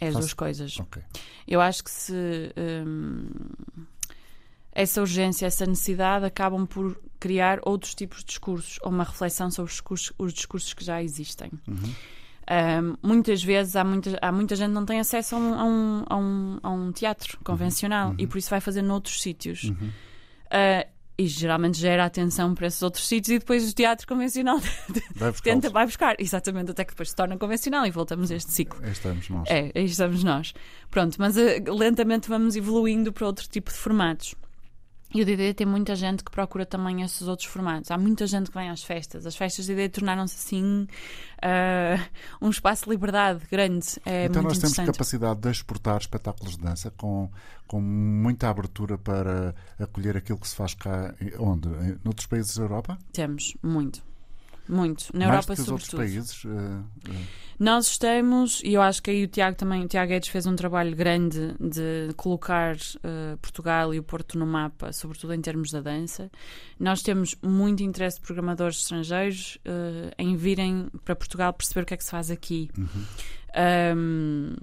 é 0.00 0.08
as 0.08 0.14
duas 0.14 0.34
coisas. 0.34 0.78
Ok. 0.78 1.02
Eu 1.48 1.60
acho 1.60 1.82
que 1.82 1.90
se 1.90 2.52
hum, 2.86 3.28
essa 4.72 5.00
urgência, 5.00 5.46
essa 5.46 5.64
necessidade 5.64 6.24
acabam 6.24 6.66
por 6.66 7.00
criar 7.18 7.60
outros 7.62 7.94
tipos 7.94 8.18
de 8.18 8.26
discursos 8.26 8.78
ou 8.82 8.90
uma 8.90 9.04
reflexão 9.04 9.50
sobre 9.50 9.70
os 9.70 9.76
discursos, 9.76 10.12
os 10.18 10.34
discursos 10.34 10.74
que 10.74 10.84
já 10.84 11.02
existem. 11.02 11.50
Uhum. 11.66 11.94
Hum, 12.48 12.96
muitas 13.02 13.42
vezes 13.42 13.74
há 13.74 13.82
muita, 13.82 14.18
há 14.20 14.30
muita 14.30 14.54
gente 14.54 14.68
que 14.68 14.74
não 14.74 14.86
tem 14.86 15.00
acesso 15.00 15.34
a 15.34 15.38
um, 15.38 15.54
a 15.54 15.64
um, 15.64 16.04
a 16.08 16.16
um, 16.16 16.58
a 16.62 16.70
um 16.70 16.92
teatro 16.92 17.38
convencional 17.42 18.14
e 18.18 18.26
por 18.26 18.38
isso 18.38 18.50
vai 18.50 18.60
fazer 18.60 18.82
noutros 18.82 19.20
sítios. 19.22 19.64
Uhum. 19.64 19.90
Uh, 20.46 20.95
e 21.18 21.26
geralmente 21.26 21.78
gera 21.78 22.04
atenção 22.04 22.54
para 22.54 22.66
esses 22.66 22.82
outros 22.82 23.06
sítios 23.06 23.36
e 23.36 23.38
depois 23.38 23.68
o 23.70 23.74
teatro 23.74 24.06
convencional 24.06 24.58
Vai 25.16 25.30
buscar 25.30 25.50
tenta, 25.50 25.70
vai 25.70 25.86
buscar. 25.86 26.16
Exatamente, 26.18 26.70
até 26.70 26.84
que 26.84 26.92
depois 26.92 27.10
se 27.10 27.16
torna 27.16 27.36
convencional 27.36 27.86
e 27.86 27.90
voltamos 27.90 28.30
a 28.30 28.36
este 28.36 28.52
ciclo. 28.52 28.80
Aí 28.82 28.92
estamos 28.92 29.28
nós. 29.28 29.48
É, 29.48 29.72
aí 29.74 29.84
estamos 29.84 30.22
nós. 30.22 30.52
Pronto, 30.90 31.16
mas 31.18 31.36
eh, 31.36 31.62
lentamente 31.66 32.28
vamos 32.28 32.56
evoluindo 32.56 33.12
para 33.12 33.26
outro 33.26 33.48
tipo 33.48 33.70
de 33.70 33.76
formatos. 33.76 34.34
E 35.16 35.22
o 35.22 35.24
DD 35.24 35.54
tem 35.54 35.66
muita 35.66 35.96
gente 35.96 36.22
que 36.22 36.30
procura 36.30 36.66
também 36.66 37.00
esses 37.00 37.26
outros 37.26 37.48
formatos. 37.48 37.90
Há 37.90 37.96
muita 37.96 38.26
gente 38.26 38.50
que 38.50 38.58
vem 38.58 38.68
às 38.68 38.84
festas. 38.84 39.24
As 39.24 39.34
festas 39.34 39.64
de 39.64 39.74
DD 39.74 39.88
tornaram-se 39.88 40.34
assim 40.36 40.86
ah, 41.40 41.96
um 42.38 42.50
espaço 42.50 42.84
de 42.84 42.90
liberdade 42.90 43.40
grande. 43.50 43.86
É 44.04 44.26
então 44.26 44.42
nós 44.42 44.58
temos 44.58 44.76
capacidade 44.76 45.40
de 45.40 45.50
exportar 45.50 45.96
espetáculos 45.96 46.58
de 46.58 46.62
dança 46.62 46.90
com, 46.90 47.30
com 47.66 47.80
muita 47.80 48.50
abertura 48.50 48.98
para 48.98 49.54
acolher 49.80 50.18
aquilo 50.18 50.38
que 50.38 50.48
se 50.48 50.54
faz 50.54 50.74
cá. 50.74 51.14
Onde? 51.38 51.66
Noutros 52.04 52.26
países 52.26 52.54
da 52.54 52.64
Europa? 52.64 52.98
Temos, 53.10 53.56
muito. 53.62 54.02
Muito. 54.68 55.06
Na 55.12 55.26
Mais 55.26 55.30
Europa, 55.30 55.54
que 55.54 55.60
os 55.62 55.68
outros 55.68 55.88
sobretudo. 55.90 56.12
países? 56.14 56.42
eh, 56.44 57.10
eh, 57.10 57.24
Nós 57.58 57.86
estamos, 57.88 58.60
e 58.64 58.74
eu 58.74 58.82
acho 58.82 59.02
que 59.02 59.10
aí 59.10 59.24
o 59.24 59.28
Tiago 59.28 59.56
também, 59.56 59.84
o 59.84 59.88
Tiago 59.88 60.10
Guedes 60.10 60.28
fez 60.28 60.46
um 60.46 60.54
trabalho 60.56 60.94
grande 60.94 61.54
de 61.60 62.12
colocar 62.16 62.76
eh, 63.02 63.36
Portugal 63.40 63.94
e 63.94 63.98
o 63.98 64.02
Porto 64.02 64.38
no 64.38 64.46
mapa, 64.46 64.92
sobretudo 64.92 65.32
em 65.34 65.40
termos 65.40 65.70
da 65.70 65.80
dança. 65.80 66.30
Nós 66.78 67.02
temos 67.02 67.34
muito 67.42 67.82
interesse 67.82 68.16
de 68.20 68.26
programadores 68.26 68.78
estrangeiros 68.80 69.58
em 70.18 70.36
virem 70.36 70.88
para 71.04 71.14
Portugal 71.16 71.52
perceber 71.52 71.82
o 71.82 71.86
que 71.86 71.94
é 71.94 71.96
que 71.96 72.04
se 72.04 72.10
faz 72.10 72.30
aqui. 72.30 72.70
uhum. 72.76 73.04
Ahm, 73.54 74.56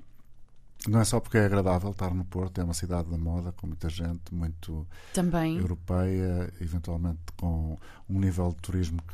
Não 0.88 1.00
é 1.00 1.06
só 1.06 1.20
porque 1.20 1.38
é 1.38 1.46
agradável 1.46 1.92
estar 1.92 2.14
no 2.14 2.26
Porto, 2.26 2.60
é 2.60 2.64
uma 2.64 2.74
cidade 2.74 3.10
da 3.10 3.18
moda, 3.18 3.54
com 3.54 3.68
muita 3.68 3.88
gente, 3.90 4.34
muito 4.34 4.86
também. 5.14 5.58
europeia, 5.58 6.52
eventualmente 6.60 7.20
com 7.38 7.78
um 8.10 8.20
nível 8.20 8.50
de 8.50 8.58
turismo 8.58 9.00
que 9.02 9.14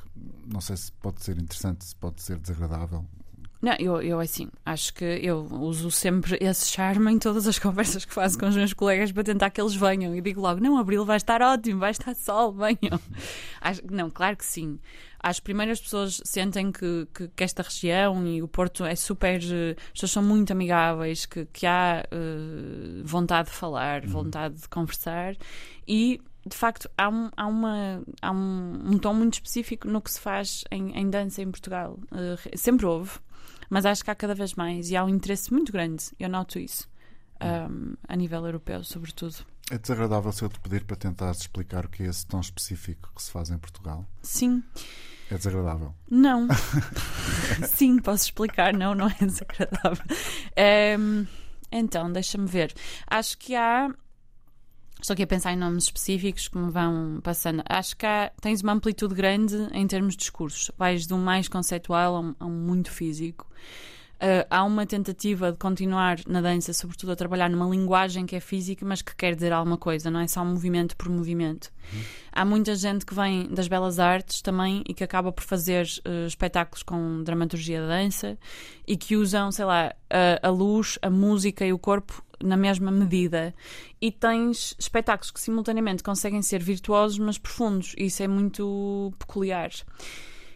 não 0.52 0.62
sei 0.62 0.76
se 0.78 0.92
pode 0.94 1.24
ser 1.24 1.38
interessante, 1.38 1.86
se 1.86 1.96
pode 1.96 2.22
ser 2.24 2.38
desagradável. 2.40 3.06
Não, 3.62 3.74
eu, 3.78 4.02
eu 4.02 4.20
assim, 4.22 4.50
acho 4.66 4.94
que 4.94 5.04
eu 5.04 5.42
uso 5.52 5.92
sempre 5.92 6.38
esse 6.42 6.66
charme 6.68 7.12
em 7.12 7.20
todas 7.20 7.46
as 7.46 7.60
conversas 7.60 8.06
que 8.06 8.14
faço 8.14 8.40
com 8.40 8.48
os 8.48 8.56
meus 8.56 8.72
colegas 8.74 9.12
para 9.12 9.22
tentar 9.24 9.50
que 9.50 9.60
eles 9.60 9.76
venham. 9.76 10.16
E 10.16 10.22
digo 10.22 10.40
logo: 10.40 10.62
não, 10.62 10.78
Abril 10.78 11.04
vai 11.06 11.18
estar 11.18 11.42
ótimo, 11.42 11.78
vai 11.82 11.92
estar 11.92 12.16
sol, 12.16 12.54
venham. 12.54 12.98
Acho- 13.60 13.82
não, 13.92 14.10
claro 14.10 14.38
que 14.38 14.46
sim. 14.46 14.80
As 15.22 15.40
primeiras 15.40 15.80
pessoas 15.82 16.22
sentem 16.24 16.72
que, 16.72 17.08
que, 17.14 17.28
que 17.28 17.44
esta 17.44 17.62
região 17.62 18.26
e 18.26 18.42
o 18.42 18.48
Porto 18.48 18.86
é 18.86 18.96
super. 18.96 19.42
eh, 19.44 19.76
As 19.78 19.92
pessoas 19.94 20.12
são 20.12 20.24
muito 20.24 20.52
amigáveis, 20.52 21.26
que, 21.26 21.46
que 21.46 21.66
há 21.66 22.06
eh, 22.10 23.02
vontade 23.04 23.50
de 23.50 23.56
falar, 23.56 24.06
vontade 24.06 24.56
de 24.56 24.70
conversar 24.70 25.36
e. 25.88 26.22
De 26.48 26.56
facto, 26.56 26.90
há, 26.98 27.10
um, 27.10 27.30
há, 27.36 27.46
uma, 27.46 28.02
há 28.22 28.32
um, 28.32 28.94
um 28.94 28.98
tom 28.98 29.14
muito 29.14 29.34
específico 29.34 29.88
no 29.90 30.02
que 30.02 30.10
se 30.10 30.20
faz 30.20 30.64
em, 30.72 30.98
em 30.98 31.10
dança 31.10 31.42
em 31.42 31.52
Portugal. 31.52 32.00
Eh, 32.14 32.58
sempre 32.58 32.86
houve, 32.86 33.20
mas 33.70 33.86
acho 33.86 34.04
que 34.04 34.10
há 34.10 34.16
cada 34.16 34.34
vez 34.34 34.56
mais 34.56 34.90
e 34.90 34.96
há 34.96 35.04
um 35.04 35.10
interesse 35.10 35.52
muito 35.52 35.72
grande, 35.72 36.06
eu 36.18 36.30
noto 36.30 36.58
isso, 36.58 36.88
um, 37.70 37.94
a 38.08 38.16
nível 38.16 38.46
europeu, 38.46 38.84
sobretudo. 38.86 39.36
É 39.72 39.78
desagradável 39.78 40.32
se 40.32 40.42
eu 40.44 40.50
te 40.50 40.60
pedir 40.60 40.84
para 40.84 40.96
tentares 40.96 41.42
explicar 41.42 41.86
o 41.86 41.90
que 41.90 42.02
é 42.04 42.08
esse 42.08 42.26
tão 42.26 42.40
específico 42.40 43.12
que 43.16 43.22
se 43.22 43.30
faz 43.32 43.50
em 43.52 43.58
Portugal. 43.58 44.04
Sim, 44.24 44.64
É 45.30 45.38
desagradável. 45.38 45.94
não. 46.10 46.48
Sim, 47.70 48.00
posso 48.00 48.24
explicar, 48.26 48.74
não, 48.74 48.96
não 48.96 49.08
é 49.08 49.16
desagradável. 49.26 50.04
Ehm, 50.56 51.26
então, 51.72 52.12
deixa-me 52.12 52.48
ver. 52.48 52.74
Acho 53.08 53.38
que 53.38 53.56
há. 53.56 53.90
Estou 55.00 55.14
aqui 55.14 55.24
a 55.24 55.28
pensar 55.28 55.54
em 55.54 55.58
nomes 55.58 55.86
específicos 55.86 56.48
que 56.48 56.58
me 56.58 56.70
vão 56.72 57.22
passando. 57.24 57.64
Acho 57.70 57.96
que 57.96 58.06
há, 58.06 58.32
tens 58.42 58.62
uma 58.62 58.74
amplitude 58.74 59.14
grande 59.16 59.56
em 59.72 59.86
termos 59.88 60.14
de 60.14 60.20
discursos. 60.20 60.72
Vais 60.78 61.06
de 61.08 61.14
um 61.14 61.20
mais 61.24 61.48
conceitual 61.48 62.16
a 62.16 62.20
um, 62.20 62.36
a 62.40 62.46
um 62.46 62.50
muito 62.52 62.92
físico. 62.92 63.48
Uh, 64.20 64.44
há 64.50 64.66
uma 64.66 64.86
tentativa 64.86 65.50
de 65.50 65.58
continuar 65.58 66.20
na 66.28 66.42
dança, 66.42 66.74
sobretudo 66.74 67.14
a 67.14 67.16
trabalhar 67.16 67.50
numa 67.50 67.66
linguagem 67.70 68.26
que 68.26 68.36
é 68.36 68.42
física, 68.42 68.86
mas 68.86 69.02
que 69.02 69.16
quer 69.16 69.34
dizer 69.34 69.54
alguma 69.54 69.78
coisa, 69.78 70.12
não 70.12 70.20
é 70.20 70.28
só 70.28 70.44
movimento 70.44 70.98
por 70.98 71.08
movimento. 71.08 71.72
Há 72.30 72.44
muita 72.44 72.76
gente 72.76 73.06
que 73.06 73.14
vem 73.14 73.48
das 73.48 73.70
belas 73.70 73.98
artes 73.98 74.42
também 74.42 74.84
e 74.88 74.94
que 74.94 75.06
acaba 75.06 75.32
por 75.32 75.44
fazer 75.44 75.88
uh, 76.06 76.28
espetáculos 76.28 76.84
com 76.84 77.24
dramaturgia 77.24 77.82
da 77.82 77.88
dança 77.88 78.38
e 78.86 78.98
que 78.98 79.16
usam, 79.16 79.54
sei 79.54 79.64
lá, 79.64 79.96
a, 80.10 80.48
a 80.48 80.50
luz, 80.50 81.00
a 81.02 81.10
música 81.10 81.66
e 81.66 81.72
o 81.72 81.80
corpo 81.80 82.22
na 82.44 82.58
mesma 82.58 82.92
medida. 82.92 83.54
E 84.02 84.12
tens 84.12 84.76
espetáculos 84.78 85.32
que 85.32 85.40
simultaneamente 85.40 86.04
conseguem 86.04 86.42
ser 86.42 86.62
virtuosos, 86.62 87.18
mas 87.20 87.38
profundos. 87.38 87.96
E 87.98 88.06
isso 88.06 88.22
é 88.22 88.28
muito 88.28 89.14
peculiar. 89.18 89.72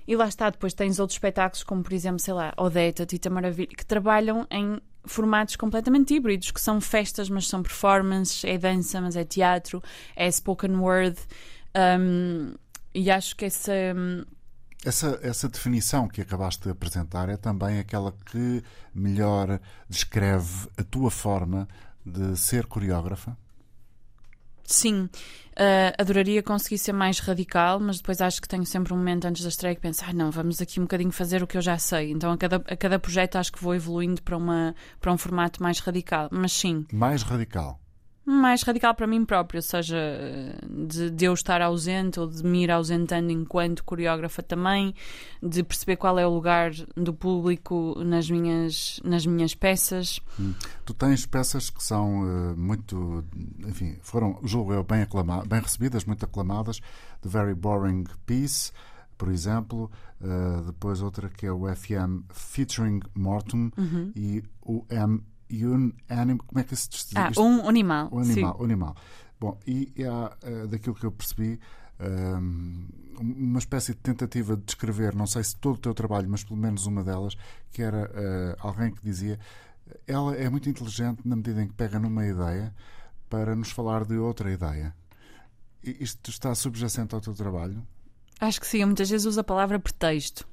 E 0.07 0.15
lá 0.15 0.27
está, 0.27 0.49
depois 0.49 0.73
tens 0.73 0.99
outros 0.99 1.15
espetáculos, 1.15 1.63
como 1.63 1.81
por 1.83 1.93
exemplo, 1.93 2.19
sei 2.19 2.33
lá, 2.33 2.53
Odeta, 2.57 3.05
Tita 3.05 3.29
Maravilha, 3.29 3.69
que 3.75 3.85
trabalham 3.85 4.45
em 4.51 4.79
formatos 5.05 5.55
completamente 5.55 6.13
híbridos, 6.13 6.51
que 6.51 6.61
são 6.61 6.79
festas, 6.79 7.29
mas 7.29 7.47
são 7.47 7.61
performances, 7.61 8.43
é 8.43 8.57
dança, 8.57 9.01
mas 9.01 9.15
é 9.15 9.23
teatro, 9.23 9.81
é 10.15 10.29
spoken 10.29 10.75
word. 10.75 11.19
Um, 11.75 12.53
e 12.93 13.09
acho 13.09 13.35
que 13.35 13.45
essa. 13.45 13.73
Essa, 14.85 15.17
essa 15.23 15.47
definição 15.47 16.09
que 16.09 16.19
acabaste 16.19 16.63
de 16.63 16.69
apresentar 16.69 17.29
é 17.29 17.37
também 17.37 17.79
aquela 17.79 18.11
que 18.11 18.61
melhor 18.93 19.59
descreve 19.89 20.67
a 20.77 20.83
tua 20.83 21.09
forma 21.09 21.69
de 22.05 22.35
ser 22.35 22.65
coreógrafa? 22.65 23.37
Sim, 24.63 25.03
uh, 25.03 25.93
adoraria 25.97 26.41
conseguir 26.41 26.77
ser 26.77 26.93
mais 26.93 27.19
radical, 27.19 27.79
mas 27.79 27.97
depois 27.97 28.21
acho 28.21 28.41
que 28.41 28.47
tenho 28.47 28.65
sempre 28.65 28.93
um 28.93 28.97
momento 28.97 29.25
antes 29.25 29.43
da 29.43 29.49
estreia 29.49 29.75
que 29.75 29.81
penso, 29.81 30.03
ah, 30.07 30.13
não, 30.13 30.31
vamos 30.31 30.61
aqui 30.61 30.79
um 30.79 30.83
bocadinho 30.83 31.11
fazer 31.11 31.43
o 31.43 31.47
que 31.47 31.57
eu 31.57 31.61
já 31.61 31.77
sei. 31.77 32.11
Então 32.11 32.31
a 32.31 32.37
cada, 32.37 32.57
a 32.57 32.75
cada 32.75 32.99
projeto 32.99 33.35
acho 33.35 33.51
que 33.51 33.61
vou 33.61 33.75
evoluindo 33.75 34.21
para, 34.21 34.37
uma, 34.37 34.75
para 34.99 35.11
um 35.11 35.17
formato 35.17 35.61
mais 35.61 35.79
radical. 35.79 36.29
Mas 36.31 36.53
sim, 36.53 36.85
Mais 36.91 37.23
radical. 37.23 37.82
Mais 38.25 38.63
radical 38.63 38.95
para 38.95 39.05
mim 39.05 39.25
próprio, 39.25 39.61
seja 39.61 39.97
de, 40.69 41.09
de 41.09 41.25
eu 41.25 41.33
estar 41.33 41.61
ausente 41.61 42.19
ou 42.19 42.27
de 42.27 42.43
me 42.43 42.63
ir 42.63 42.71
ausentando 42.71 43.31
enquanto 43.31 43.83
coreógrafa 43.83 44.41
também, 44.41 44.95
de 45.41 45.61
perceber 45.63 45.97
qual 45.97 46.17
é 46.17 46.25
o 46.25 46.29
lugar 46.29 46.71
do 46.95 47.13
público 47.13 47.95
nas 48.03 48.29
minhas, 48.29 48.99
nas 49.03 49.25
minhas 49.25 49.53
peças. 49.53 50.19
Hum. 50.39 50.53
Tu 50.85 50.93
tens 50.93 51.25
peças 51.25 51.69
que 51.69 51.83
são 51.83 52.21
uh, 52.21 52.57
muito, 52.57 53.25
enfim, 53.67 53.97
foram, 54.01 54.39
julgo 54.43 54.73
eu, 54.73 54.83
bem, 54.83 55.01
aclama 55.01 55.43
bem 55.45 55.59
recebidas, 55.59 56.05
muito 56.05 56.23
aclamadas. 56.23 56.79
The 57.21 57.29
Very 57.29 57.53
Boring 57.53 58.05
Piece, 58.25 58.71
por 59.17 59.29
exemplo. 59.29 59.91
Uh, 60.21 60.61
depois 60.61 61.01
outra 61.01 61.27
que 61.27 61.45
é 61.45 61.51
o 61.51 61.63
FM 61.75 62.23
Featuring 62.31 63.01
Morton 63.13 63.69
Uhum. 63.77 64.11
e 64.15 64.41
o 64.61 64.85
M 64.89 65.21
Un 65.65 65.93
Anim, 66.09 66.37
como 66.37 66.59
é 66.59 66.63
que 66.63 66.75
se 66.75 66.89
diz? 66.89 67.13
Ah, 67.15 67.31
um 67.37 67.67
animal. 67.67 68.09
Sim. 68.23 68.31
animal, 68.31 68.57
o 68.59 68.63
animal. 68.63 68.95
Bom, 69.39 69.59
e 69.67 69.93
há, 70.03 70.37
eh, 70.41 70.67
daquilo 70.67 70.95
que 70.95 71.05
eu 71.05 71.11
percebi, 71.11 71.59
ehm, 71.99 72.87
uma 73.19 73.59
espécie 73.59 73.93
de 73.93 73.99
tentativa 73.99 74.55
de 74.55 74.63
descrever, 74.63 75.13
não 75.15 75.27
sei 75.27 75.43
se 75.43 75.55
todo 75.57 75.75
o 75.75 75.79
teu 75.79 75.93
trabalho, 75.93 76.29
mas 76.29 76.43
pelo 76.43 76.59
menos 76.59 76.85
uma 76.85 77.03
delas, 77.03 77.35
que 77.71 77.81
era 77.81 78.09
eh, 78.13 78.55
alguém 78.59 78.91
que 78.91 79.03
dizia 79.03 79.39
ela 80.07 80.35
é 80.35 80.49
muito 80.49 80.69
inteligente 80.69 81.21
na 81.25 81.35
medida 81.35 81.61
em 81.61 81.67
que 81.67 81.73
pega 81.73 81.99
numa 81.99 82.25
ideia 82.25 82.73
para 83.29 83.55
nos 83.55 83.71
falar 83.71 84.05
de 84.05 84.17
outra 84.17 84.51
ideia. 84.51 84.95
Isto 85.83 86.29
está 86.29 86.53
subjacente 86.55 87.13
ao 87.13 87.21
teu 87.21 87.33
trabalho? 87.33 87.85
Acho 88.39 88.59
que 88.59 88.67
sim, 88.67 88.79
eu 88.79 88.87
muitas 88.87 89.09
vezes 89.09 89.25
uso 89.25 89.39
a 89.39 89.43
palavra 89.43 89.79
pretexto. 89.79 90.47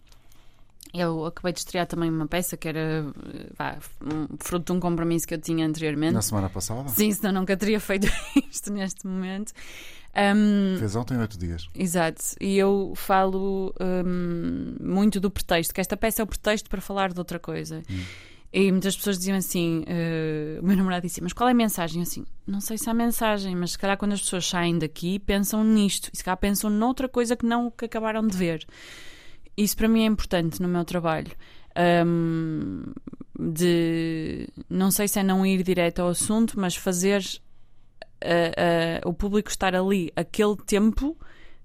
Eu 0.92 1.24
acabei 1.24 1.52
de 1.52 1.60
estrear 1.60 1.86
também 1.86 2.10
uma 2.10 2.26
peça 2.26 2.56
que 2.56 2.66
era 2.66 3.06
vá, 3.56 3.78
fruto 4.40 4.72
de 4.72 4.72
um 4.72 4.80
compromisso 4.80 5.26
que 5.26 5.34
eu 5.34 5.40
tinha 5.40 5.64
anteriormente. 5.64 6.14
Na 6.14 6.22
semana 6.22 6.48
passada? 6.48 6.88
Sim, 6.88 7.12
senão 7.12 7.40
nunca 7.40 7.56
teria 7.56 7.78
feito 7.78 8.08
isto 8.50 8.72
neste 8.72 9.06
momento. 9.06 9.52
Um, 10.16 10.76
Fez 10.78 10.96
ontem 10.96 11.16
oito 11.18 11.38
dias. 11.38 11.68
Exato. 11.74 12.20
E 12.40 12.58
eu 12.58 12.92
falo 12.96 13.72
um, 13.80 14.74
muito 14.80 15.20
do 15.20 15.30
pretexto, 15.30 15.72
que 15.72 15.80
esta 15.80 15.96
peça 15.96 16.22
é 16.22 16.24
o 16.24 16.26
pretexto 16.26 16.68
para 16.68 16.80
falar 16.80 17.12
de 17.12 17.18
outra 17.18 17.38
coisa. 17.38 17.82
Hum. 17.88 18.02
E 18.52 18.72
muitas 18.72 18.96
pessoas 18.96 19.16
diziam 19.16 19.36
assim: 19.36 19.84
uh, 19.84 20.60
o 20.60 20.66
meu 20.66 20.76
namorado 20.76 21.06
disse, 21.06 21.22
mas 21.22 21.32
qual 21.32 21.48
é 21.48 21.52
a 21.52 21.54
mensagem? 21.54 22.02
assim, 22.02 22.26
não 22.44 22.60
sei 22.60 22.76
se 22.76 22.90
há 22.90 22.94
mensagem, 22.94 23.54
mas 23.54 23.72
se 23.72 23.78
calhar 23.78 23.96
quando 23.96 24.12
as 24.12 24.20
pessoas 24.20 24.46
saem 24.46 24.76
daqui 24.76 25.20
pensam 25.20 25.62
nisto, 25.62 26.10
e 26.12 26.16
se 26.16 26.24
calhar 26.24 26.36
pensam 26.36 26.68
noutra 26.68 27.08
coisa 27.08 27.36
que 27.36 27.46
não 27.46 27.68
o 27.68 27.70
que 27.70 27.84
acabaram 27.84 28.26
de 28.26 28.36
ver. 28.36 28.66
Isso 29.60 29.76
para 29.76 29.88
mim 29.88 30.04
é 30.04 30.06
importante 30.06 30.62
no 30.62 30.68
meu 30.68 30.84
trabalho. 30.86 31.30
Um, 32.06 32.82
de 33.38 34.48
não 34.68 34.90
sei 34.90 35.06
se 35.06 35.20
é 35.20 35.22
não 35.22 35.44
ir 35.44 35.62
direto 35.62 36.00
ao 36.00 36.08
assunto, 36.08 36.58
mas 36.58 36.76
fazer 36.76 37.22
uh, 38.24 39.04
uh, 39.04 39.08
o 39.08 39.12
público 39.12 39.50
estar 39.50 39.74
ali 39.74 40.10
aquele 40.16 40.56
tempo 40.56 41.14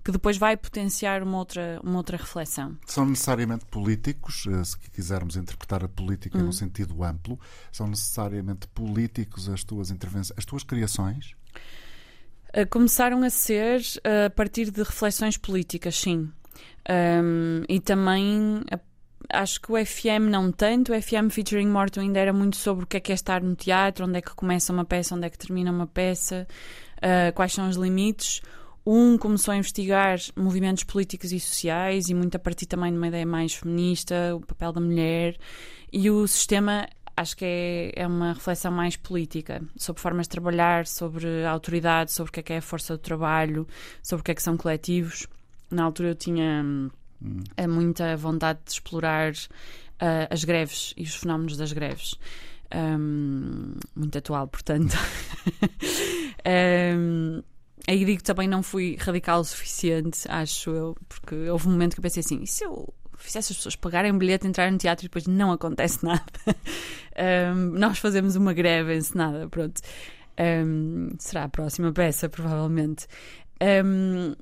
que 0.04 0.12
depois 0.12 0.38
vai 0.38 0.58
potenciar 0.58 1.24
uma 1.24 1.38
outra, 1.38 1.80
uma 1.82 1.98
outra 1.98 2.18
reflexão. 2.18 2.78
São 2.86 3.06
necessariamente 3.06 3.66
políticos, 3.66 4.46
eh, 4.48 4.64
se 4.64 4.78
quisermos 4.92 5.36
interpretar 5.36 5.84
a 5.84 5.88
política 5.88 6.38
hum. 6.38 6.44
num 6.44 6.52
sentido 6.52 7.04
amplo, 7.04 7.40
são 7.72 7.88
necessariamente 7.88 8.68
políticos 8.68 9.50
as 9.50 9.64
tuas 9.64 9.90
intervenções, 9.90 10.38
as 10.38 10.46
tuas 10.46 10.62
criações? 10.62 11.34
Começaram 12.70 13.24
a 13.24 13.32
ser 13.32 13.82
a 14.04 14.30
partir 14.30 14.70
de 14.70 14.84
reflexões 14.84 15.38
políticas, 15.38 15.96
sim. 16.00 16.32
Um, 16.90 17.64
e 17.68 17.80
também 17.80 18.62
acho 19.30 19.60
que 19.60 19.72
o 19.72 19.86
FM 19.86 20.30
não 20.30 20.52
tanto, 20.52 20.94
o 20.94 21.02
FM 21.02 21.32
featuring 21.32 21.68
Morto 21.68 22.00
ainda 22.00 22.20
era 22.20 22.32
muito 22.32 22.58
sobre 22.58 22.84
o 22.84 22.88
que 22.88 22.98
é 22.98 23.00
que 23.00 23.12
é 23.12 23.16
estar 23.16 23.42
no 23.42 23.56
teatro, 23.56 24.06
onde 24.06 24.18
é 24.18 24.22
que 24.22 24.34
começa 24.36 24.72
uma 24.72 24.86
peça, 24.86 25.16
onde 25.16 25.26
é 25.26 25.30
que 25.30 25.38
termina 25.38 25.72
uma 25.72 25.88
peça, 25.88 26.48
uh, 26.98 27.34
quais 27.34 27.54
são 27.54 27.68
os 27.68 27.76
limites. 27.76 28.42
Um 28.86 29.18
começou 29.18 29.52
a 29.52 29.58
investigar 29.58 30.20
movimentos 30.36 30.84
políticos 30.84 31.32
e 31.32 31.40
sociais 31.40 32.08
e 32.08 32.14
muito 32.14 32.36
a 32.36 32.40
partir 32.40 32.68
também 32.68 32.92
de 32.92 32.98
uma 32.98 33.08
ideia 33.08 33.26
mais 33.26 33.56
feminista, 33.56 34.36
o 34.36 34.42
papel 34.42 34.72
da 34.72 34.80
mulher. 34.80 35.36
E 35.92 36.12
o 36.12 36.28
sistema 36.28 36.88
acho 37.18 37.36
que 37.36 37.46
é, 37.46 37.92
é 37.96 38.08
uma 38.08 38.34
reflexão 38.34 38.72
mais 38.72 38.96
política 38.96 39.64
sobre 39.76 40.02
formas 40.02 40.28
de 40.28 40.32
trabalhar, 40.32 40.86
sobre 40.86 41.46
autoridade, 41.46 42.12
sobre 42.12 42.30
o 42.30 42.34
que 42.34 42.40
é 42.42 42.44
que 42.44 42.54
é 42.54 42.58
a 42.58 42.62
força 42.62 42.96
do 42.96 43.00
trabalho, 43.00 43.68
sobre 44.04 44.22
o 44.22 44.24
que 44.24 44.32
é 44.32 44.36
que 44.36 44.44
são 44.44 44.56
coletivos. 44.56 45.26
Na 45.76 45.84
altura 45.84 46.10
eu 46.10 46.16
tinha 46.16 46.64
hum, 46.64 46.90
hum. 47.22 47.44
muita 47.68 48.16
vontade 48.16 48.60
de 48.66 48.72
explorar 48.72 49.34
uh, 49.34 50.28
as 50.30 50.44
greves 50.44 50.94
e 50.96 51.04
os 51.04 51.16
fenómenos 51.16 51.58
das 51.58 51.74
greves. 51.74 52.16
Um, 52.74 53.74
muito 53.96 54.18
atual, 54.18 54.48
portanto. 54.48 54.98
um, 56.98 57.44
Aí 57.88 58.04
digo 58.04 58.24
também 58.24 58.48
não 58.48 58.64
fui 58.64 58.98
radical 59.00 59.42
o 59.42 59.44
suficiente, 59.44 60.22
acho 60.28 60.72
eu, 60.72 60.98
porque 61.08 61.36
houve 61.50 61.68
um 61.68 61.72
momento 61.72 61.94
que 61.94 62.00
eu 62.00 62.04
pensei 62.04 62.22
assim: 62.22 62.42
e 62.42 62.48
se 62.48 62.64
eu 62.64 62.92
fizesse 63.16 63.52
as 63.52 63.58
pessoas 63.58 63.76
pagarem 63.76 64.12
um 64.12 64.18
bilhete, 64.18 64.48
entrar 64.48 64.72
no 64.72 64.78
teatro 64.78 65.06
e 65.06 65.08
depois 65.08 65.28
não 65.28 65.52
acontece 65.52 66.04
nada? 66.04 66.24
um, 67.54 67.78
nós 67.78 68.00
fazemos 68.00 68.36
uma 68.36 68.54
greve 68.54 68.96
encenada, 68.96 69.48
pronto. 69.50 69.82
Um, 70.40 71.12
será 71.20 71.44
a 71.44 71.50
próxima 71.50 71.92
peça, 71.94 72.28
provavelmente. 72.28 73.08
Um, 73.86 74.34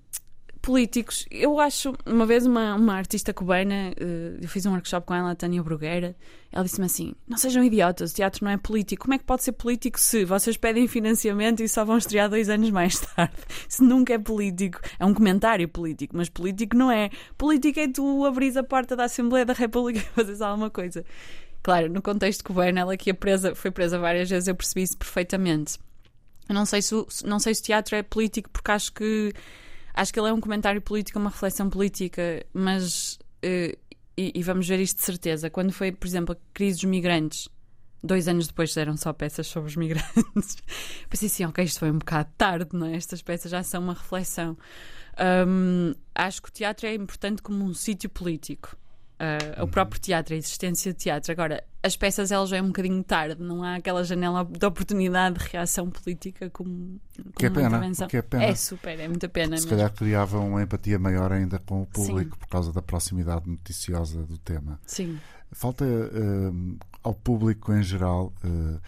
políticos. 0.64 1.26
Eu 1.30 1.59
acho, 1.59 1.93
uma 2.05 2.26
vez, 2.26 2.45
uma, 2.45 2.74
uma 2.76 2.95
artista 2.95 3.34
cubana, 3.34 3.91
uh, 3.99 4.39
eu 4.41 4.47
fiz 4.47 4.66
um 4.66 4.72
workshop 4.72 5.05
com 5.05 5.14
ela, 5.14 5.32
a 5.32 5.36
Tânia 5.36 5.61
Brugueira, 5.61 6.16
ela 6.51 6.64
disse-me 6.64 6.86
assim: 6.86 7.14
Não 7.28 7.38
sejam 7.38 7.61
idiotas, 7.61 8.11
o 8.11 8.16
teatro 8.16 8.45
não 8.45 8.51
é 8.51 8.57
político. 8.57 9.03
Como 9.03 9.14
é 9.14 9.18
que 9.18 9.26
pode 9.26 9.43
ser 9.43 9.51
político 9.51 9.99
se 9.99 10.24
vocês 10.24 10.55
pedem 10.55 10.88
financiamento 10.88 11.61
e 11.61 11.68
só 11.68 11.84
vão 11.84 11.97
estrear 11.97 12.30
dois 12.30 12.49
anos 12.49 12.72
mais 12.72 12.97
tarde? 13.16 13.36
Isso 13.68 13.84
nunca 13.84 14.14
é 14.14 14.18
político. 14.18 14.80
É 14.97 15.05
um 15.05 15.14
comentário 15.14 15.68
político, 15.68 16.16
mas 16.16 16.30
político 16.30 16.78
não 16.78 16.89
é. 16.89 17.09
Político 17.38 17.82
é 17.82 17.88
tu 17.89 18.26
abrir 18.26 18.57
a 18.57 18.64
porta 18.64 18.95
da 18.95 19.03
Assembleia 19.03 19.45
da 19.45 19.53
República 19.53 19.99
e 19.99 20.01
fazeres 20.16 20.41
alguma 20.41 20.70
coisa. 20.70 21.03
Claro, 21.61 21.89
no 21.89 22.01
contexto 22.01 22.43
cubano, 22.43 22.80
ela 22.80 22.95
que 22.95 23.14
presa, 23.14 23.53
foi 23.53 23.70
presa 23.70 23.99
várias 23.99 24.30
vezes, 24.30 24.47
eu 24.47 24.55
percebi 24.55 24.84
isso 24.84 24.97
perfeitamente. 24.97 25.78
Eu 26.47 26.55
não 26.55 26.66
sei 26.66 26.82
se, 26.82 26.93
não 27.26 27.39
sei 27.39 27.53
se 27.53 27.61
o 27.61 27.64
teatro 27.66 27.95
é 27.95 28.03
político 28.03 28.49
porque 28.49 28.72
acho 28.72 28.93
que 28.93 29.34
Acho 29.93 30.11
que 30.11 30.19
ele 30.19 30.29
é 30.29 30.33
um 30.33 30.41
comentário 30.41 30.81
político, 30.81 31.19
uma 31.19 31.29
reflexão 31.29 31.69
política, 31.69 32.45
mas. 32.53 33.19
Uh, 33.43 33.77
e, 34.15 34.31
e, 34.35 34.43
vamos 34.43 34.67
ver 34.67 34.79
isto 34.79 34.97
de 34.97 35.03
certeza. 35.03 35.49
Quando 35.49 35.71
foi, 35.71 35.91
por 35.91 36.07
exemplo, 36.07 36.35
a 36.35 36.53
crise 36.53 36.77
dos 36.77 36.85
migrantes, 36.85 37.49
dois 38.03 38.27
anos 38.27 38.47
depois 38.47 38.69
fizeram 38.69 38.95
só 38.95 39.11
peças 39.11 39.47
sobre 39.47 39.69
os 39.69 39.75
migrantes. 39.77 40.57
Pensei 41.09 41.27
assim, 41.27 41.45
ok, 41.45 41.63
isto 41.63 41.79
foi 41.79 41.89
um 41.89 41.97
bocado 41.97 42.29
tarde, 42.37 42.69
não 42.73 42.87
é? 42.87 42.95
Estas 42.95 43.21
peças 43.21 43.49
já 43.49 43.63
são 43.63 43.81
uma 43.81 43.93
reflexão. 43.93 44.57
Um, 45.47 45.93
acho 46.13 46.41
que 46.41 46.49
o 46.49 46.51
teatro 46.51 46.87
é 46.87 46.93
importante 46.93 47.41
como 47.41 47.63
um 47.63 47.73
sítio 47.73 48.09
político. 48.09 48.75
Uh. 49.20 49.64
O 49.64 49.68
próprio 49.68 50.01
teatro, 50.01 50.34
a 50.34 50.38
existência 50.38 50.91
do 50.91 50.97
teatro. 50.97 51.32
Agora, 51.32 51.64
as 51.82 51.95
peças 51.95 52.32
elas 52.32 52.49
já 52.49 52.57
é 52.57 52.61
um 52.61 52.68
bocadinho 52.68 53.03
tarde, 53.03 53.41
não 53.41 53.64
há 53.64 53.76
aquela 53.76 54.03
janela 54.03 54.43
de 54.43 54.66
oportunidade 54.66 55.39
de 55.39 55.45
reação 55.49 55.89
política 55.89 56.49
como, 56.49 56.99
como 57.16 57.32
que 57.38 57.45
é 57.45 57.49
pena, 57.49 57.68
intervenção. 57.68 58.07
Que 58.07 58.18
é, 58.18 58.22
pena. 58.22 58.43
é 58.43 58.55
super, 58.55 58.99
é 58.99 59.07
muita 59.07 59.30
pena. 59.30 59.57
Se 59.57 59.64
mesmo. 59.64 59.70
calhar 59.70 59.91
criava 59.91 60.39
uma 60.39 60.64
empatia 60.64 60.97
maior 60.97 61.32
ainda 61.32 61.59
com 61.59 61.82
o 61.82 61.86
público 61.86 62.36
Sim. 62.36 62.39
por 62.39 62.47
causa 62.47 62.72
da 62.74 62.82
proximidade 62.82 63.49
noticiosa 63.49 64.24
do 64.24 64.38
tema. 64.38 64.80
Sim. 64.86 65.20
Falta 65.51 65.86
uh, 65.86 66.78
ao 67.03 67.14
público 67.14 67.74
em 67.74 67.84
geral. 67.84 68.34
Uh, 68.43 68.80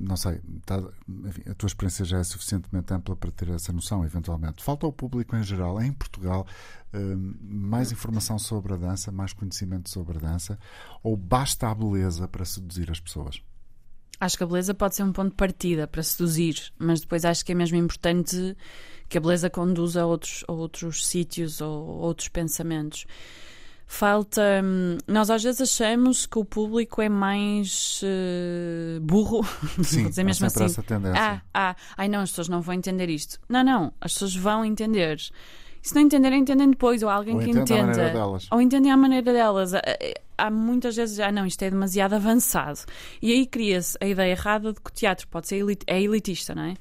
não 0.00 0.16
sei, 0.16 0.40
tá, 0.64 0.82
enfim, 1.24 1.42
a 1.50 1.54
tua 1.54 1.66
experiência 1.66 2.04
já 2.04 2.18
é 2.18 2.24
suficientemente 2.24 2.92
ampla 2.92 3.16
para 3.16 3.30
ter 3.30 3.48
essa 3.50 3.72
noção, 3.72 4.04
eventualmente. 4.04 4.62
Falta 4.62 4.86
ao 4.86 4.92
público 4.92 5.34
em 5.36 5.42
geral, 5.42 5.80
em 5.80 5.92
Portugal, 5.92 6.46
hum, 6.94 7.34
mais 7.42 7.90
informação 7.90 8.38
sobre 8.38 8.74
a 8.74 8.76
dança, 8.76 9.10
mais 9.10 9.32
conhecimento 9.32 9.90
sobre 9.90 10.18
a 10.18 10.20
dança, 10.20 10.58
ou 11.02 11.16
basta 11.16 11.68
a 11.68 11.74
beleza 11.74 12.28
para 12.28 12.44
seduzir 12.44 12.90
as 12.90 13.00
pessoas? 13.00 13.42
Acho 14.20 14.36
que 14.36 14.44
a 14.44 14.46
beleza 14.46 14.74
pode 14.74 14.94
ser 14.94 15.04
um 15.04 15.12
ponto 15.12 15.30
de 15.30 15.36
partida 15.36 15.86
para 15.86 16.02
seduzir, 16.02 16.72
mas 16.78 17.00
depois 17.00 17.24
acho 17.24 17.44
que 17.44 17.52
é 17.52 17.54
mesmo 17.54 17.76
importante 17.76 18.56
que 19.08 19.16
a 19.16 19.20
beleza 19.20 19.48
conduza 19.48 20.02
a 20.02 20.06
outros, 20.06 20.44
a 20.46 20.52
outros 20.52 21.06
sítios 21.06 21.60
ou 21.60 21.86
outros 21.86 22.28
pensamentos 22.28 23.06
falta. 23.88 24.60
Hum, 24.62 24.98
nós 25.08 25.30
às 25.30 25.42
vezes 25.42 25.62
achamos 25.62 26.26
que 26.26 26.38
o 26.38 26.44
público 26.44 27.00
é 27.00 27.08
mais 27.08 28.00
uh, 28.04 29.00
burro. 29.00 29.42
Sim, 29.82 30.02
Vou 30.02 30.10
dizer 30.10 30.22
mesmo 30.22 30.46
assim. 30.46 30.64
Essa 30.64 30.82
tendência. 30.82 31.20
Ah, 31.20 31.40
ah, 31.52 31.76
ai 31.96 32.08
não, 32.08 32.20
as 32.20 32.30
pessoas 32.30 32.48
não 32.48 32.60
vão 32.60 32.74
entender 32.74 33.08
isto. 33.08 33.40
Não, 33.48 33.64
não, 33.64 33.92
as 34.00 34.12
pessoas 34.12 34.36
vão 34.36 34.64
entender. 34.64 35.18
Se 35.80 35.94
não 35.94 36.02
entenderem, 36.02 36.40
entendem 36.40 36.70
depois, 36.70 37.02
ou 37.02 37.08
alguém 37.08 37.34
ou 37.34 37.40
que 37.40 37.50
entenda. 37.50 38.12
Ou 38.50 38.60
entendem 38.60 38.92
à 38.92 38.96
maneira 38.96 39.32
delas. 39.32 39.72
Há 40.36 40.50
muitas 40.50 40.94
vezes, 40.94 41.18
ah, 41.18 41.32
não, 41.32 41.46
isto 41.46 41.62
é 41.62 41.70
demasiado 41.70 42.12
avançado. 42.12 42.80
E 43.22 43.32
aí 43.32 43.46
cria-se 43.46 43.96
a 44.00 44.06
ideia 44.06 44.32
errada 44.32 44.72
de 44.72 44.80
que 44.80 44.90
o 44.90 44.92
teatro 44.92 45.26
pode 45.28 45.48
ser 45.48 45.56
elit 45.56 45.82
é 45.86 46.00
elitista, 46.00 46.54
não 46.54 46.64
é? 46.64 46.74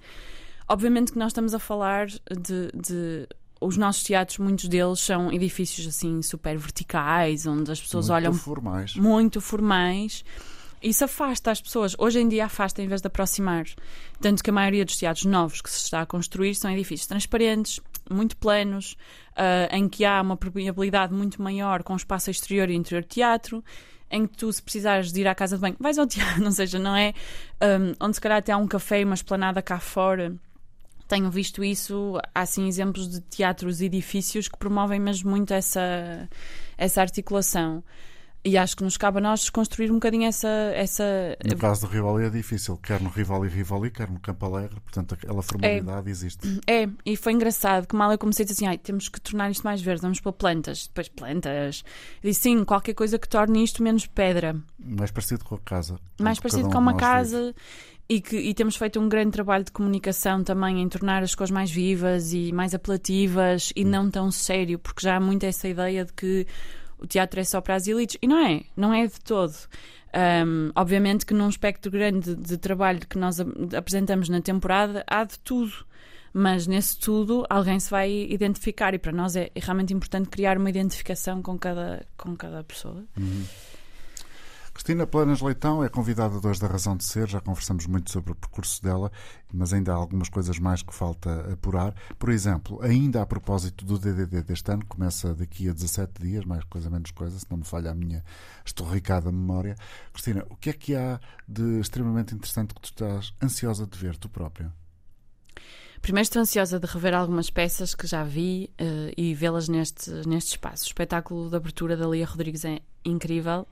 Obviamente 0.68 1.14
que 1.14 1.18
nós 1.18 1.28
estamos 1.28 1.54
a 1.54 1.60
falar 1.60 2.08
de, 2.08 2.70
de 2.76 3.28
os 3.60 3.78
nossos 3.78 4.04
teatros, 4.04 4.38
muitos 4.38 4.68
deles 4.68 5.00
são 5.00 5.32
edifícios 5.32 5.88
assim 5.88 6.22
super 6.22 6.58
verticais, 6.58 7.46
onde 7.46 7.72
as 7.72 7.82
pessoas 7.82 8.10
muito 8.10 8.16
olham 8.16 8.34
formais. 8.34 8.96
muito 8.96 9.42
formais. 9.42 10.24
Isso 10.82 11.04
afasta 11.06 11.50
as 11.50 11.60
pessoas. 11.60 11.96
Hoje 11.98 12.20
em 12.20 12.28
dia 12.28 12.46
afasta 12.46 12.82
em 12.82 12.88
vez 12.88 13.02
de 13.02 13.08
aproximar. 13.08 13.66
Tanto 14.22 14.44
que 14.44 14.50
a 14.50 14.54
maioria 14.54 14.86
dos 14.86 14.96
teatros 14.96 15.26
novos 15.26 15.62
que 15.62 15.70
se 15.70 15.80
está 15.80 16.02
a 16.02 16.06
construir 16.06 16.54
são 16.54 16.72
edifícios 16.72 17.08
transparentes, 17.08 17.80
muito 18.10 18.38
planos, 18.38 18.96
uh, 19.32 19.76
em 19.76 19.90
que 19.90 20.06
há 20.06 20.22
uma 20.22 20.38
permeabilidade 20.38 21.14
muito 21.14 21.42
maior 21.42 21.82
com 21.82 21.96
espaço 21.96 22.30
exterior 22.30 22.70
e 22.70 22.76
interior 22.76 23.02
de 23.02 23.08
teatro, 23.08 23.64
em 24.10 24.26
que 24.28 24.38
tu, 24.38 24.54
se 24.54 24.62
precisares 24.62 25.12
de 25.12 25.22
ir 25.22 25.28
à 25.28 25.36
casa 25.36 25.58
de 25.58 25.62
banho, 25.62 25.76
vais 25.80 25.98
ao 25.98 26.08
teatro, 26.08 26.44
ou 26.46 26.52
seja, 26.52 26.78
não 26.78 26.96
é 26.96 27.14
um, 27.62 28.06
onde 28.06 28.16
se 28.16 28.22
calhar 28.22 28.38
até 28.38 28.52
há 28.52 28.58
um 28.58 28.68
café 28.68 29.02
e 29.02 29.04
uma 29.04 29.16
esplanada 29.16 29.62
cá 29.62 29.80
fora 29.80 30.36
tenho 31.08 31.30
visto 31.32 31.64
isso, 31.64 32.20
há 32.34 32.46
sim 32.46 32.68
exemplos 32.68 33.10
de 33.10 33.22
teatros 33.22 33.82
e 33.82 33.86
edifícios 33.86 34.48
que 34.48 34.58
promovem 34.58 35.00
mesmo 35.00 35.30
muito 35.30 35.54
essa, 35.54 36.30
essa 36.78 37.02
articulação. 37.02 37.84
E 38.48 38.58
acho 38.58 38.78
que 38.78 38.84
nos 38.84 38.96
cabe 38.96 39.18
a 39.18 39.22
nós 39.22 39.50
construir 39.50 39.92
um 39.92 39.96
bocadinho 39.96 40.26
essa. 40.26 40.48
essa... 40.74 41.04
No 41.44 41.58
caso 41.58 41.82
do 41.82 41.92
Rivoli 41.92 42.26
é 42.26 42.30
difícil, 42.30 42.78
quer 42.78 43.02
no 43.02 43.10
Rivoli 43.10 43.50
Rivoli, 43.50 43.92
quer 43.92 44.10
no 44.10 44.22
Campo 44.22 44.46
Alegre, 44.46 44.80
portanto 44.80 45.16
aquela 45.16 45.42
formalidade 45.42 46.08
é, 46.08 46.10
existe. 46.10 46.62
É, 46.66 46.88
e 47.06 47.18
foi 47.18 47.34
engraçado 47.34 47.86
que 47.86 47.96
mal 47.96 48.10
eu 48.10 48.18
comecei 48.18 48.44
a 48.44 48.48
dizer 48.48 48.60
assim: 48.60 48.68
Ai, 48.68 48.78
temos 48.78 49.10
que 49.10 49.20
tornar 49.20 49.52
isto 49.52 49.64
mais 49.64 49.82
verde, 49.82 50.02
vamos 50.02 50.22
pôr 50.22 50.32
plantas. 50.32 50.88
Depois 50.88 51.10
plantas. 51.10 51.84
E 52.24 52.34
sim, 52.34 52.64
qualquer 52.64 52.94
coisa 52.94 53.20
que 53.20 53.28
torne 53.28 53.62
isto 53.62 53.84
menos 53.84 54.06
pedra. 54.06 54.56
Mais 54.80 55.12
parecido 55.12 55.44
com 55.44 55.56
a 55.56 55.60
casa. 55.60 56.00
Mais 56.18 56.40
parecido 56.40 56.70
um 56.70 56.72
com 56.72 56.80
uma 56.80 56.96
casa. 56.96 57.48
Vive. 57.48 57.56
E, 58.10 58.22
que, 58.22 58.38
e 58.38 58.54
temos 58.54 58.78
feito 58.78 59.00
um 59.00 59.10
grande 59.10 59.32
trabalho 59.32 59.66
de 59.66 59.72
comunicação 59.72 60.42
também 60.44 60.82
em 60.82 60.88
tornar 60.88 61.24
as 61.24 61.36
coisas 61.36 61.52
mais 61.52 61.70
vivas 61.70 62.32
e 62.32 62.54
mais 62.54 62.74
apelativas 62.74 63.74
e 63.76 63.84
hum. 63.84 63.90
não 63.90 64.10
tão 64.10 64.32
sério, 64.32 64.80
porque 64.80 65.02
já 65.02 65.18
há 65.18 65.20
muito 65.20 65.46
essa 65.46 65.68
ideia 65.68 66.06
de 66.06 66.14
que 66.14 66.48
o 66.98 67.06
teatro 67.06 67.40
é 67.40 67.44
só 67.44 67.60
para 67.60 67.76
as 67.76 67.88
elites. 67.88 68.18
E 68.22 68.28
não 68.28 68.40
é, 68.40 68.62
não 68.76 68.94
é 68.94 69.06
de 69.06 69.20
todo. 69.20 69.54
Um, 70.46 70.72
obviamente 70.74 71.26
que 71.26 71.34
num 71.34 71.50
espectro 71.50 71.92
grande 71.92 72.34
de, 72.34 72.58
trabalho 72.58 73.02
que 73.06 73.18
nós 73.18 73.40
apresentamos 73.76 74.30
na 74.30 74.42
temporada 74.42 75.04
há 75.06 75.26
de 75.26 75.38
tudo 75.40 75.86
mas 76.34 76.68
nesse 76.68 76.98
tudo 76.98 77.46
alguém 77.50 77.80
se 77.80 77.90
vai 77.90 78.12
identificar 78.12 78.94
e 78.94 79.00
para 79.00 79.12
nós 79.12 79.36
é, 79.36 79.50
é 79.56 79.60
realmente 79.60 79.94
importante 79.94 80.30
criar 80.30 80.58
uma 80.58 80.70
identificação 80.70 81.42
com 81.42 81.58
cada, 81.58 82.06
com 82.16 82.36
cada 82.36 82.64
pessoa. 82.64 83.04
Uhum. 83.18 83.44
Cristina 84.78 85.08
Planas 85.08 85.42
Leitão 85.42 85.84
é 85.84 85.90
convidada 85.90 86.40
de 86.40 86.46
hoje 86.46 86.62
da 86.62 86.68
Razão 86.68 86.96
de 86.96 87.04
Ser, 87.04 87.28
já 87.28 87.42
conversamos 87.42 87.88
muito 87.88 88.12
sobre 88.12 88.32
o 88.32 88.36
percurso 88.36 88.82
dela, 88.84 89.12
mas 89.52 89.74
ainda 89.74 89.92
há 89.92 89.96
algumas 89.96 90.30
coisas 90.30 90.60
mais 90.60 90.84
que 90.84 90.94
falta 90.94 91.52
apurar. 91.52 91.96
Por 92.20 92.30
exemplo, 92.30 92.80
ainda 92.84 93.24
a 93.24 93.26
propósito 93.26 93.84
do 93.84 93.98
DDD 93.98 94.44
deste 94.44 94.72
ano, 94.72 94.86
começa 94.86 95.34
daqui 95.34 95.68
a 95.68 95.74
17 95.74 96.22
dias, 96.22 96.46
mais 96.46 96.64
coisa 96.66 96.92
menos 96.92 97.10
coisa, 97.10 97.40
se 97.40 97.48
não 97.50 97.58
me 97.58 97.64
falha 97.64 97.90
a 97.90 97.96
minha 97.96 98.24
estorricada 98.64 99.32
memória. 99.32 99.76
Cristina, 100.14 100.46
o 100.48 100.56
que 100.56 100.70
é 100.70 100.74
que 100.74 100.96
há 100.96 101.20
de 101.48 101.80
extremamente 101.80 102.36
interessante 102.36 102.76
que 102.76 102.82
tu 102.82 102.86
estás 102.86 103.34
ansiosa 103.42 103.88
de 103.88 103.98
ver, 103.98 104.16
tu 104.16 104.30
própria? 104.30 104.72
Primeiro 106.04 106.24
estou 106.24 106.40
ansiosa 106.40 106.80
de 106.80 106.86
rever 106.86 107.16
algumas 107.16 107.50
peças 107.50 107.96
que 107.96 108.06
já 108.06 108.24
vi 108.24 108.70
uh, 108.80 109.12
e 109.18 109.34
vê-las 109.34 109.68
neste, 109.68 110.12
neste 110.28 110.52
espaço. 110.52 110.84
O 110.84 110.88
espetáculo 110.88 111.50
de 111.50 111.56
abertura 111.56 111.98
da 111.98 112.06
Lia 112.06 112.28
Rodrigues 112.28 112.64
é 112.64 112.80
incrível. 113.04 113.68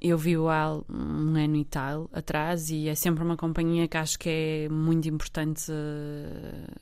Eu 0.00 0.18
vi-o 0.18 0.48
há 0.48 0.82
um 0.88 1.34
ano 1.36 1.56
e 1.56 1.64
tal 1.64 2.08
atrás 2.12 2.70
e 2.70 2.88
é 2.88 2.94
sempre 2.94 3.24
uma 3.24 3.36
companhia 3.36 3.88
que 3.88 3.96
acho 3.96 4.18
que 4.18 4.28
é 4.28 4.68
muito 4.68 5.08
importante, 5.08 5.72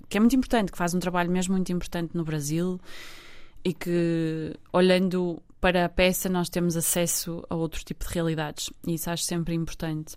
que 0.08 0.16
é 0.16 0.20
muito 0.20 0.34
importante, 0.34 0.72
que 0.72 0.78
faz 0.78 0.94
um 0.94 0.98
trabalho 0.98 1.30
mesmo 1.30 1.54
muito 1.54 1.72
importante 1.72 2.16
no 2.16 2.24
Brasil 2.24 2.80
e 3.64 3.72
que, 3.72 4.54
olhando 4.72 5.40
para 5.60 5.84
a 5.84 5.88
peça, 5.88 6.28
nós 6.28 6.48
temos 6.48 6.76
acesso 6.76 7.44
a 7.48 7.54
outro 7.54 7.84
tipo 7.84 8.04
de 8.04 8.12
realidades 8.12 8.70
e 8.86 8.94
isso 8.94 9.08
acho 9.08 9.22
sempre 9.22 9.54
importante. 9.54 10.16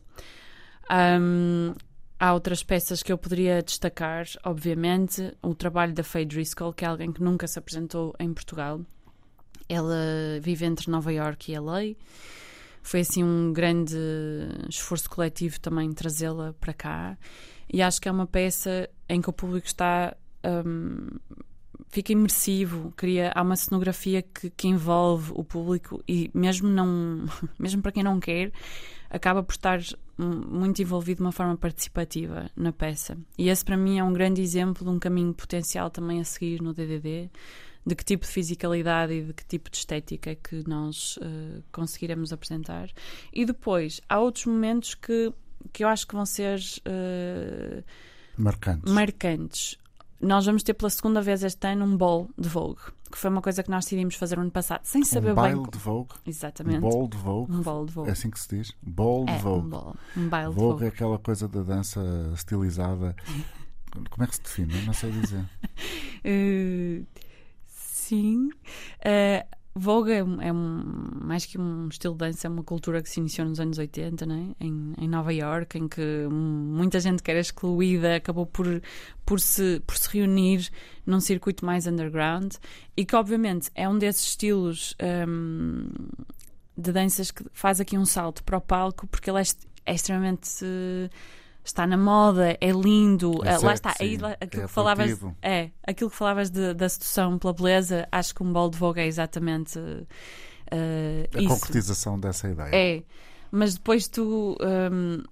Um, 0.92 1.74
Há 2.20 2.34
outras 2.34 2.64
peças 2.64 3.04
que 3.04 3.12
eu 3.12 3.18
poderia 3.18 3.62
destacar, 3.62 4.26
obviamente, 4.44 5.32
o 5.40 5.54
trabalho 5.54 5.94
da 5.94 6.04
Faye 6.04 6.26
Driscoll, 6.26 6.74
que 6.74 6.84
é 6.84 6.88
alguém 6.88 7.12
que 7.12 7.22
nunca 7.22 7.48
se 7.48 7.60
apresentou 7.60 8.16
em 8.20 8.34
Portugal. 8.34 8.82
Ela 9.70 10.40
vive 10.42 10.66
entre 10.66 10.90
Nova 10.90 11.14
York 11.14 11.52
e 11.52 11.60
LA. 11.60 11.96
Foi 12.88 13.02
assim 13.02 13.22
um 13.22 13.52
grande 13.52 13.98
esforço 14.70 15.10
coletivo 15.10 15.60
também 15.60 15.92
trazê-la 15.92 16.54
para 16.54 16.74
cá. 16.74 17.18
E 17.72 17.82
acho 17.82 18.00
que 18.00 18.08
é 18.08 18.12
uma 18.12 18.26
peça 18.26 18.90
em 19.10 19.20
que 19.20 19.30
o 19.30 19.34
público 19.34 19.68
está 19.68 20.16
um, 20.66 21.10
fica 21.90 22.14
imersivo, 22.14 22.94
cria, 22.96 23.34
há 23.36 23.42
uma 23.42 23.58
cenografia 23.58 24.22
que, 24.22 24.50
que 24.50 24.70
envolve 24.70 25.34
o 25.36 25.44
público 25.44 26.02
e 26.08 26.32
mesmo 26.34 26.70
não, 26.70 27.26
mesmo 27.60 27.82
para 27.82 27.92
quem 27.92 28.04
não 28.04 28.22
quer, 28.22 28.54
acaba 29.10 29.44
por 29.44 29.52
estar 29.52 29.82
muito 30.18 30.82
envolvido 30.82 31.18
de 31.18 31.24
uma 31.24 31.34
forma 31.34 31.58
participativa 31.58 32.50
na 32.56 32.72
peça. 32.72 33.18
E 33.38 33.50
esse 33.50 33.66
para 33.66 33.76
mim 33.76 34.00
é 34.00 34.04
um 34.04 34.14
grande 34.14 34.42
exemplo 34.42 34.86
de 34.86 34.90
um 34.90 34.98
caminho 34.98 35.34
potencial 35.34 35.90
também 35.90 36.22
a 36.22 36.24
seguir 36.24 36.62
no 36.62 36.74
DDD, 36.74 37.30
de 37.88 37.96
que 37.96 38.04
tipo 38.04 38.26
de 38.26 38.32
fisicalidade 38.32 39.14
e 39.14 39.24
de 39.24 39.34
que 39.34 39.46
tipo 39.46 39.70
de 39.72 39.78
estética 39.78 40.32
é 40.32 40.36
que 40.36 40.68
nós 40.68 41.18
uh, 41.18 41.64
conseguiremos 41.72 42.34
apresentar. 42.34 42.90
E 43.32 43.46
depois, 43.46 44.02
há 44.10 44.20
outros 44.20 44.46
momentos 44.46 44.94
que, 44.94 45.34
que 45.72 45.86
eu 45.86 45.88
acho 45.88 46.06
que 46.06 46.14
vão 46.14 46.26
ser 46.26 46.60
uh, 46.86 47.84
marcantes. 48.38 48.92
marcantes. 48.92 49.78
Nós 50.20 50.46
vamos 50.46 50.64
ter 50.64 50.74
pela 50.74 50.90
segunda 50.90 51.22
vez 51.22 51.44
este 51.44 51.66
ano 51.66 51.86
um 51.86 51.96
ball 51.96 52.28
de 52.38 52.50
Vogue, 52.50 52.82
que 53.10 53.18
foi 53.18 53.30
uma 53.30 53.42
coisa 53.42 53.64
que 53.64 53.70
nós 53.70 53.86
decidimos 53.86 54.16
fazer 54.16 54.36
no 54.36 54.42
ano 54.42 54.52
passado, 54.52 54.82
sem 54.84 55.06
saber 55.06 55.32
um 55.32 55.42
bem. 55.42 55.56
Um 55.56 55.64
de 55.64 55.78
Vogue? 55.78 56.14
Exatamente. 56.26 56.80
Um 56.80 56.90
ball 56.90 57.08
de 57.08 57.18
Vogue? 57.18 57.54
Um 57.54 57.62
ball 57.62 57.86
de 57.86 57.94
Vogue. 57.94 58.10
É 58.10 58.12
assim 58.12 58.30
que 58.30 58.40
se 58.40 58.50
diz? 58.50 58.74
Ball 58.82 59.24
de 59.26 59.32
é, 59.32 59.38
Vogue. 59.38 59.68
Um, 59.68 59.70
ball. 59.70 59.96
um 60.18 60.28
baile 60.28 60.54
Vogue, 60.54 60.60
Vogue 60.60 60.86
é 60.86 60.88
aquela 60.90 61.20
coisa 61.20 61.48
da 61.48 61.62
dança 61.62 62.02
estilizada. 62.34 63.16
Como 64.10 64.24
é 64.24 64.28
que 64.28 64.36
se 64.36 64.42
define? 64.42 64.82
Não 64.82 64.94
sei 64.94 65.12
dizer. 65.12 65.46
uh, 66.26 67.06
sim. 68.08 68.50
Uh, 69.00 69.58
Vogue 69.78 70.12
é, 70.12 70.18
é 70.18 70.52
um, 70.52 70.84
mais 71.22 71.46
que 71.46 71.58
um 71.58 71.88
estilo 71.88 72.16
de 72.16 72.20
dança, 72.20 72.48
é 72.48 72.50
uma 72.50 72.64
cultura 72.64 73.02
que 73.02 73.10
se 73.10 73.20
iniciou 73.20 73.48
nos 73.48 73.60
anos 73.60 73.78
80, 73.78 74.26
né? 74.26 74.56
em, 74.60 74.94
em 74.98 75.08
Nova 75.08 75.32
York, 75.32 75.78
em 75.78 75.88
que 75.88 76.28
muita 76.32 77.00
gente 77.00 77.22
que 77.22 77.30
era 77.30 77.40
excluída 77.40 78.16
acabou 78.16 78.48
por, 78.48 78.82
por, 79.24 79.40
se, 79.40 79.80
por 79.86 79.96
se 79.96 80.10
reunir 80.10 80.68
num 81.06 81.20
circuito 81.20 81.64
mais 81.64 81.86
underground 81.86 82.56
e 82.96 83.06
que, 83.06 83.16
obviamente, 83.16 83.70
é 83.76 83.88
um 83.88 84.00
desses 84.00 84.30
estilos 84.30 84.96
um, 85.28 85.90
de 86.76 86.92
danças 86.92 87.30
que 87.30 87.46
faz 87.54 87.80
aqui 87.80 87.98
um 87.98 88.06
salto 88.06 88.44
para 88.44 88.58
o 88.58 88.62
palco 88.62 89.06
porque 89.08 89.30
ele 89.30 89.40
é, 89.40 89.44
é 89.86 89.94
extremamente. 89.94 90.50
Uh, 90.64 91.10
está 91.70 91.86
na 91.88 91.98
moda, 91.98 92.58
é 92.60 92.72
lindo. 92.72 93.42
É 93.46 93.58
uh, 93.58 93.66
lá 93.66 93.74
está, 93.74 93.94
aí, 94.00 94.18
lá, 94.18 94.32
aquilo, 94.40 94.64
é 94.64 94.68
que 94.68 94.68
falavas, 94.68 95.20
é, 95.42 95.72
aquilo 95.86 96.10
que 96.10 96.16
falavas 96.16 96.50
de, 96.50 96.74
da 96.74 96.90
sedução 96.90 97.38
pela 97.38 97.54
beleza, 97.54 98.08
acho 98.12 98.34
que 98.34 98.44
um 98.44 98.52
bolo 98.52 98.72
de 98.72 98.78
vogue 98.78 99.00
é 99.00 99.08
exatamente 99.08 99.78
uh, 99.80 100.08
a 101.36 101.40
isso. 101.40 101.48
concretização 101.50 102.20
dessa 102.20 102.50
ideia. 102.50 102.70
É, 102.74 103.04
mas 103.52 103.76
depois 103.76 104.08
tu. 104.08 104.58
Um, 104.62 105.24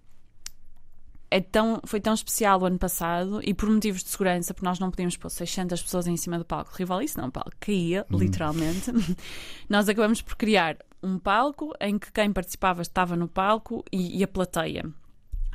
é 1.31 1.41
tão, 1.41 1.81
foi 1.85 1.99
tão 1.99 2.13
especial 2.13 2.61
o 2.61 2.65
ano 2.65 2.77
passado 2.77 3.41
e 3.43 3.53
por 3.53 3.69
motivos 3.69 4.03
de 4.03 4.09
segurança, 4.09 4.53
porque 4.53 4.65
nós 4.65 4.79
não 4.79 4.89
podíamos 4.89 5.17
pôr 5.17 5.29
600 5.29 5.81
pessoas 5.81 6.07
em 6.07 6.15
cima 6.15 6.37
do 6.37 6.45
palco. 6.45 6.71
Rivalice 6.73 7.17
não, 7.17 7.27
o 7.27 7.31
palco 7.31 7.51
caía, 7.59 8.05
Uhum. 8.09 8.19
literalmente. 8.19 8.91
nós 9.67 9.89
acabamos 9.89 10.21
por 10.21 10.35
criar 10.35 10.77
um 11.03 11.19
palco 11.19 11.73
em 11.81 11.99
que 11.99 12.11
quem 12.11 12.31
participava 12.31 12.81
estava 12.81 13.15
no 13.15 13.27
palco 13.27 13.83
e, 13.91 14.19
e 14.19 14.23
a 14.23 14.27
plateia. 14.27 14.85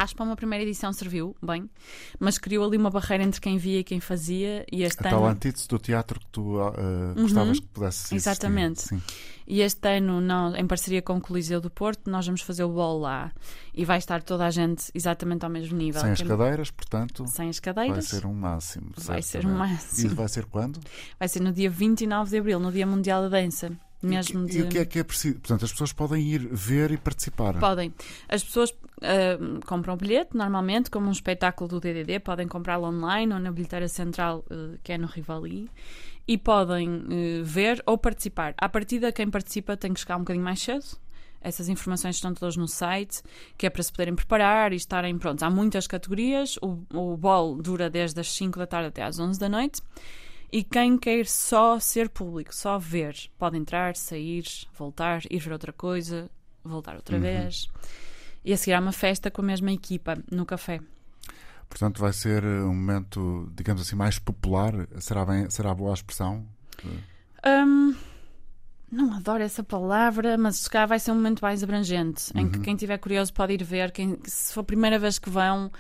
Acho 0.01 0.15
que 0.15 0.17
para 0.17 0.25
uma 0.25 0.35
primeira 0.37 0.65
edição 0.65 0.95
serviu 0.95 1.37
bem, 1.43 1.69
mas 2.19 2.39
criou 2.39 2.65
ali 2.67 2.79
uma 2.79 2.89
barreira 2.89 3.23
entre 3.23 3.39
quem 3.39 3.59
via 3.59 3.81
e 3.81 3.85
quem 3.85 4.01
fazia. 4.01 4.65
E 4.73 4.83
este 4.83 4.99
a 5.07 5.11
tal 5.11 5.25
ano, 5.25 5.33
antítese 5.35 5.69
do 5.69 5.79
teatro 5.79 6.19
que 6.19 6.27
tu 6.33 6.59
uh, 6.59 6.73
gostavas 7.15 7.61
que 7.61 7.67
pudesse 7.67 7.99
existir. 8.15 8.17
Exatamente. 8.17 8.81
Sim. 8.81 9.03
e 9.47 9.61
este 9.61 9.87
ano, 9.99 10.19
nós, 10.23 10.55
em 10.55 10.67
parceria 10.67 11.03
com 11.03 11.19
o 11.19 11.21
Coliseu 11.21 11.61
do 11.61 11.69
Porto, 11.69 12.11
nós 12.11 12.25
vamos 12.25 12.41
fazer 12.41 12.65
o 12.65 12.71
bolo 12.71 13.01
lá 13.01 13.31
e 13.75 13.85
vai 13.85 13.99
estar 13.99 14.23
toda 14.23 14.47
a 14.47 14.51
gente 14.51 14.91
exatamente 14.95 15.45
ao 15.45 15.51
mesmo 15.51 15.77
nível. 15.77 16.01
Sem 16.01 16.13
as 16.13 16.19
Quem- 16.19 16.29
cadeiras, 16.29 16.71
portanto, 16.71 17.27
Sem 17.27 17.51
as 17.51 17.57
vai 17.57 17.63
cadeiras. 17.75 18.07
ser 18.07 18.25
um 18.25 18.33
máximo. 18.33 18.93
Vai 18.97 19.21
ser 19.21 19.43
certamente. 19.43 19.55
um 19.55 19.59
máximo. 19.59 20.11
E 20.13 20.15
vai 20.15 20.29
ser 20.29 20.47
quando? 20.47 20.81
Vai 21.19 21.29
ser 21.29 21.41
no 21.41 21.53
dia 21.53 21.69
29 21.69 22.31
de 22.31 22.39
Abril, 22.39 22.59
no 22.59 22.73
Dia 22.73 22.87
Mundial 22.87 23.21
da 23.29 23.29
Dança. 23.29 23.71
Mesmo 24.03 24.47
e, 24.47 24.51
de... 24.51 24.59
e 24.59 24.63
o 24.63 24.69
que 24.69 24.79
é 24.79 24.85
que 24.85 24.99
é 24.99 25.05
preciso? 25.05 25.35
Portanto, 25.35 25.65
as 25.65 25.73
pessoas 25.73 25.93
podem 25.93 26.23
ir 26.23 26.49
ver 26.51 26.91
e 26.91 26.97
participar. 26.97 27.59
Podem. 27.59 27.93
As 28.29 28.43
pessoas 28.43 28.75
ah, 29.03 29.39
compram 29.67 29.95
o 29.95 29.97
bilhete, 29.97 30.37
normalmente, 30.37 30.91
como 30.91 31.09
um 31.09 31.13
espetáculo 31.13 31.69
do 31.69 31.81
DDD, 31.81 32.21
podem 32.21 32.47
comprá-lo 32.47 32.87
online 32.87 33.33
ou 33.33 33.41
na 33.41 33.51
bilheteira 33.51 33.89
central, 33.89 34.45
ah, 34.51 34.77
que 34.83 34.93
é 34.93 34.99
no 34.99 35.07
Rivali, 35.07 35.71
e 36.29 36.39
podem 36.39 37.07
eh, 37.11 37.43
ver 37.43 37.83
ou 37.87 37.99
participar. 37.99 38.55
À 38.57 38.69
partida, 38.69 39.11
quem 39.11 39.29
participa 39.29 39.77
tem 39.77 39.93
que 39.93 40.01
chegar 40.01 40.17
um 40.17 40.21
bocadinho 40.21 40.45
mais 40.45 40.61
cedo. 40.61 40.85
Essas 41.41 41.71
informações 41.71 42.17
estão 42.17 42.35
todas 42.35 42.57
no 42.57 42.69
site, 42.69 43.23
que 43.57 43.67
é 43.67 43.71
para 43.71 43.83
se 43.83 43.91
poderem 43.91 44.15
preparar 44.15 44.73
e 44.73 44.77
estarem 44.77 45.19
prontos. 45.19 45.43
Há 45.43 45.49
muitas 45.49 45.87
categorias. 45.87 46.59
O, 46.59 46.79
o 46.93 47.17
ball 47.17 47.57
dura 47.57 47.89
desde 47.89 48.21
as 48.21 48.31
5 48.33 48.59
da 48.59 48.67
tarde 48.67 48.89
até 48.89 49.03
às 49.03 49.19
11 49.19 49.41
da 49.41 49.49
noite. 49.49 49.81
E 50.53 50.65
quem 50.65 50.99
quer 50.99 51.27
só 51.27 51.79
ser 51.79 52.09
público, 52.09 52.55
só 52.55 52.79
ver, 52.79 53.15
pode 53.39 53.57
entrar, 53.57 53.95
sair, 53.97 54.45
voltar, 54.77 55.23
ir 55.31 55.39
ver 55.39 55.53
outra 55.53 55.73
coisa, 55.73 56.29
voltar 56.65 56.97
outra 56.97 57.19
vez. 57.19 57.69
E 58.45 58.53
a 58.53 58.57
seguir 58.57 58.73
há 58.73 58.81
uma 58.81 58.93
festa 58.93 59.31
com 59.31 59.43
a 59.43 59.45
mesma 59.45 59.71
equipa 59.71 60.19
no 60.31 60.45
café. 60.45 60.81
Portanto, 61.69 62.01
vai 62.01 62.13
ser 62.13 62.45
um 62.45 62.75
momento, 62.75 63.49
digamos 63.55 63.83
assim, 63.83 63.95
mais 63.95 64.19
popular. 64.19 64.73
Será, 64.99 65.25
bem, 65.25 65.49
será 65.49 65.73
boa 65.73 65.93
a 65.93 65.95
expressão? 65.95 66.45
Hum, 67.47 67.95
não 68.91 69.15
adoro 69.15 69.43
essa 69.43 69.63
palavra, 69.63 70.37
mas 70.37 70.57
se 70.57 70.69
calhar 70.69 70.89
vai 70.89 70.99
ser 70.99 71.13
um 71.13 71.15
momento 71.15 71.41
mais 71.41 71.63
abrangente, 71.63 72.33
em 72.35 72.51
que 72.51 72.59
quem 72.59 72.75
estiver 72.75 72.99
curioso 72.99 73.33
pode 73.33 73.53
ir 73.53 73.63
ver. 73.63 73.93
Quem, 73.93 74.19
se 74.25 74.53
for 74.53 74.61
a 74.61 74.65
primeira 74.65 74.99
vez 74.99 75.17
que 75.17 75.31
vão, 75.31 75.71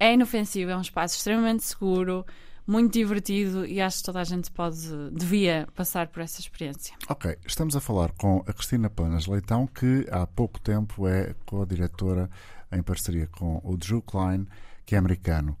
é 0.00 0.14
inofensivo, 0.14 0.72
é 0.72 0.76
um 0.76 0.80
espaço 0.80 1.16
extremamente 1.16 1.62
seguro, 1.62 2.26
muito 2.66 2.92
divertido 2.92 3.64
e 3.66 3.80
acho 3.80 3.98
que 3.98 4.04
toda 4.04 4.20
a 4.20 4.24
gente 4.24 4.50
pode, 4.50 4.88
devia 5.12 5.66
passar 5.74 6.08
por 6.08 6.22
essa 6.22 6.40
experiência. 6.40 6.94
Ok, 7.08 7.36
estamos 7.46 7.74
a 7.76 7.80
falar 7.80 8.12
com 8.12 8.44
a 8.46 8.52
Cristina 8.52 8.88
Planas 8.88 9.26
Leitão, 9.26 9.66
que 9.66 10.06
há 10.10 10.26
pouco 10.26 10.60
tempo 10.60 11.06
é 11.06 11.34
co-diretora 11.46 12.30
em 12.72 12.82
parceria 12.82 13.26
com 13.26 13.60
o 13.64 13.76
Drew 13.76 14.02
Klein, 14.02 14.46
que 14.86 14.94
é 14.94 14.98
americano, 14.98 15.56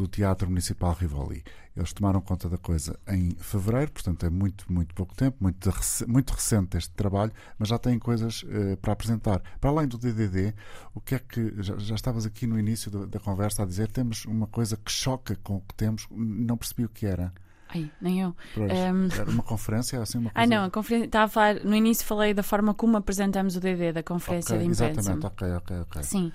do 0.00 0.08
Teatro 0.08 0.48
Municipal 0.48 0.94
Rivoli. 0.94 1.44
Eles 1.76 1.92
tomaram 1.92 2.20
conta 2.22 2.48
da 2.48 2.56
coisa 2.56 2.98
em 3.06 3.30
fevereiro, 3.38 3.92
portanto 3.92 4.24
é 4.24 4.30
muito, 4.30 4.70
muito 4.72 4.94
pouco 4.94 5.14
tempo, 5.14 5.36
muito, 5.40 5.70
muito 6.08 6.30
recente 6.30 6.76
este 6.78 6.92
trabalho, 6.94 7.32
mas 7.58 7.68
já 7.68 7.78
têm 7.78 7.98
coisas 7.98 8.44
eh, 8.48 8.76
para 8.76 8.92
apresentar. 8.94 9.42
Para 9.60 9.70
além 9.70 9.86
do 9.86 9.98
DDD, 9.98 10.54
o 10.94 11.00
que 11.00 11.14
é 11.14 11.18
que. 11.18 11.54
Já, 11.62 11.76
já 11.76 11.94
estavas 11.94 12.24
aqui 12.24 12.46
no 12.46 12.58
início 12.58 12.90
da, 12.90 13.04
da 13.04 13.20
conversa 13.20 13.62
a 13.62 13.66
dizer, 13.66 13.88
temos 13.88 14.24
uma 14.24 14.46
coisa 14.46 14.76
que 14.76 14.90
choca 14.90 15.36
com 15.36 15.56
o 15.56 15.60
que 15.60 15.74
temos, 15.74 16.06
não 16.10 16.56
percebi 16.56 16.84
o 16.84 16.88
que 16.88 17.04
era. 17.06 17.32
Ai, 17.68 17.90
nem 18.00 18.22
eu. 18.22 18.34
Pois, 18.54 18.72
Um, 18.72 19.08
Era 19.20 19.30
uma 19.30 19.44
conferência, 19.44 20.02
assim, 20.02 20.18
uma 20.18 20.30
coisa... 20.30 20.44
Ah, 20.44 20.46
não, 20.46 20.64
a 20.64 20.70
conferência. 20.70 21.06
Estava 21.06 21.26
a 21.26 21.28
falar. 21.28 21.54
No 21.64 21.76
início 21.76 22.04
falei 22.04 22.34
da 22.34 22.42
forma 22.42 22.74
como 22.74 22.96
apresentamos 22.96 23.54
o 23.54 23.60
DD 23.60 23.92
da 23.92 24.02
conferência 24.02 24.56
Ok, 24.56 24.66
de 24.66 24.72
imprensa. 24.72 25.00
Exatamente, 25.00 25.26
ok, 25.26 25.52
ok, 25.52 25.80
ok. 25.82 26.02
Sim. 26.02 26.32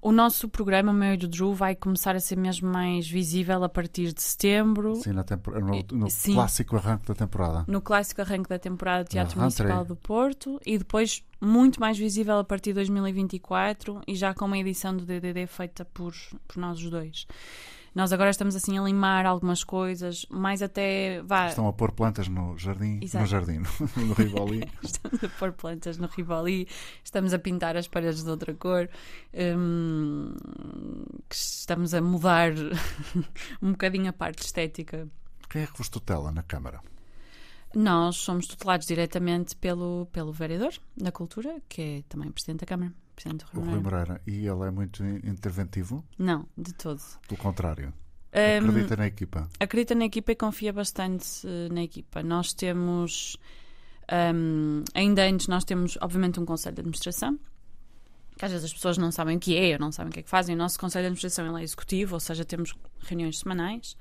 O 0.00 0.12
nosso 0.12 0.48
programa, 0.48 0.92
o 0.92 0.94
meu 0.94 1.14
e 1.14 1.16
do 1.16 1.26
Drew, 1.26 1.52
vai 1.54 1.74
começar 1.74 2.14
a 2.14 2.20
ser 2.20 2.36
mesmo 2.36 2.70
mais 2.70 3.08
visível 3.08 3.64
a 3.64 3.68
partir 3.68 4.12
de 4.12 4.22
setembro. 4.22 4.94
Sim, 4.96 5.12
no, 5.12 5.98
no 5.98 6.10
Sim. 6.10 6.34
clássico 6.34 6.76
arranque 6.76 7.06
da 7.06 7.14
temporada. 7.14 7.64
No 7.66 7.80
clássico 7.80 8.20
arranque 8.20 8.48
da 8.48 8.58
temporada 8.58 9.04
de 9.04 9.10
Teatro. 9.10 9.38
Municipal 9.38 9.84
do 9.84 9.96
Porto 9.96 10.60
e 10.64 10.78
depois 10.78 11.24
muito 11.40 11.80
mais 11.80 11.98
visível 11.98 12.38
a 12.38 12.44
partir 12.44 12.70
de 12.70 12.74
2024 12.74 14.02
e 14.06 14.14
já 14.14 14.32
com 14.32 14.44
uma 14.44 14.58
edição 14.58 14.96
do 14.96 15.04
DDD 15.04 15.46
feita 15.46 15.84
por, 15.84 16.14
por 16.46 16.56
nós 16.58 16.78
os 16.78 16.90
dois. 16.90 17.26
Nós 17.94 18.12
agora 18.12 18.30
estamos 18.30 18.54
assim 18.54 18.78
a 18.78 18.82
limar 18.82 19.26
algumas 19.26 19.64
coisas, 19.64 20.26
mais 20.30 20.62
até 20.62 21.22
vá, 21.22 21.48
Estão 21.48 21.66
a 21.66 21.72
pôr 21.72 21.90
plantas 21.92 22.28
no 22.28 22.56
jardim, 22.56 23.00
Exato. 23.02 23.22
no 23.22 23.26
jardim, 23.28 23.58
no, 23.58 24.04
no 24.06 24.14
Rivoli. 24.18 24.70
estamos 24.82 25.24
a 25.24 25.28
pôr 25.28 25.52
plantas 25.52 25.98
no 25.98 26.06
Rivoli, 26.06 26.68
estamos 27.02 27.32
a 27.32 27.38
pintar 27.38 27.76
as 27.76 27.88
paredes 27.88 28.22
de 28.22 28.30
outra 28.30 28.54
cor, 28.54 28.88
hum, 29.34 30.34
estamos 31.30 31.94
a 31.94 32.00
mudar 32.00 32.52
um 33.62 33.72
bocadinho 33.72 34.08
a 34.08 34.12
parte 34.12 34.44
estética. 34.44 35.08
Quem 35.48 35.62
é 35.62 35.66
que 35.66 35.78
vos 35.78 35.88
tutela 35.88 36.30
na 36.30 36.42
Câmara? 36.42 36.80
Nós 37.74 38.16
somos 38.16 38.46
tutelados 38.46 38.86
diretamente 38.86 39.54
pelo, 39.56 40.06
pelo 40.12 40.32
vereador 40.32 40.72
da 40.96 41.12
Cultura, 41.12 41.60
que 41.68 41.82
é 41.82 42.02
também 42.08 42.30
Presidente 42.30 42.60
da 42.60 42.66
Câmara, 42.66 42.92
Presidente 43.22 43.44
O 43.54 43.60
Rui 43.60 43.70
Rui 43.70 43.80
Moreira. 43.80 44.20
E 44.26 44.46
ele 44.46 44.64
é 44.64 44.70
muito 44.70 45.04
in- 45.04 45.20
interventivo? 45.24 46.04
Não, 46.18 46.46
de 46.56 46.72
todo. 46.74 47.00
Pelo 47.26 47.40
contrário. 47.40 47.92
Hum, 48.32 48.68
Acredita 48.68 48.96
na 48.96 49.06
equipa? 49.06 49.48
acredita 49.58 49.94
na 49.94 50.04
equipa 50.04 50.32
e 50.32 50.36
confia 50.36 50.72
bastante 50.72 51.26
eh, 51.46 51.68
na 51.72 51.82
equipa. 51.82 52.22
Nós 52.22 52.52
temos, 52.52 53.36
hum, 54.34 54.84
ainda 54.94 55.22
antes, 55.26 55.48
nós 55.48 55.64
temos, 55.64 55.96
obviamente, 56.00 56.38
um 56.38 56.44
Conselho 56.44 56.74
de 56.76 56.80
Administração, 56.82 57.38
que 58.36 58.44
às 58.44 58.50
vezes 58.52 58.66
as 58.66 58.72
pessoas 58.72 58.98
não 58.98 59.10
sabem 59.10 59.36
o 59.36 59.40
que 59.40 59.56
é, 59.56 59.72
ou 59.72 59.78
não 59.80 59.90
sabem 59.90 60.10
o 60.10 60.12
que 60.12 60.20
é 60.20 60.22
que 60.22 60.30
fazem. 60.30 60.54
O 60.54 60.58
nosso 60.58 60.78
Conselho 60.78 61.02
de 61.04 61.06
Administração 61.06 61.56
é 61.58 61.62
executivo, 61.62 62.14
ou 62.14 62.20
seja, 62.20 62.44
temos 62.44 62.74
reuniões 63.00 63.38
semanais 63.38 63.96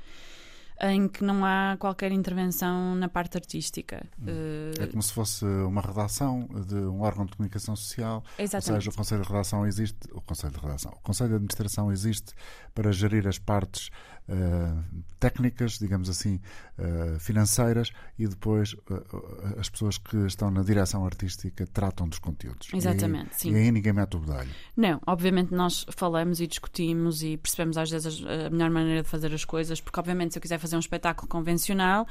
em 0.82 1.08
que 1.08 1.24
não 1.24 1.44
há 1.44 1.76
qualquer 1.80 2.12
intervenção 2.12 2.96
na 2.96 3.10
parte 3.10 3.38
artística. 3.38 4.06
Eh, 4.26 4.72
É 4.80 4.88
como 4.88 5.02
se 5.02 5.12
fosse 5.12 5.44
uma 5.46 5.82
redação 5.82 6.48
de 6.68 6.76
um 6.76 7.02
órgão 7.02 7.26
de 7.26 7.36
comunicação 7.36 7.76
social. 7.76 8.24
Ou 8.38 8.44
exatamente. 8.44 8.84
seja, 8.84 8.90
o 8.92 8.96
Conselho 8.96 9.22
de 9.24 9.28
Redação 9.28 9.66
existe, 9.66 9.98
o 10.12 10.22
Conselho 10.22 10.54
de 10.54 10.60
Redação, 10.60 10.92
o 10.96 11.02
Conselho 11.02 11.30
de 11.30 11.36
Administração 11.36 11.92
existe 11.92 12.34
para 12.76 12.92
gerir 12.92 13.28
as 13.28 13.40
partes 13.40 13.90
eh, 14.30 14.74
técnicas, 15.20 15.80
digamos 15.80 16.10
assim, 16.10 16.40
eh, 16.78 17.18
financeiras 17.20 17.92
e 18.20 18.28
depois 18.28 18.76
eh, 18.92 19.60
as 19.60 19.70
pessoas 19.70 19.98
que 19.98 20.18
estão 20.26 20.52
na 20.52 20.62
direção 20.64 21.06
artística 21.06 21.66
tratam 21.68 22.08
dos 22.10 22.20
conteúdos. 22.20 22.68
Exatamente, 22.74 23.30
e 23.30 23.32
aí, 23.32 23.40
sim. 23.40 23.52
E 23.52 23.56
aí 23.56 23.72
ninguém 23.72 23.94
mete 23.94 24.18
o 24.18 24.20
bedelho. 24.20 24.50
Não, 24.76 25.02
obviamente 25.08 25.54
nós 25.54 25.86
falamos 25.96 26.42
e 26.42 26.48
discutimos 26.48 27.24
e 27.24 27.38
percebemos 27.38 27.78
às 27.78 27.90
vezes 27.90 28.22
a 28.26 28.50
melhor 28.50 28.70
maneira 28.70 29.02
de 29.02 29.10
fazer 29.10 29.34
as 29.34 29.46
coisas, 29.46 29.80
porque 29.80 30.00
obviamente 30.00 30.34
se 30.34 30.38
eu 30.38 30.42
quiser 30.42 30.60
fazer 30.60 30.76
um 30.76 30.80
espetáculo 30.80 31.28
convencional, 31.28 32.06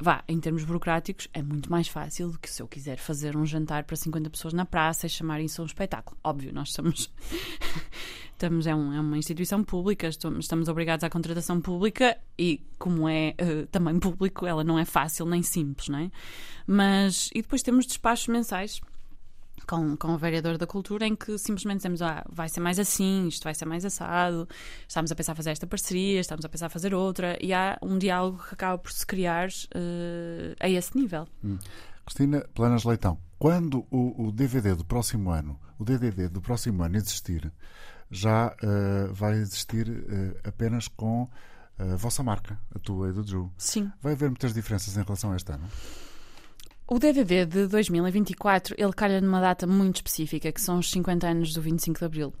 vá, 0.00 0.24
em 0.26 0.40
termos 0.40 0.64
burocráticos, 0.64 1.28
é 1.34 1.42
muito 1.42 1.70
mais 1.70 1.86
fácil 1.88 2.30
do 2.30 2.38
que 2.38 2.48
se 2.50 2.62
eu 2.62 2.66
quiser 2.68 2.96
fazer 2.98 3.36
um 3.36 3.44
jantar 3.44 3.84
para 3.84 3.96
50 3.96 4.30
pessoas 4.30 4.54
na 4.54 4.64
praça 4.64 5.06
e 5.06 5.10
chamar 5.10 5.40
isso 5.40 5.62
um 5.62 5.66
espetáculo. 5.66 6.16
Óbvio, 6.24 6.52
nós 6.52 6.68
estamos, 6.70 7.12
estamos 8.32 8.66
é, 8.66 8.74
um- 8.74 8.92
é 8.92 9.00
uma 9.00 9.18
instituição 9.18 9.62
pública, 9.62 10.08
estamos, 10.08 10.44
estamos 10.46 10.68
obrigados 10.68 11.04
à 11.04 11.10
contratação 11.10 11.60
pública 11.60 12.16
e 12.38 12.62
como 12.78 13.08
é 13.08 13.34
eh, 13.36 13.66
também 13.70 13.98
público, 14.00 14.46
ela 14.46 14.64
não 14.64 14.78
é 14.78 14.84
fácil 14.84 15.26
nem 15.26 15.42
simples, 15.42 15.88
não 15.88 15.98
é? 15.98 16.10
Mas, 16.66 17.28
e 17.34 17.42
depois 17.42 17.62
temos 17.62 17.86
despachos 17.86 18.28
mensais 18.28 18.80
com, 19.66 19.96
com 19.96 20.14
o 20.14 20.18
vereador 20.18 20.58
da 20.58 20.66
cultura 20.66 21.06
em 21.06 21.14
que 21.14 21.38
simplesmente 21.38 21.78
dizemos 21.78 22.02
ah, 22.02 22.24
vai 22.30 22.48
ser 22.48 22.60
mais 22.60 22.78
assim, 22.78 23.28
isto 23.28 23.44
vai 23.44 23.54
ser 23.54 23.66
mais 23.66 23.84
assado, 23.84 24.48
estamos 24.86 25.10
a 25.10 25.14
pensar 25.14 25.34
fazer 25.34 25.50
esta 25.50 25.66
parceria, 25.66 26.20
estamos 26.20 26.44
a 26.44 26.48
pensar 26.48 26.68
fazer 26.68 26.94
outra, 26.94 27.38
e 27.40 27.52
há 27.52 27.78
um 27.82 27.98
diálogo 27.98 28.42
que 28.46 28.54
acaba 28.54 28.78
por 28.78 28.92
se 28.92 29.06
criar 29.06 29.48
eh, 29.74 30.56
a 30.60 30.68
esse 30.68 30.96
nível. 30.96 31.26
Cristina 32.04 32.44
Planas 32.54 32.84
Leitão, 32.84 33.18
quando 33.38 33.86
o, 33.90 34.26
o 34.26 34.32
DVD 34.32 34.74
do 34.74 34.84
próximo 34.84 35.30
ano, 35.30 35.58
o 35.78 35.84
DDD 35.84 36.28
do 36.28 36.40
próximo 36.40 36.82
ano 36.82 36.96
existir, 36.96 37.52
já 38.10 38.54
eh, 38.62 39.08
vai 39.12 39.34
existir 39.34 39.88
eh, 39.88 40.48
apenas 40.48 40.88
com 40.88 41.28
a 41.78 41.96
vossa 41.96 42.22
marca, 42.22 42.58
a 42.74 42.78
tua 42.78 43.08
e 43.08 43.12
do 43.12 43.22
Drew. 43.22 43.50
Sim. 43.56 43.90
Vai 44.02 44.12
haver 44.12 44.28
muitas 44.28 44.52
diferenças 44.52 44.96
em 44.96 45.02
relação 45.02 45.32
a 45.32 45.36
este 45.36 45.50
ano? 45.52 45.66
O 46.92 46.98
DVD 46.98 47.46
de 47.46 47.68
2024, 47.68 48.74
ele 48.76 48.92
calha 48.92 49.20
numa 49.20 49.40
data 49.40 49.64
muito 49.64 49.98
específica, 49.98 50.50
que 50.50 50.60
são 50.60 50.80
os 50.80 50.90
50 50.90 51.24
anos 51.24 51.54
do 51.54 51.62
25 51.62 52.00
de 52.00 52.04
Abril. 52.04 52.34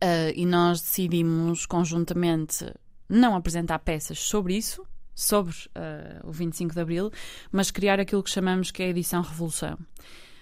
Ah, 0.00 0.32
e 0.34 0.46
nós 0.46 0.80
decidimos 0.80 1.66
conjuntamente 1.66 2.64
não 3.06 3.36
apresentar 3.36 3.78
peças 3.80 4.18
sobre 4.18 4.56
isso, 4.56 4.82
sobre 5.14 5.54
ah, 5.74 6.22
o 6.24 6.32
25 6.32 6.72
de 6.72 6.80
Abril, 6.80 7.10
mas 7.52 7.70
criar 7.70 8.00
aquilo 8.00 8.22
que 8.22 8.30
chamamos 8.30 8.70
que 8.70 8.82
é 8.82 8.86
a 8.86 8.88
edição 8.88 9.20
Revolução. 9.20 9.76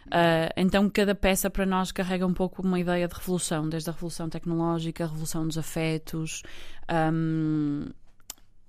Ah, 0.09 0.53
então, 0.57 0.89
cada 0.89 1.13
peça 1.13 1.51
para 1.51 1.67
nós 1.67 1.91
carrega 1.91 2.25
um 2.25 2.33
pouco 2.33 2.63
uma 2.63 2.79
ideia 2.79 3.09
de 3.09 3.15
revolução, 3.17 3.69
desde 3.69 3.91
a 3.91 3.93
revolução 3.93 4.29
tecnológica, 4.29 5.03
a 5.03 5.09
revolução 5.09 5.49
dos 5.49 5.59
afetos. 5.59 6.45
ahm, 6.87 7.91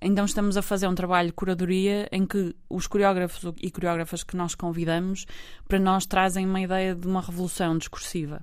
então 0.02 0.24
estamos 0.24 0.56
a 0.56 0.62
fazer 0.62 0.88
um 0.88 0.94
trabalho 0.94 1.28
de 1.28 1.34
curadoria 1.34 2.08
em 2.10 2.26
que 2.26 2.54
os 2.68 2.86
coreógrafos 2.86 3.54
e 3.60 3.70
coreógrafas 3.70 4.22
que 4.22 4.36
nós 4.36 4.54
convidamos 4.54 5.26
para 5.68 5.78
nós 5.78 6.06
trazem 6.06 6.44
uma 6.44 6.60
ideia 6.60 6.94
de 6.94 7.06
uma 7.06 7.20
revolução 7.20 7.78
discursiva. 7.78 8.42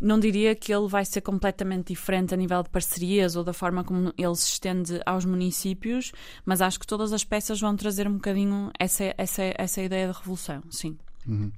Não 0.00 0.18
diria 0.18 0.54
que 0.54 0.72
ele 0.72 0.88
vai 0.88 1.04
ser 1.04 1.20
completamente 1.20 1.88
diferente 1.88 2.32
a 2.32 2.36
nível 2.36 2.62
de 2.62 2.70
parcerias 2.70 3.36
ou 3.36 3.44
da 3.44 3.52
forma 3.52 3.84
como 3.84 4.14
ele 4.16 4.36
se 4.36 4.46
estende 4.46 4.98
aos 5.04 5.26
municípios, 5.26 6.10
mas 6.44 6.62
acho 6.62 6.80
que 6.80 6.86
todas 6.86 7.12
as 7.12 7.22
peças 7.22 7.60
vão 7.60 7.76
trazer 7.76 8.08
um 8.08 8.14
bocadinho 8.14 8.70
essa, 8.78 9.14
essa, 9.18 9.42
essa 9.58 9.82
ideia 9.82 10.08
de 10.08 10.18
revolução, 10.18 10.62
sim. 10.70 10.96
Uhum. 11.30 11.52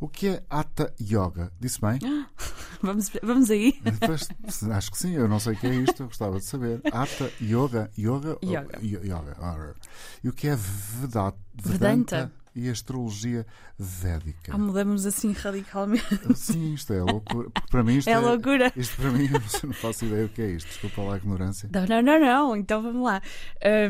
O 0.00 0.08
que 0.08 0.26
é 0.28 0.42
Hatha 0.50 0.92
Yoga? 1.00 1.52
Disse 1.60 1.80
bem? 1.80 1.98
Vamos, 2.82 3.10
vamos 3.22 3.48
aí? 3.48 3.80
Pois, 4.04 4.28
acho 4.70 4.90
que 4.90 4.98
sim, 4.98 5.12
eu 5.14 5.28
não 5.28 5.38
sei 5.38 5.52
o 5.52 5.56
que 5.56 5.66
é 5.68 5.74
isto, 5.74 6.02
eu 6.02 6.06
gostava 6.08 6.38
de 6.40 6.44
saber. 6.44 6.80
Hatha 6.92 7.30
Yoga, 7.40 7.88
Yoga, 7.96 8.36
Yoga. 8.42 8.78
Yo- 8.82 9.04
yoga. 9.04 9.76
E 10.24 10.28
o 10.28 10.32
que 10.32 10.48
é 10.48 10.56
Vedanta. 10.56 11.36
Vedanta 11.54 12.32
e 12.54 12.68
astrologia 12.68 13.46
védica? 13.78 14.52
Ah, 14.52 14.58
mudamos 14.58 15.06
assim 15.06 15.30
radicalmente. 15.32 16.04
Sim, 16.34 16.74
isto 16.74 16.92
é 16.92 17.00
loucura. 17.02 17.48
Para 17.70 17.84
mim 17.84 17.98
isto 17.98 18.08
É 18.08 18.12
é, 18.14 18.18
loucura. 18.18 18.72
Isto 18.76 18.96
para 18.96 19.10
mim, 19.12 19.26
eu 19.32 19.68
não 19.68 19.74
faço 19.74 20.04
ideia 20.04 20.26
o 20.26 20.28
que 20.28 20.42
é 20.42 20.50
isto. 20.50 20.66
Desculpa 20.66 21.02
lá 21.02 21.14
a 21.14 21.16
ignorância. 21.18 21.70
Não, 21.72 21.86
não, 21.86 22.02
não, 22.02 22.20
não. 22.20 22.56
Então 22.56 22.82
vamos 22.82 23.04
lá. 23.04 23.22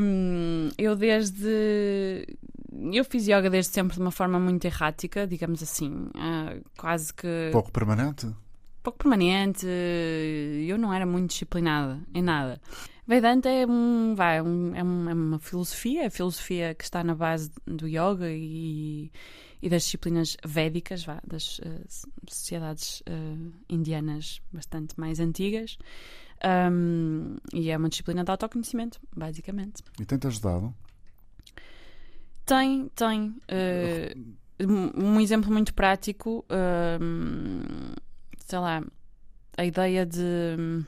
Hum, 0.01 0.69
eu 0.77 0.95
desde. 0.95 2.27
Eu 2.93 3.05
fiz 3.05 3.27
yoga 3.27 3.51
desde 3.51 3.73
sempre 3.73 3.95
de 3.97 4.01
uma 4.03 4.11
forma 4.11 4.39
muito 4.41 4.65
errática, 4.65 5.27
digamos 5.27 5.63
assim. 5.63 6.09
ah, 6.15 6.57
quase 6.79 7.13
que. 7.13 7.51
Pouco 7.53 7.71
permanente? 7.73 8.27
pouco 8.83 8.99
permanente. 8.99 9.65
Eu 10.67 10.77
não 10.77 10.93
era 10.93 11.07
muito 11.07 11.31
disciplinada 11.31 12.01
em 12.13 12.21
nada. 12.23 12.61
Vedanta 13.07 13.49
é, 13.49 13.65
um, 13.67 14.15
vai, 14.17 14.39
é 14.39 14.43
um- 14.43 14.75
é 14.75 14.83
um- 14.83 15.09
é 15.11 15.15
uma 15.15 15.39
filosofia, 15.39 16.03
é 16.03 16.07
a 16.07 16.11
filosofia 16.11 16.75
que 16.75 16.83
está 16.83 17.05
na 17.05 17.15
base 17.15 17.51
do 17.67 17.87
yoga 17.87 18.29
e, 18.31 19.11
e 19.61 19.69
das 19.69 19.83
disciplinas 19.85 20.37
védicas, 20.45 21.05
vá, 21.05 21.21
das 21.27 21.61
eh, 21.65 21.81
sociedades 22.29 23.03
eh, 23.07 23.37
indianas 23.69 24.41
bastante 24.53 24.99
mais 24.99 25.21
antigas. 25.21 25.79
Um, 26.45 27.37
e 27.53 27.71
é 27.71 27.77
uma 27.77 27.89
disciplina 27.89 28.25
de 28.25 28.31
autoconhecimento, 28.33 28.99
basicamente. 29.17 29.83
E 30.01 30.05
tem-te 30.05 30.27
ajudado? 30.27 30.75
Tem, 32.45 32.89
tem. 32.95 33.35
eh, 33.49 34.15
um 34.61 35.21
exemplo 35.21 35.51
muito 35.51 35.75
prático, 35.75 36.45
hum, 37.01 37.95
sei 38.39 38.59
lá, 38.59 38.83
a 39.57 39.65
ideia 39.65 40.07
de 40.07 40.85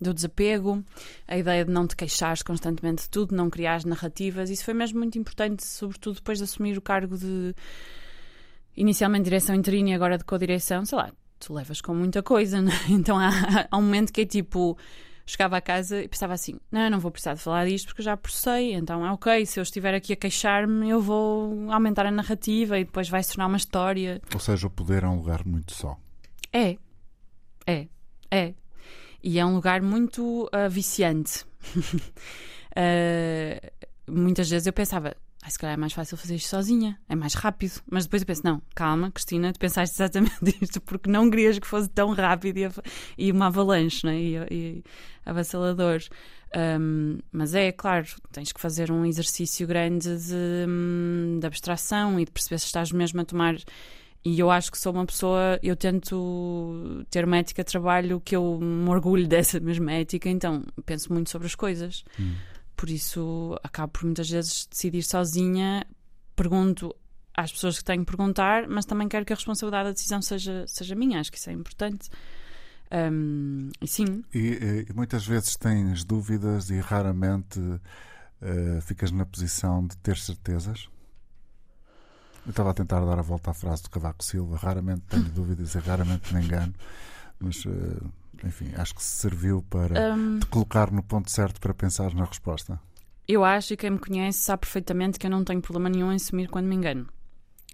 do 0.00 0.12
desapego, 0.12 0.84
a 1.28 1.38
ideia 1.38 1.64
de 1.64 1.70
não 1.70 1.86
te 1.86 1.94
queixares 1.94 2.42
constantemente 2.42 3.02
de 3.02 3.10
tudo, 3.10 3.36
não 3.36 3.48
criares 3.48 3.84
narrativas, 3.84 4.50
isso 4.50 4.64
foi 4.64 4.74
mesmo 4.74 4.98
muito 4.98 5.16
importante, 5.16 5.64
sobretudo 5.64 6.16
depois 6.16 6.38
de 6.38 6.44
assumir 6.44 6.76
o 6.76 6.82
cargo 6.82 7.16
de 7.16 7.54
inicialmente 8.76 9.24
direção 9.24 9.54
interina 9.54 9.90
e 9.90 9.94
agora 9.94 10.18
de 10.18 10.24
co-direção, 10.24 10.84
sei 10.84 10.98
lá, 10.98 11.12
tu 11.38 11.54
levas 11.54 11.80
com 11.80 11.94
muita 11.94 12.22
coisa, 12.22 12.60
né? 12.60 12.72
então 12.90 13.16
há, 13.18 13.30
há 13.70 13.78
um 13.78 13.82
momento 13.82 14.12
que 14.12 14.22
é 14.22 14.26
tipo 14.26 14.76
chegava 15.32 15.56
a 15.56 15.60
casa 15.60 16.02
e 16.02 16.08
pensava 16.08 16.34
assim: 16.34 16.58
não, 16.70 16.82
eu 16.82 16.90
não 16.90 17.00
vou 17.00 17.10
precisar 17.10 17.34
de 17.34 17.40
falar 17.40 17.66
disto 17.66 17.86
porque 17.86 18.00
eu 18.00 18.04
já 18.04 18.16
processei, 18.16 18.74
então 18.74 19.04
é 19.04 19.10
ok, 19.10 19.44
se 19.46 19.58
eu 19.58 19.62
estiver 19.62 19.94
aqui 19.94 20.12
a 20.12 20.16
queixar-me, 20.16 20.88
eu 20.88 21.00
vou 21.00 21.70
aumentar 21.70 22.06
a 22.06 22.10
narrativa 22.10 22.78
e 22.78 22.84
depois 22.84 23.08
vai 23.08 23.22
se 23.22 23.32
tornar 23.32 23.46
uma 23.46 23.56
história. 23.56 24.20
Ou 24.32 24.40
seja, 24.40 24.66
o 24.66 24.70
poder 24.70 25.02
é 25.04 25.08
um 25.08 25.16
lugar 25.16 25.44
muito 25.44 25.72
só. 25.72 25.96
É, 26.52 26.76
é, 27.66 27.88
é. 28.30 28.54
E 29.22 29.38
é 29.38 29.46
um 29.46 29.54
lugar 29.54 29.80
muito 29.82 30.48
ah, 30.52 30.68
viciante. 30.68 31.44
Uh, 32.76 33.70
muitas 34.10 34.50
vezes 34.50 34.66
eu 34.66 34.72
pensava, 34.72 35.16
ah, 35.44 35.50
se 35.50 35.58
calhar 35.58 35.74
é 35.74 35.76
mais 35.76 35.92
fácil 35.92 36.16
fazer 36.16 36.36
isto 36.36 36.48
sozinha, 36.48 36.96
é 37.08 37.16
mais 37.16 37.34
rápido. 37.34 37.82
Mas 37.90 38.04
depois 38.04 38.22
eu 38.22 38.26
penso, 38.26 38.42
não, 38.44 38.62
calma, 38.76 39.10
Cristina, 39.10 39.52
tu 39.52 39.58
pensaste 39.58 39.96
exatamente 39.96 40.32
isto 40.62 40.80
porque 40.80 41.10
não 41.10 41.28
querias 41.28 41.58
que 41.58 41.66
fosse 41.66 41.88
tão 41.88 42.12
rápido 42.14 42.58
e, 42.58 42.70
e 43.18 43.32
uma 43.32 43.46
avalanche, 43.46 44.06
né? 44.06 44.16
e, 44.16 44.36
e 44.50 44.84
avassalador. 45.26 46.00
Um, 46.54 47.18
mas 47.32 47.54
é, 47.54 47.72
claro, 47.72 48.06
tens 48.30 48.52
que 48.52 48.60
fazer 48.60 48.92
um 48.92 49.04
exercício 49.04 49.66
grande 49.66 50.16
de, 50.16 50.66
hum, 50.68 51.38
de 51.40 51.46
abstração 51.46 52.20
e 52.20 52.24
de 52.24 52.30
perceber 52.30 52.58
se 52.58 52.66
estás 52.66 52.92
mesmo 52.92 53.20
a 53.20 53.24
tomar 53.24 53.56
e 54.24 54.38
eu 54.38 54.50
acho 54.50 54.70
que 54.70 54.78
sou 54.78 54.92
uma 54.92 55.04
pessoa, 55.04 55.58
eu 55.62 55.74
tento 55.74 57.04
ter 57.10 57.24
uma 57.24 57.38
ética 57.38 57.64
de 57.64 57.70
trabalho 57.70 58.20
que 58.20 58.36
eu 58.36 58.56
me 58.60 58.88
orgulho 58.88 59.26
dessa 59.26 59.58
mesma 59.58 59.92
ética, 59.92 60.28
então 60.28 60.62
penso 60.86 61.12
muito 61.12 61.28
sobre 61.28 61.46
as 61.46 61.56
coisas. 61.56 62.04
Hum. 62.20 62.34
Por 62.82 62.90
isso 62.90 63.56
acabo 63.62 63.92
por 63.92 64.04
muitas 64.06 64.28
vezes 64.28 64.66
decidir 64.66 65.04
sozinha, 65.04 65.86
pergunto 66.34 66.92
às 67.32 67.52
pessoas 67.52 67.78
que 67.78 67.84
tenho 67.84 68.04
que 68.04 68.10
perguntar, 68.10 68.66
mas 68.66 68.84
também 68.84 69.08
quero 69.08 69.24
que 69.24 69.32
a 69.32 69.36
responsabilidade 69.36 69.90
da 69.90 69.92
decisão 69.92 70.20
seja, 70.20 70.64
seja 70.66 70.96
minha, 70.96 71.20
acho 71.20 71.30
que 71.30 71.38
isso 71.38 71.48
é 71.48 71.52
importante. 71.52 72.10
Um, 72.90 73.70
sim. 73.86 74.24
E, 74.34 74.86
e, 74.88 74.92
muitas 74.94 75.24
vezes 75.24 75.54
tens 75.54 76.02
dúvidas 76.02 76.70
e 76.70 76.80
raramente 76.80 77.60
uh, 77.60 78.80
ficas 78.80 79.12
na 79.12 79.24
posição 79.24 79.86
de 79.86 79.96
ter 79.98 80.16
certezas? 80.16 80.88
Eu 82.44 82.50
estava 82.50 82.72
a 82.72 82.74
tentar 82.74 82.98
dar 83.04 83.20
a 83.20 83.22
volta 83.22 83.52
à 83.52 83.54
frase 83.54 83.84
do 83.84 83.90
Cavaco 83.90 84.24
Silva. 84.24 84.56
Raramente 84.56 85.02
tenho 85.02 85.22
dúvidas 85.30 85.76
e 85.76 85.78
raramente 85.78 86.34
me 86.34 86.42
engano, 86.44 86.74
mas 87.38 87.64
uh, 87.64 88.12
enfim, 88.44 88.70
acho 88.76 88.94
que 88.94 89.02
serviu 89.02 89.62
para 89.62 90.14
um... 90.14 90.38
te 90.38 90.46
colocar 90.46 90.90
no 90.90 91.02
ponto 91.02 91.30
certo 91.30 91.60
para 91.60 91.74
pensar 91.74 92.14
na 92.14 92.24
resposta. 92.24 92.80
Eu 93.26 93.44
acho, 93.44 93.74
e 93.74 93.76
quem 93.76 93.90
me 93.90 93.98
conhece 93.98 94.38
sabe 94.38 94.60
perfeitamente 94.60 95.18
que 95.18 95.26
eu 95.26 95.30
não 95.30 95.44
tenho 95.44 95.60
problema 95.60 95.88
nenhum 95.88 96.12
em 96.12 96.16
assumir 96.16 96.48
quando 96.48 96.66
me 96.66 96.74
engano. 96.74 97.08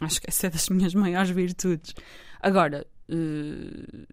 Acho 0.00 0.20
que 0.20 0.28
essa 0.28 0.46
é 0.46 0.50
das 0.50 0.68
minhas 0.70 0.94
maiores 0.94 1.30
virtudes. 1.30 1.94
Agora, 2.40 2.86
uh, 3.08 4.06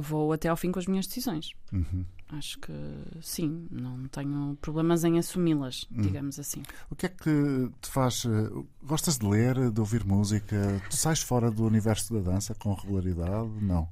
vou 0.00 0.32
até 0.32 0.48
ao 0.48 0.56
fim 0.56 0.72
com 0.72 0.78
as 0.78 0.86
minhas 0.86 1.06
decisões. 1.06 1.50
Uhum. 1.72 2.04
Acho 2.30 2.58
que 2.58 2.72
sim, 3.20 3.68
não 3.70 4.08
tenho 4.08 4.56
problemas 4.60 5.04
em 5.04 5.18
assumi-las, 5.18 5.86
uhum. 5.90 6.02
digamos 6.02 6.38
assim. 6.38 6.62
O 6.90 6.96
que 6.96 7.06
é 7.06 7.08
que 7.08 7.70
te 7.80 7.88
faz. 7.88 8.24
Eh, 8.24 8.50
gostas 8.82 9.18
de 9.18 9.26
ler, 9.26 9.70
de 9.70 9.80
ouvir 9.80 10.04
música? 10.04 10.82
Tu 10.88 10.96
sais 10.96 11.20
fora 11.20 11.50
do 11.50 11.64
universo 11.64 12.14
da 12.14 12.32
dança 12.32 12.54
com 12.54 12.72
regularidade? 12.74 13.50
Não. 13.60 13.88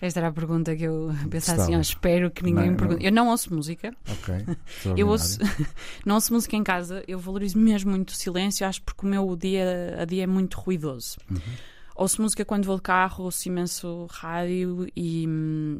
Esta 0.00 0.20
era 0.20 0.28
a 0.28 0.32
pergunta 0.32 0.74
que 0.76 0.84
eu 0.84 1.12
pensava 1.30 1.62
assim, 1.62 1.74
eu 1.74 1.80
espero 1.80 2.30
que 2.30 2.42
ninguém 2.44 2.66
não, 2.66 2.72
me 2.72 2.76
pergunte. 2.76 3.00
Não. 3.00 3.06
Eu 3.06 3.12
não 3.12 3.28
ouço 3.28 3.54
música. 3.54 3.94
Ok. 4.08 4.34
eu 4.96 5.08
ouço, 5.08 5.38
não 6.04 6.16
ouço 6.16 6.32
música 6.32 6.56
em 6.56 6.64
casa, 6.64 7.02
eu 7.08 7.18
valorizo 7.18 7.58
mesmo 7.58 7.90
muito 7.90 8.10
o 8.10 8.14
silêncio, 8.14 8.66
acho 8.66 8.82
porque 8.82 9.06
o 9.06 9.08
meu 9.08 9.34
dia 9.36 9.96
a 10.00 10.04
dia 10.04 10.24
é 10.24 10.26
muito 10.26 10.60
ruidoso. 10.60 11.18
Uhum. 11.30 11.38
Ouço 11.96 12.20
música 12.20 12.44
quando 12.44 12.64
vou 12.64 12.76
de 12.76 12.82
carro, 12.82 13.24
ouço 13.24 13.46
imenso 13.48 14.06
rádio, 14.10 14.88
e, 14.96 15.26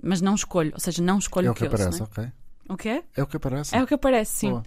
mas 0.02 0.20
não 0.20 0.36
escolho, 0.36 0.70
ou 0.72 0.78
seja, 0.78 1.02
não 1.02 1.18
escolho 1.18 1.48
é 1.48 1.50
o 1.50 1.54
que, 1.54 1.60
que 1.60 1.66
aparece, 1.66 2.02
ouço, 2.02 2.04
ok. 2.04 2.32
O 2.68 2.76
quê? 2.76 3.02
É 3.16 3.22
o 3.22 3.26
que 3.26 3.36
aparece. 3.36 3.76
É 3.76 3.82
o 3.82 3.86
que 3.86 3.94
aparece, 3.94 4.32
sim. 4.32 4.62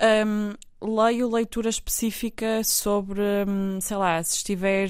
Um, 0.00 0.54
leio 0.82 1.30
leitura 1.30 1.68
específica 1.68 2.64
sobre, 2.64 3.20
um, 3.46 3.80
sei 3.80 3.96
lá, 3.96 4.22
se 4.22 4.36
estiver 4.36 4.88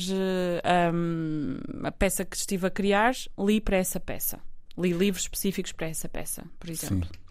um, 0.94 1.58
a 1.84 1.92
peça 1.92 2.24
que 2.24 2.36
estive 2.36 2.66
a 2.66 2.70
criar, 2.70 3.14
li 3.38 3.60
para 3.60 3.76
essa 3.76 4.00
peça. 4.00 4.40
Li 4.78 4.92
livros 4.92 5.24
específicos 5.24 5.72
para 5.72 5.88
essa 5.88 6.08
peça, 6.08 6.44
por 6.58 6.70
exemplo. 6.70 7.08
Sim. 7.12 7.22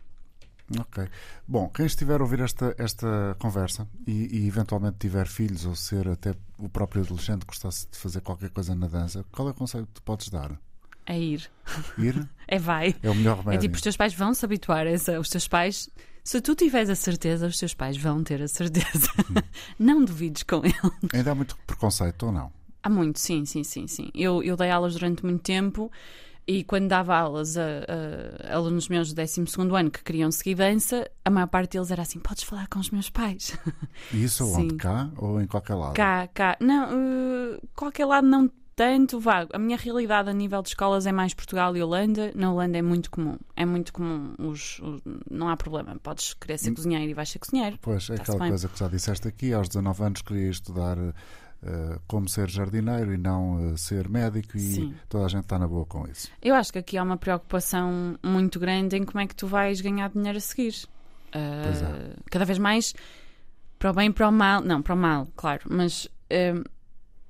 Ok. 0.80 1.07
Bom, 1.47 1.67
quem 1.69 1.86
estiver 1.86 2.19
a 2.19 2.24
ouvir 2.24 2.39
esta, 2.39 2.74
esta 2.78 3.36
conversa 3.39 3.88
e, 4.07 4.43
e, 4.43 4.47
eventualmente 4.47 4.97
tiver 4.99 5.28
filhos 5.28 5.65
ou 5.65 5.76
ser 5.76 6.07
até 6.07 6.34
o 6.57 6.69
próprio 6.69 7.03
adolescente 7.03 7.45
gostasse 7.45 7.88
de 7.91 7.97
fazer 7.97 8.22
qualquer 8.22 8.51
coisa 8.51 8.74
na 8.74 8.88
dança, 8.88 9.26
qual 9.32 9.49
é 9.49 9.51
o 9.51 9.53
conselho 9.53 9.86
que 9.86 9.93
tu 9.93 10.03
podes 10.03 10.30
dar? 10.30 10.57
É 11.05 11.19
ir. 11.19 11.49
Ir? 11.97 12.28
É 12.47 12.59
vai. 12.59 12.93
É 13.01 13.09
o 13.09 13.15
melhor 13.15 13.38
remédio. 13.38 13.57
É 13.57 13.61
tipo, 13.61 13.76
os 13.76 13.82
teus 13.82 13.95
pais 13.95 14.13
vão 14.13 14.34
se 14.34 14.43
habituar 14.43 14.86
essa, 14.86 15.17
os 15.17 15.30
teus 15.30 15.47
pais. 15.47 15.89
Se 16.24 16.39
tu 16.39 16.55
tiveres 16.55 16.89
a 16.89 16.95
certeza, 16.95 17.47
os 17.47 17.57
teus 17.57 17.74
pais 17.74 17.97
vão 17.97 18.24
ter 18.24 18.41
a 18.41 18.47
certeza. 18.47 19.09
Hum. 19.30 19.41
não 19.80 20.05
duvides 20.05 20.43
com 20.43 20.57
eles. 20.63 20.76
Ainda 21.13 21.32
há 21.32 21.36
muito 21.36 21.57
preconceito 21.65 22.28
ou 22.28 22.32
não? 22.32 22.51
Há 22.84 22.89
muito, 22.89 23.19
sim, 23.19 23.45
sim, 23.45 23.63
sim, 23.63 23.88
sim. 23.88 24.09
Eu, 24.13 24.41
eu 24.43 24.55
dei 24.55 24.69
aulas 24.69 24.93
durante 24.93 25.24
muito 25.24 25.41
tempo 25.41 25.91
e 26.47 26.63
quando 26.63 26.88
dava 26.88 27.15
aulas 27.15 27.55
a, 27.55 27.61
a, 27.61 28.53
a 28.53 28.55
alunos 28.55 28.89
meus 28.89 29.13
do 29.13 29.15
12 29.15 29.43
ano 29.78 29.91
que 29.91 30.03
queriam 30.03 30.32
seguir 30.32 30.55
dança, 30.55 31.09
a 31.24 31.30
maior 31.30 31.47
parte 31.47 31.74
deles 31.74 31.91
era 31.91 32.01
assim: 32.01 32.19
podes 32.19 32.43
falar 32.43 32.67
com 32.67 32.80
os 32.80 32.89
meus 32.89 33.09
pais. 33.09 33.57
Isso 34.11 34.45
onde? 34.53 34.76
Cá 34.76 35.09
ou 35.17 35.39
em 35.39 35.47
qualquer 35.47 35.76
lado? 35.76 35.93
Cá, 35.93 36.28
cá. 36.28 36.57
Não, 36.59 36.89
uh, 36.89 37.67
qualquer 37.76 38.05
lado 38.05 38.28
não 38.28 38.49
tanto 38.82 39.19
vago. 39.19 39.51
A 39.53 39.59
minha 39.59 39.77
realidade 39.77 40.27
a 40.27 40.34
nível 40.34 40.59
de 40.63 40.69
escolas 40.69 41.05
é 41.05 41.11
mais 41.11 41.36
Portugal 41.36 41.77
e 41.77 41.84
Holanda. 41.84 42.32
Na 42.34 42.51
Holanda 42.51 42.79
é 42.79 42.82
muito 42.82 43.11
comum. 43.11 43.38
É 43.55 43.63
muito 43.63 43.93
comum. 43.93 44.34
Os, 44.39 44.79
os 44.79 45.01
não 45.29 45.49
há 45.49 45.55
problema. 45.55 45.95
Podes 46.01 46.34
querer 46.34 46.57
ser 46.57 46.71
hum. 46.71 46.73
cozinheiro 46.73 47.11
e 47.11 47.13
vais 47.13 47.29
ser 47.29 47.38
cozinheiro. 47.38 47.77
Pois, 47.79 48.09
é 48.09 48.15
aquela 48.15 48.39
bem. 48.39 48.49
coisa 48.49 48.67
que 48.67 48.79
já 48.79 48.88
disseste 48.88 49.27
aqui. 49.27 49.53
Aos 49.53 49.67
19 49.67 50.03
anos 50.03 50.21
queria 50.23 50.49
estudar 50.49 50.97
Uh, 51.63 52.01
como 52.07 52.27
ser 52.27 52.49
jardineiro 52.49 53.13
e 53.13 53.17
não 53.17 53.73
uh, 53.73 53.77
ser 53.77 54.09
médico, 54.09 54.57
e 54.57 54.59
Sim. 54.59 54.95
toda 55.07 55.25
a 55.25 55.27
gente 55.27 55.43
está 55.43 55.59
na 55.59 55.67
boa 55.67 55.86
com 55.86 56.07
isso. 56.07 56.27
Eu 56.41 56.55
acho 56.55 56.73
que 56.73 56.79
aqui 56.79 56.97
há 56.97 57.03
uma 57.03 57.17
preocupação 57.17 58.17
muito 58.23 58.59
grande 58.59 58.97
em 58.97 59.05
como 59.05 59.19
é 59.19 59.27
que 59.27 59.36
tu 59.36 59.45
vais 59.45 59.79
ganhar 59.79 60.09
dinheiro 60.09 60.39
a 60.39 60.41
seguir. 60.41 60.73
Uh, 61.27 61.36
é. 61.36 62.15
Cada 62.32 62.45
vez 62.45 62.57
mais 62.57 62.95
para 63.77 63.91
o 63.91 63.93
bem 63.93 64.09
e 64.09 64.11
para 64.11 64.27
o 64.27 64.32
mal. 64.32 64.59
Não, 64.61 64.82
para 64.82 64.95
o 64.95 64.97
mal, 64.97 65.27
claro, 65.36 65.61
mas 65.69 66.07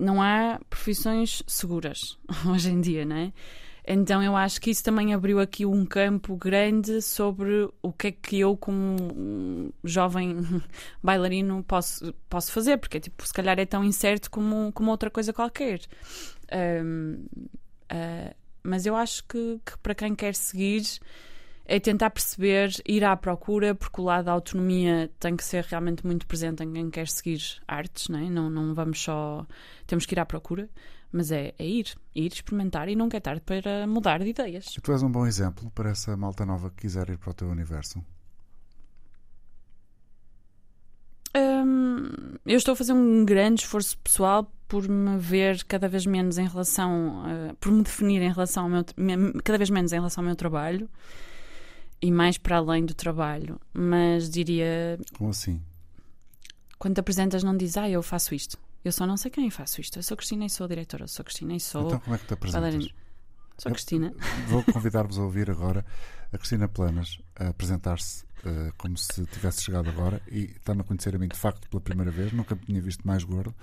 não 0.02 0.20
há 0.20 0.60
profissões 0.68 1.42
seguras 1.46 2.18
hoje 2.46 2.70
em 2.70 2.80
dia, 2.80 3.04
não 3.04 3.16
é? 3.16 3.32
Então 3.86 4.22
eu 4.22 4.36
acho 4.36 4.60
que 4.60 4.70
isso 4.70 4.84
também 4.84 5.12
abriu 5.12 5.40
aqui 5.40 5.66
um 5.66 5.84
campo 5.84 6.36
grande 6.36 7.02
sobre 7.02 7.68
o 7.82 7.92
que 7.92 8.08
é 8.08 8.12
que 8.12 8.38
eu, 8.38 8.56
como 8.56 9.72
jovem 9.82 10.36
bailarino, 11.02 11.64
posso, 11.64 12.14
posso 12.28 12.52
fazer, 12.52 12.78
porque 12.78 13.00
tipo, 13.00 13.26
se 13.26 13.32
calhar 13.32 13.58
é 13.58 13.66
tão 13.66 13.82
incerto 13.82 14.30
como, 14.30 14.70
como 14.72 14.90
outra 14.90 15.10
coisa 15.10 15.32
qualquer. 15.32 15.80
Um, 16.84 17.24
uh, 17.34 17.88
ah, 17.90 18.34
mas 18.62 18.86
eu 18.86 18.94
acho 18.94 19.24
que, 19.24 19.60
que 19.66 19.76
para 19.78 19.96
quem 19.96 20.14
quer 20.14 20.36
seguir 20.36 20.82
é 21.72 21.80
tentar 21.80 22.10
perceber, 22.10 22.70
ir 22.86 23.02
à 23.02 23.16
procura, 23.16 23.74
porque 23.74 23.98
o 23.98 24.04
lado 24.04 24.26
da 24.26 24.32
autonomia 24.32 25.10
tem 25.18 25.34
que 25.34 25.42
ser 25.42 25.64
realmente 25.64 26.04
muito 26.04 26.26
presente 26.26 26.62
em 26.62 26.70
quem 26.70 26.90
quer 26.90 27.08
seguir 27.08 27.40
artes, 27.66 28.08
não, 28.08 28.18
é? 28.18 28.28
não, 28.28 28.50
não 28.50 28.74
vamos 28.74 29.02
só. 29.02 29.46
Temos 29.86 30.04
que 30.04 30.14
ir 30.14 30.20
à 30.20 30.26
procura. 30.26 30.68
Mas 31.10 31.32
é, 31.32 31.54
é 31.58 31.66
ir, 31.66 31.94
ir 32.14 32.30
experimentar 32.30 32.90
e 32.90 32.96
nunca 32.96 33.16
é 33.16 33.20
tarde 33.20 33.40
para 33.40 33.86
mudar 33.86 34.18
de 34.18 34.28
ideias. 34.28 34.66
Tu 34.82 34.92
és 34.92 35.02
um 35.02 35.10
bom 35.10 35.26
exemplo 35.26 35.70
para 35.70 35.90
essa 35.90 36.14
malta 36.14 36.44
nova 36.44 36.68
que 36.70 36.82
quiser 36.82 37.08
ir 37.08 37.16
para 37.16 37.30
o 37.30 37.34
teu 37.34 37.48
universo? 37.48 38.04
Hum, 41.34 42.36
eu 42.44 42.56
estou 42.56 42.72
a 42.72 42.76
fazer 42.76 42.92
um 42.92 43.24
grande 43.24 43.62
esforço 43.62 43.96
pessoal 43.98 44.50
por 44.68 44.86
me 44.88 45.16
ver 45.18 45.64
cada 45.64 45.88
vez 45.88 46.04
menos 46.04 46.36
em 46.36 46.46
relação, 46.46 47.22
uh, 47.24 47.56
por 47.56 47.72
me 47.72 47.82
definir 47.82 48.20
em 48.20 48.32
relação 48.32 48.64
ao 48.64 48.70
meu, 48.70 48.84
cada 49.42 49.56
vez 49.56 49.70
menos 49.70 49.92
em 49.92 49.96
relação 49.96 50.22
ao 50.22 50.26
meu 50.26 50.36
trabalho 50.36 50.88
e 52.02 52.10
mais 52.10 52.36
para 52.36 52.56
além 52.56 52.84
do 52.84 52.94
trabalho. 52.94 53.60
Mas 53.72 54.28
diria. 54.28 54.98
Como 55.16 55.30
assim? 55.30 55.62
Quando 56.78 56.94
te 56.94 57.00
apresentas, 57.00 57.44
não 57.44 57.56
dizes, 57.56 57.76
ah, 57.76 57.88
eu 57.88 58.02
faço 58.02 58.34
isto. 58.34 58.58
Eu 58.84 58.90
só 58.90 59.06
não 59.06 59.16
sei 59.16 59.30
quem 59.30 59.48
faço 59.48 59.80
isto. 59.80 60.00
Eu 60.00 60.02
sou 60.02 60.16
Cristina 60.16 60.44
e 60.44 60.50
sou 60.50 60.66
diretora. 60.66 61.04
Eu 61.04 61.08
sou 61.08 61.24
Cristina 61.24 61.54
e 61.54 61.60
sou. 61.60 61.86
Então 61.86 62.00
como 62.00 62.16
é 62.16 62.18
que 62.18 62.26
te 62.26 62.34
apresentas? 62.34 62.88
Sou 63.56 63.70
Cristina. 63.70 64.12
Vou 64.48 64.64
convidar-vos 64.74 65.18
a 65.18 65.22
ouvir 65.22 65.48
agora 65.48 65.86
a 66.32 66.38
Cristina 66.38 66.66
Planas 66.66 67.18
a 67.36 67.48
apresentar-se 67.48 68.24
uh, 68.24 68.72
como 68.76 68.98
se 68.98 69.24
tivesse 69.26 69.62
chegado 69.62 69.88
agora 69.88 70.20
e 70.28 70.44
está-me 70.56 70.80
a 70.80 70.84
conhecer 70.84 71.14
a 71.14 71.18
mim 71.18 71.28
de 71.28 71.38
facto 71.38 71.68
pela 71.70 71.80
primeira 71.80 72.10
vez. 72.10 72.32
Nunca 72.32 72.56
me 72.56 72.62
tinha 72.62 72.82
visto 72.82 73.06
mais 73.06 73.22
gordo. 73.22 73.54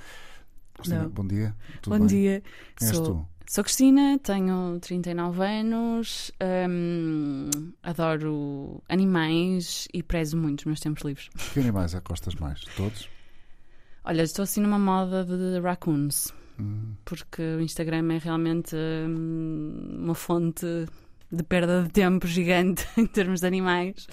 Cristina, 0.75 1.03
não. 1.03 1.09
bom 1.09 1.27
dia. 1.27 1.53
Tudo 1.81 1.97
bom 1.97 2.05
bem? 2.05 2.07
dia. 2.07 2.43
Quem 2.77 2.87
sou, 2.87 2.97
és 2.97 3.07
tu? 3.09 3.27
Sou 3.50 3.64
Cristina, 3.64 4.20
tenho 4.20 4.78
39 4.80 5.43
anos, 5.43 6.32
um, 6.70 7.50
adoro 7.82 8.80
animais 8.88 9.88
e 9.91 10.04
prezo 10.04 10.38
muito 10.38 10.60
os 10.60 10.66
meus 10.66 10.80
tempos 10.80 11.04
livres. 11.04 11.30
Que 11.52 11.60
animais 11.60 11.95
é 11.95 12.00
que 12.00 12.08
gostas 12.08 12.36
mais? 12.36 12.62
Todos? 12.78 13.10
Olha, 14.04 14.22
estou 14.22 14.43
assim 14.43 14.62
numa 14.62 14.78
moda 14.78 15.26
de 15.26 15.60
raccoons. 15.62 16.32
Hum. 16.60 16.93
Porque 17.04 17.41
o 17.41 17.60
Instagram 17.60 18.14
é 18.14 18.18
realmente 18.20 18.76
hum, 18.76 19.97
uma 19.97 20.14
fonte 20.14 20.68
de 21.32 21.41
perda 21.41 21.82
de 21.82 21.89
tempo 21.89 22.28
gigante 22.28 22.88
em 22.97 23.08
termos 23.08 23.39
de 23.39 23.47
animais. 23.47 24.08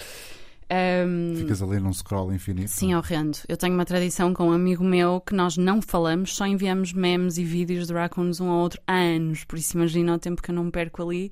Um, 0.68 1.36
Ficas 1.36 1.62
ali 1.62 1.78
num 1.78 1.92
scroll 1.92 2.32
infinito? 2.32 2.70
Sim, 2.70 2.94
horrendo. 2.94 3.38
Eu 3.48 3.56
tenho 3.56 3.74
uma 3.74 3.84
tradição 3.84 4.34
com 4.34 4.48
um 4.48 4.52
amigo 4.52 4.82
meu 4.82 5.20
que 5.20 5.34
nós 5.34 5.56
não 5.56 5.80
falamos, 5.80 6.34
só 6.34 6.44
enviamos 6.46 6.92
memes 6.92 7.38
e 7.38 7.44
vídeos 7.44 7.86
de 7.86 7.92
raccoons 7.92 8.40
um 8.40 8.48
ao 8.50 8.58
outro 8.58 8.80
há 8.86 8.94
anos. 8.94 9.44
Por 9.44 9.58
isso, 9.58 9.76
imagina 9.76 10.14
o 10.14 10.18
tempo 10.18 10.42
que 10.42 10.50
eu 10.50 10.54
não 10.54 10.64
me 10.64 10.70
perco 10.72 11.02
ali. 11.02 11.30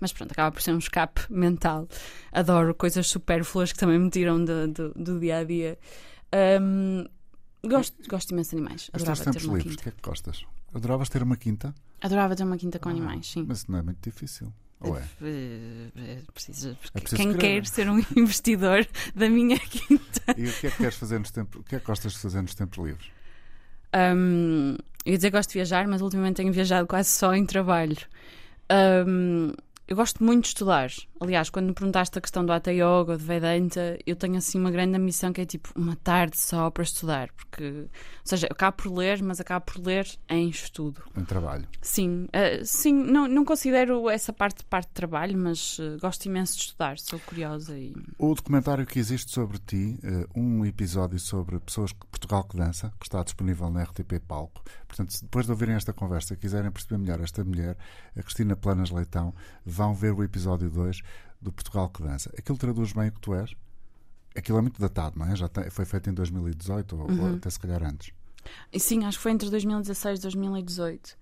Mas 0.00 0.12
pronto, 0.12 0.32
acaba 0.32 0.50
por 0.50 0.60
ser 0.60 0.72
um 0.72 0.78
escape 0.78 1.20
mental. 1.32 1.86
Adoro 2.32 2.74
coisas 2.74 3.06
supérfluas 3.06 3.72
que 3.72 3.78
também 3.78 3.98
me 4.00 4.10
tiram 4.10 4.44
do, 4.44 4.66
do, 4.66 4.92
do 4.94 5.20
dia 5.20 5.38
a 5.38 5.44
dia. 5.44 5.78
Um, 6.60 7.04
gosto, 7.64 7.96
gosto 8.08 8.32
imenso 8.32 8.50
de 8.50 8.56
animais. 8.56 8.90
Adorava 8.92 9.22
ter 9.30 9.44
uma 9.44 9.58
livres, 9.58 9.64
o 9.64 9.68
quinta. 9.68 9.82
que 9.84 9.88
é 9.88 9.92
que 9.92 10.02
gostas? 10.02 10.44
Adoravas 10.74 11.08
ter 11.08 11.22
uma 11.22 11.36
quinta? 11.36 11.72
Adorava 12.00 12.34
ter 12.34 12.42
uma 12.42 12.56
quinta 12.56 12.80
com 12.80 12.88
Ah, 12.88 12.92
animais, 12.92 13.30
sim. 13.30 13.44
Mas 13.46 13.66
não 13.68 13.78
é 13.78 13.82
muito 13.82 13.98
difícil. 14.02 14.52
É? 14.84 15.02
Eh, 15.22 15.88
É 15.96 16.32
preciso 16.32 16.76
Quem 17.16 17.34
quer 17.34 17.66
ser 17.66 17.88
um 17.88 17.98
investidor 18.16 18.86
da 19.14 19.28
minha 19.28 19.58
quinta. 19.58 20.34
E 20.36 20.46
o 20.46 20.52
que 20.52 20.66
é 20.66 20.70
que 20.70 20.76
queres 20.78 20.96
fazer 20.96 21.18
nos 21.18 21.30
tempos? 21.30 21.60
O 21.60 21.64
que 21.64 21.76
é 21.76 21.80
que 21.80 21.86
gostas 21.86 22.12
de 22.12 22.18
fazer 22.18 22.42
nos 22.42 22.54
tempos 22.54 22.78
livres? 22.84 23.06
Um, 23.94 24.76
eu 25.04 25.12
ia 25.12 25.16
dizer 25.18 25.30
que 25.30 25.36
gosto 25.36 25.50
de 25.50 25.54
viajar, 25.54 25.86
mas 25.86 26.00
ultimamente 26.00 26.36
tenho 26.36 26.52
viajado 26.52 26.86
quase 26.86 27.10
só 27.10 27.34
em 27.34 27.44
trabalho. 27.44 27.96
Um, 29.06 29.52
eu 29.92 29.96
gosto 29.96 30.24
muito 30.24 30.44
de 30.44 30.48
estudar. 30.48 30.90
Aliás, 31.20 31.50
quando 31.50 31.66
me 31.66 31.74
perguntaste 31.74 32.18
a 32.18 32.20
questão 32.20 32.46
do 32.46 32.50
Hatha 32.50 32.72
Yoga 32.72 33.12
ou 33.12 33.16
de 33.18 33.24
Vedanta, 33.24 33.98
eu 34.06 34.16
tenho 34.16 34.36
assim 34.36 34.58
uma 34.58 34.70
grande 34.70 34.96
ambição 34.96 35.34
que 35.34 35.42
é 35.42 35.44
tipo 35.44 35.68
uma 35.76 35.94
tarde 35.96 36.38
só 36.38 36.70
para 36.70 36.82
estudar. 36.82 37.28
Porque, 37.36 37.64
ou 37.64 37.90
seja, 38.24 38.46
eu 38.46 38.52
acabo 38.52 38.78
por 38.78 38.90
ler, 38.90 39.22
mas 39.22 39.38
acabo 39.38 39.66
por 39.66 39.86
ler 39.86 40.08
em 40.30 40.48
estudo. 40.48 41.02
Em 41.14 41.24
trabalho. 41.26 41.68
Sim, 41.82 42.26
eh, 42.32 42.62
sim 42.64 42.94
não, 42.94 43.28
não 43.28 43.44
considero 43.44 44.08
essa 44.08 44.32
parte 44.32 44.64
parte 44.64 44.88
de 44.88 44.94
trabalho, 44.94 45.36
mas 45.38 45.76
eh, 45.78 45.98
gosto 46.00 46.24
imenso 46.24 46.56
de 46.56 46.62
estudar, 46.62 46.98
sou 46.98 47.18
curiosa 47.20 47.78
e. 47.78 47.94
O 48.18 48.34
documentário 48.34 48.86
que 48.86 48.98
existe 48.98 49.30
sobre 49.30 49.58
ti, 49.58 50.00
eh, 50.02 50.26
um 50.34 50.64
episódio 50.64 51.18
sobre 51.18 51.60
pessoas 51.60 51.90
de 51.90 51.96
Portugal 51.96 52.44
que 52.44 52.56
dança, 52.56 52.90
que 52.98 53.04
está 53.04 53.22
disponível 53.22 53.70
na 53.70 53.82
RTP 53.82 54.20
Palco. 54.26 54.62
Portanto, 54.88 55.12
se 55.12 55.22
depois 55.22 55.44
de 55.44 55.52
ouvirem 55.52 55.74
esta 55.74 55.92
conversa 55.92 56.34
quiserem 56.34 56.70
perceber 56.70 56.98
melhor 56.98 57.20
esta 57.20 57.44
mulher, 57.44 57.76
a 58.16 58.22
Cristina 58.22 58.56
Planas 58.56 58.90
Leitão, 58.90 59.34
vão 59.84 59.94
ver 59.94 60.12
o 60.12 60.22
episódio 60.22 60.68
2 60.70 61.00
do 61.40 61.52
Portugal 61.52 61.88
que 61.88 62.02
dança. 62.02 62.32
Aquilo 62.38 62.56
traduz 62.58 62.92
bem 62.92 63.08
o 63.08 63.12
que 63.12 63.20
tu 63.20 63.34
és? 63.34 63.54
Aquilo 64.36 64.58
é 64.58 64.60
muito 64.62 64.80
datado, 64.80 65.18
não 65.18 65.26
é? 65.30 65.36
Já 65.36 65.48
tem- 65.48 65.68
foi 65.70 65.84
feito 65.84 66.08
em 66.08 66.14
2018 66.14 66.96
ou, 66.96 67.02
ou 67.20 67.34
até 67.34 67.50
se 67.50 67.58
calhar 67.60 67.82
antes. 67.84 68.12
Sim, 68.76 69.04
acho 69.04 69.18
que 69.18 69.22
foi 69.22 69.32
entre 69.32 69.50
2016 69.50 70.18
e 70.18 70.22
2018. 70.22 71.16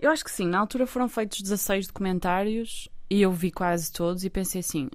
Eu 0.00 0.10
acho 0.10 0.24
que 0.24 0.30
sim, 0.30 0.46
na 0.46 0.58
altura 0.58 0.86
foram 0.86 1.08
feitos 1.08 1.40
16 1.42 1.86
documentários 1.88 2.88
e 3.08 3.20
eu 3.22 3.32
vi 3.32 3.50
quase 3.50 3.92
todos 3.92 4.24
e 4.24 4.30
pensei 4.30 4.60
assim: 4.60 4.88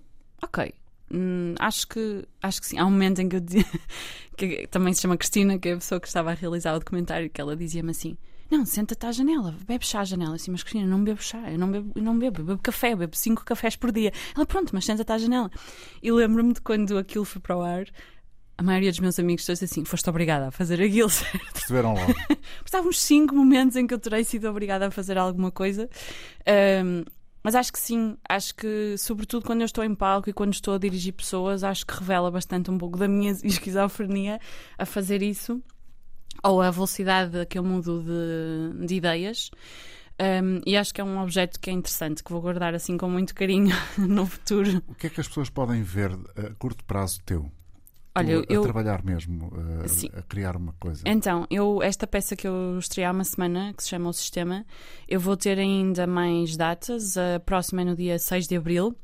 ok, 0.43 0.74
hum, 1.14 1.53
acho, 1.60 1.88
que, 1.88 2.28
acho 2.41 2.60
que 2.60 2.68
sim. 2.68 2.78
Há 2.78 2.86
um 2.86 2.91
momento 2.91 3.20
em 3.22 3.30
que 3.30 3.36
eu 3.36 3.39
dizia, 3.39 3.66
que 4.38 4.68
também 4.68 4.93
se 4.93 5.01
chama 5.01 5.16
Cristina, 5.18 5.58
que 5.60 5.70
é 5.70 5.74
a 5.74 5.78
pessoa 5.78 6.01
que 6.01 6.08
estava 6.08 6.32
a 6.32 6.34
realizar 6.34 6.76
o 6.76 6.80
documentário, 6.80 7.30
que 7.30 7.39
ela 7.39 7.56
dizia-me 7.56 7.91
assim: 7.91 8.18
não, 8.50 8.66
senta-te 8.66 9.06
à 9.06 9.12
janela, 9.12 9.56
bebe 9.68 9.86
chá 9.86 10.02
à 10.02 10.04
janela. 10.04 10.36
Assim, 10.36 10.52
mas 10.52 10.62
Cristina, 10.62 10.86
não 10.86 11.04
bebo 11.04 11.22
chá, 11.22 11.52
eu 11.52 11.58
não 11.58 11.72
bebo, 11.72 11.91
eu 11.96 12.02
não 12.02 12.18
bebo, 12.18 12.41
eu 12.41 12.46
bebo 12.46 12.62
café, 12.62 12.93
eu 12.93 12.98
bebo 12.98 13.16
5 13.16 13.43
cafés 13.43 13.76
por 13.76 13.91
dia. 13.91 14.12
Ela, 14.36 14.46
pronto, 14.46 14.72
mas 14.74 14.86
senta-te 14.86 15.12
à 15.12 15.18
janela. 15.18 15.50
E 16.02 16.12
lembro-me 16.12 16.54
de 16.54 16.62
quando 16.62 16.98
aquilo 16.98 17.26
foi 17.26 17.41
para 17.41 17.58
o 17.58 17.62
ar. 17.62 17.86
A 18.58 18.64
maioria 18.64 18.89
dos 18.89 19.00
meus 19.00 19.20
amigos 19.20 19.46
disse 19.46 19.66
assim: 19.66 19.84
foste 19.84 20.10
obrigada 20.10 20.48
a 20.48 20.52
fazer 20.52 20.82
aquilo, 20.82 21.10
Perceberam 21.54 21.93
logo? 21.93 22.14
Estavam 22.64 22.89
uns 22.89 23.02
5 23.02 23.36
momentos 23.36 23.76
em 23.76 23.86
que 23.86 23.93
eu 23.93 24.00
terei 24.00 24.24
sido 24.24 24.48
obrigada 24.48 24.88
a 24.88 24.91
fazer 24.91 25.18
alguma 25.18 25.52
coisa. 25.52 25.89
Ahm, 26.46 27.04
mas 27.46 27.54
acho 27.54 27.72
que 27.72 27.80
sim, 27.80 28.18
acho 28.28 28.56
que, 28.56 28.98
sobretudo 28.98 29.46
quando 29.46 29.62
eu 29.62 29.66
estou 29.66 29.84
em 29.84 29.93
palco 29.93 30.28
e 30.28 30.34
quando 30.34 30.54
estou 30.54 30.74
a 30.74 30.80
dirigir 30.80 31.14
pessoas, 31.14 31.64
acho 31.64 31.86
que 31.86 31.93
revela 31.93 32.32
bastante 32.32 32.72
um 32.72 32.78
pouco 32.78 32.98
da 32.98 33.08
minha 33.08 33.34
esquizofrenia 33.43 34.39
a 34.80 34.84
fazer 34.84 35.22
isso, 35.22 35.62
ou 36.44 36.62
a 36.62 36.72
velocidade 36.72 37.40
a 37.40 37.46
que 37.46 37.58
eu 37.58 37.64
mudo 37.64 38.04
de, 38.04 38.86
de 38.86 38.96
ideias. 38.96 39.52
Ahm, 40.18 40.62
e 40.66 40.78
acho 40.78 40.94
que 40.94 41.02
é 41.02 41.04
um 41.04 41.22
objeto 41.22 41.60
que 41.60 41.70
é 41.70 41.74
interessante, 41.74 42.24
que 42.24 42.32
vou 42.32 42.42
guardar 42.42 42.74
assim 42.74 42.98
com 42.98 43.10
muito 43.10 43.36
carinho 43.36 43.76
no 43.98 44.26
futuro. 44.26 44.82
O 44.88 44.96
que 44.96 45.08
é 45.08 45.10
que 45.10 45.20
as 45.20 45.28
pessoas 45.28 45.50
podem 45.50 45.84
ver 45.84 46.12
a 46.36 46.54
curto 46.58 46.84
prazo 46.86 47.20
teu? 47.26 47.52
Olha, 48.18 48.42
Tu 48.44 48.54
a 48.54 48.56
eu, 48.56 48.62
trabalhar 48.62 49.04
mesmo, 49.04 49.52
a, 49.54 50.20
a 50.20 50.22
criar 50.22 50.56
uma 50.56 50.72
coisa. 50.80 51.04
Então, 51.06 51.46
eu, 51.50 51.84
esta 51.84 52.08
peça 52.08 52.34
que 52.34 52.48
eu 52.48 52.80
estrei 52.80 53.04
há 53.04 53.12
uma 53.12 53.26
semana, 53.26 53.74
que 53.74 53.84
se 53.84 53.90
chama 53.90 54.08
O 54.08 54.14
Sistema, 54.14 54.66
eu 55.06 55.20
vou 55.20 55.36
ter 55.36 55.60
ainda 55.60 56.08
mais 56.08 56.56
datas. 56.56 57.18
A 57.18 57.42
próxima 57.42 57.82
é 57.82 57.86
no 57.86 57.94
dia 57.94 58.18
6 58.18 58.48
de 58.48 58.56
abril, 58.56 58.96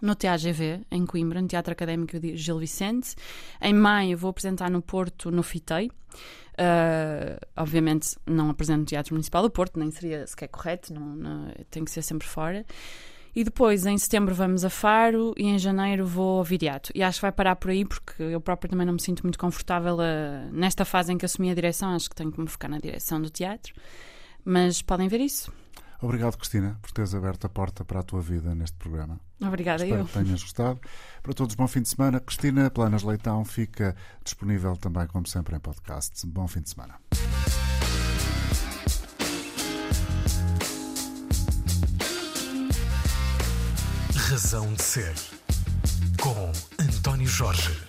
no 0.00 0.14
TAGV, 0.14 0.82
em 0.88 1.04
Coimbra, 1.04 1.42
no 1.42 1.48
Teatro 1.48 1.72
Académico 1.72 2.20
de 2.20 2.36
Gil 2.36 2.60
Vicente. 2.60 3.16
Em 3.60 3.74
maio 3.74 4.16
vou 4.16 4.30
apresentar 4.30 4.70
no 4.70 4.80
Porto, 4.80 5.32
no 5.32 5.42
FITEI. 5.42 5.90
Uh, 6.58 7.38
obviamente 7.56 8.16
não 8.26 8.50
apresento 8.50 8.80
no 8.80 8.84
Teatro 8.84 9.14
Municipal 9.14 9.42
do 9.42 9.50
Porto, 9.50 9.78
nem 9.78 9.90
seria 9.92 10.26
sequer 10.26 10.48
correto, 10.48 10.92
não, 10.92 11.14
não- 11.14 11.52
tem 11.70 11.84
que 11.84 11.90
ser 11.90 12.02
sempre 12.02 12.26
fora. 12.26 12.66
E 13.36 13.44
depois, 13.44 13.86
em 13.86 13.96
setembro, 13.96 14.34
vamos 14.34 14.64
a 14.64 14.70
Faro 14.70 15.32
e 15.36 15.44
em 15.46 15.56
janeiro 15.58 16.04
vou 16.04 16.38
ao 16.38 16.44
Viriato. 16.44 16.90
E 16.94 17.02
acho 17.02 17.18
que 17.18 17.22
vai 17.22 17.30
parar 17.30 17.54
por 17.54 17.70
aí 17.70 17.84
porque 17.84 18.20
eu 18.22 18.40
própria 18.40 18.68
também 18.68 18.84
não 18.84 18.94
me 18.94 19.00
sinto 19.00 19.22
muito 19.22 19.38
confortável 19.38 20.00
a- 20.00 20.48
nesta 20.50 20.84
fase 20.84 21.12
em 21.12 21.18
que 21.18 21.24
assumi 21.24 21.50
a 21.50 21.54
direção. 21.54 21.90
Acho 21.94 22.10
que 22.10 22.16
tenho 22.16 22.32
que 22.32 22.40
me 22.40 22.48
focar 22.48 22.68
na 22.70 22.78
direção 22.78 23.20
do 23.22 23.30
teatro. 23.30 23.72
Mas 24.44 24.82
podem 24.82 25.06
ver 25.06 25.20
isso. 25.20 25.52
Obrigado, 26.02 26.36
Cristina, 26.36 26.78
por 26.82 26.90
teres 26.90 27.14
aberto 27.14 27.44
a 27.44 27.48
porta 27.48 27.84
para 27.84 28.00
a 28.00 28.02
tua 28.02 28.20
vida 28.20 28.54
neste 28.54 28.76
programa. 28.76 29.20
Obrigada, 29.40 29.84
Espero 29.84 30.02
eu. 30.02 30.06
que 30.06 30.12
tenhas 30.12 30.42
gostado. 30.42 30.80
Para 31.22 31.32
todos, 31.32 31.54
bom 31.54 31.68
fim 31.68 31.80
de 31.82 31.88
semana. 31.88 32.18
Cristina 32.20 32.70
Planas 32.70 33.02
Leitão 33.02 33.44
fica 33.44 33.94
disponível 34.24 34.76
também, 34.76 35.06
como 35.06 35.26
sempre, 35.26 35.54
em 35.56 35.60
podcasts. 35.60 36.24
Bom 36.24 36.48
fim 36.48 36.60
de 36.60 36.70
semana. 36.70 36.96
Razão 44.14 44.72
de 44.74 44.82
Ser. 44.82 45.14
Com 46.20 46.52
António 46.82 47.26
Jorge. 47.26 47.87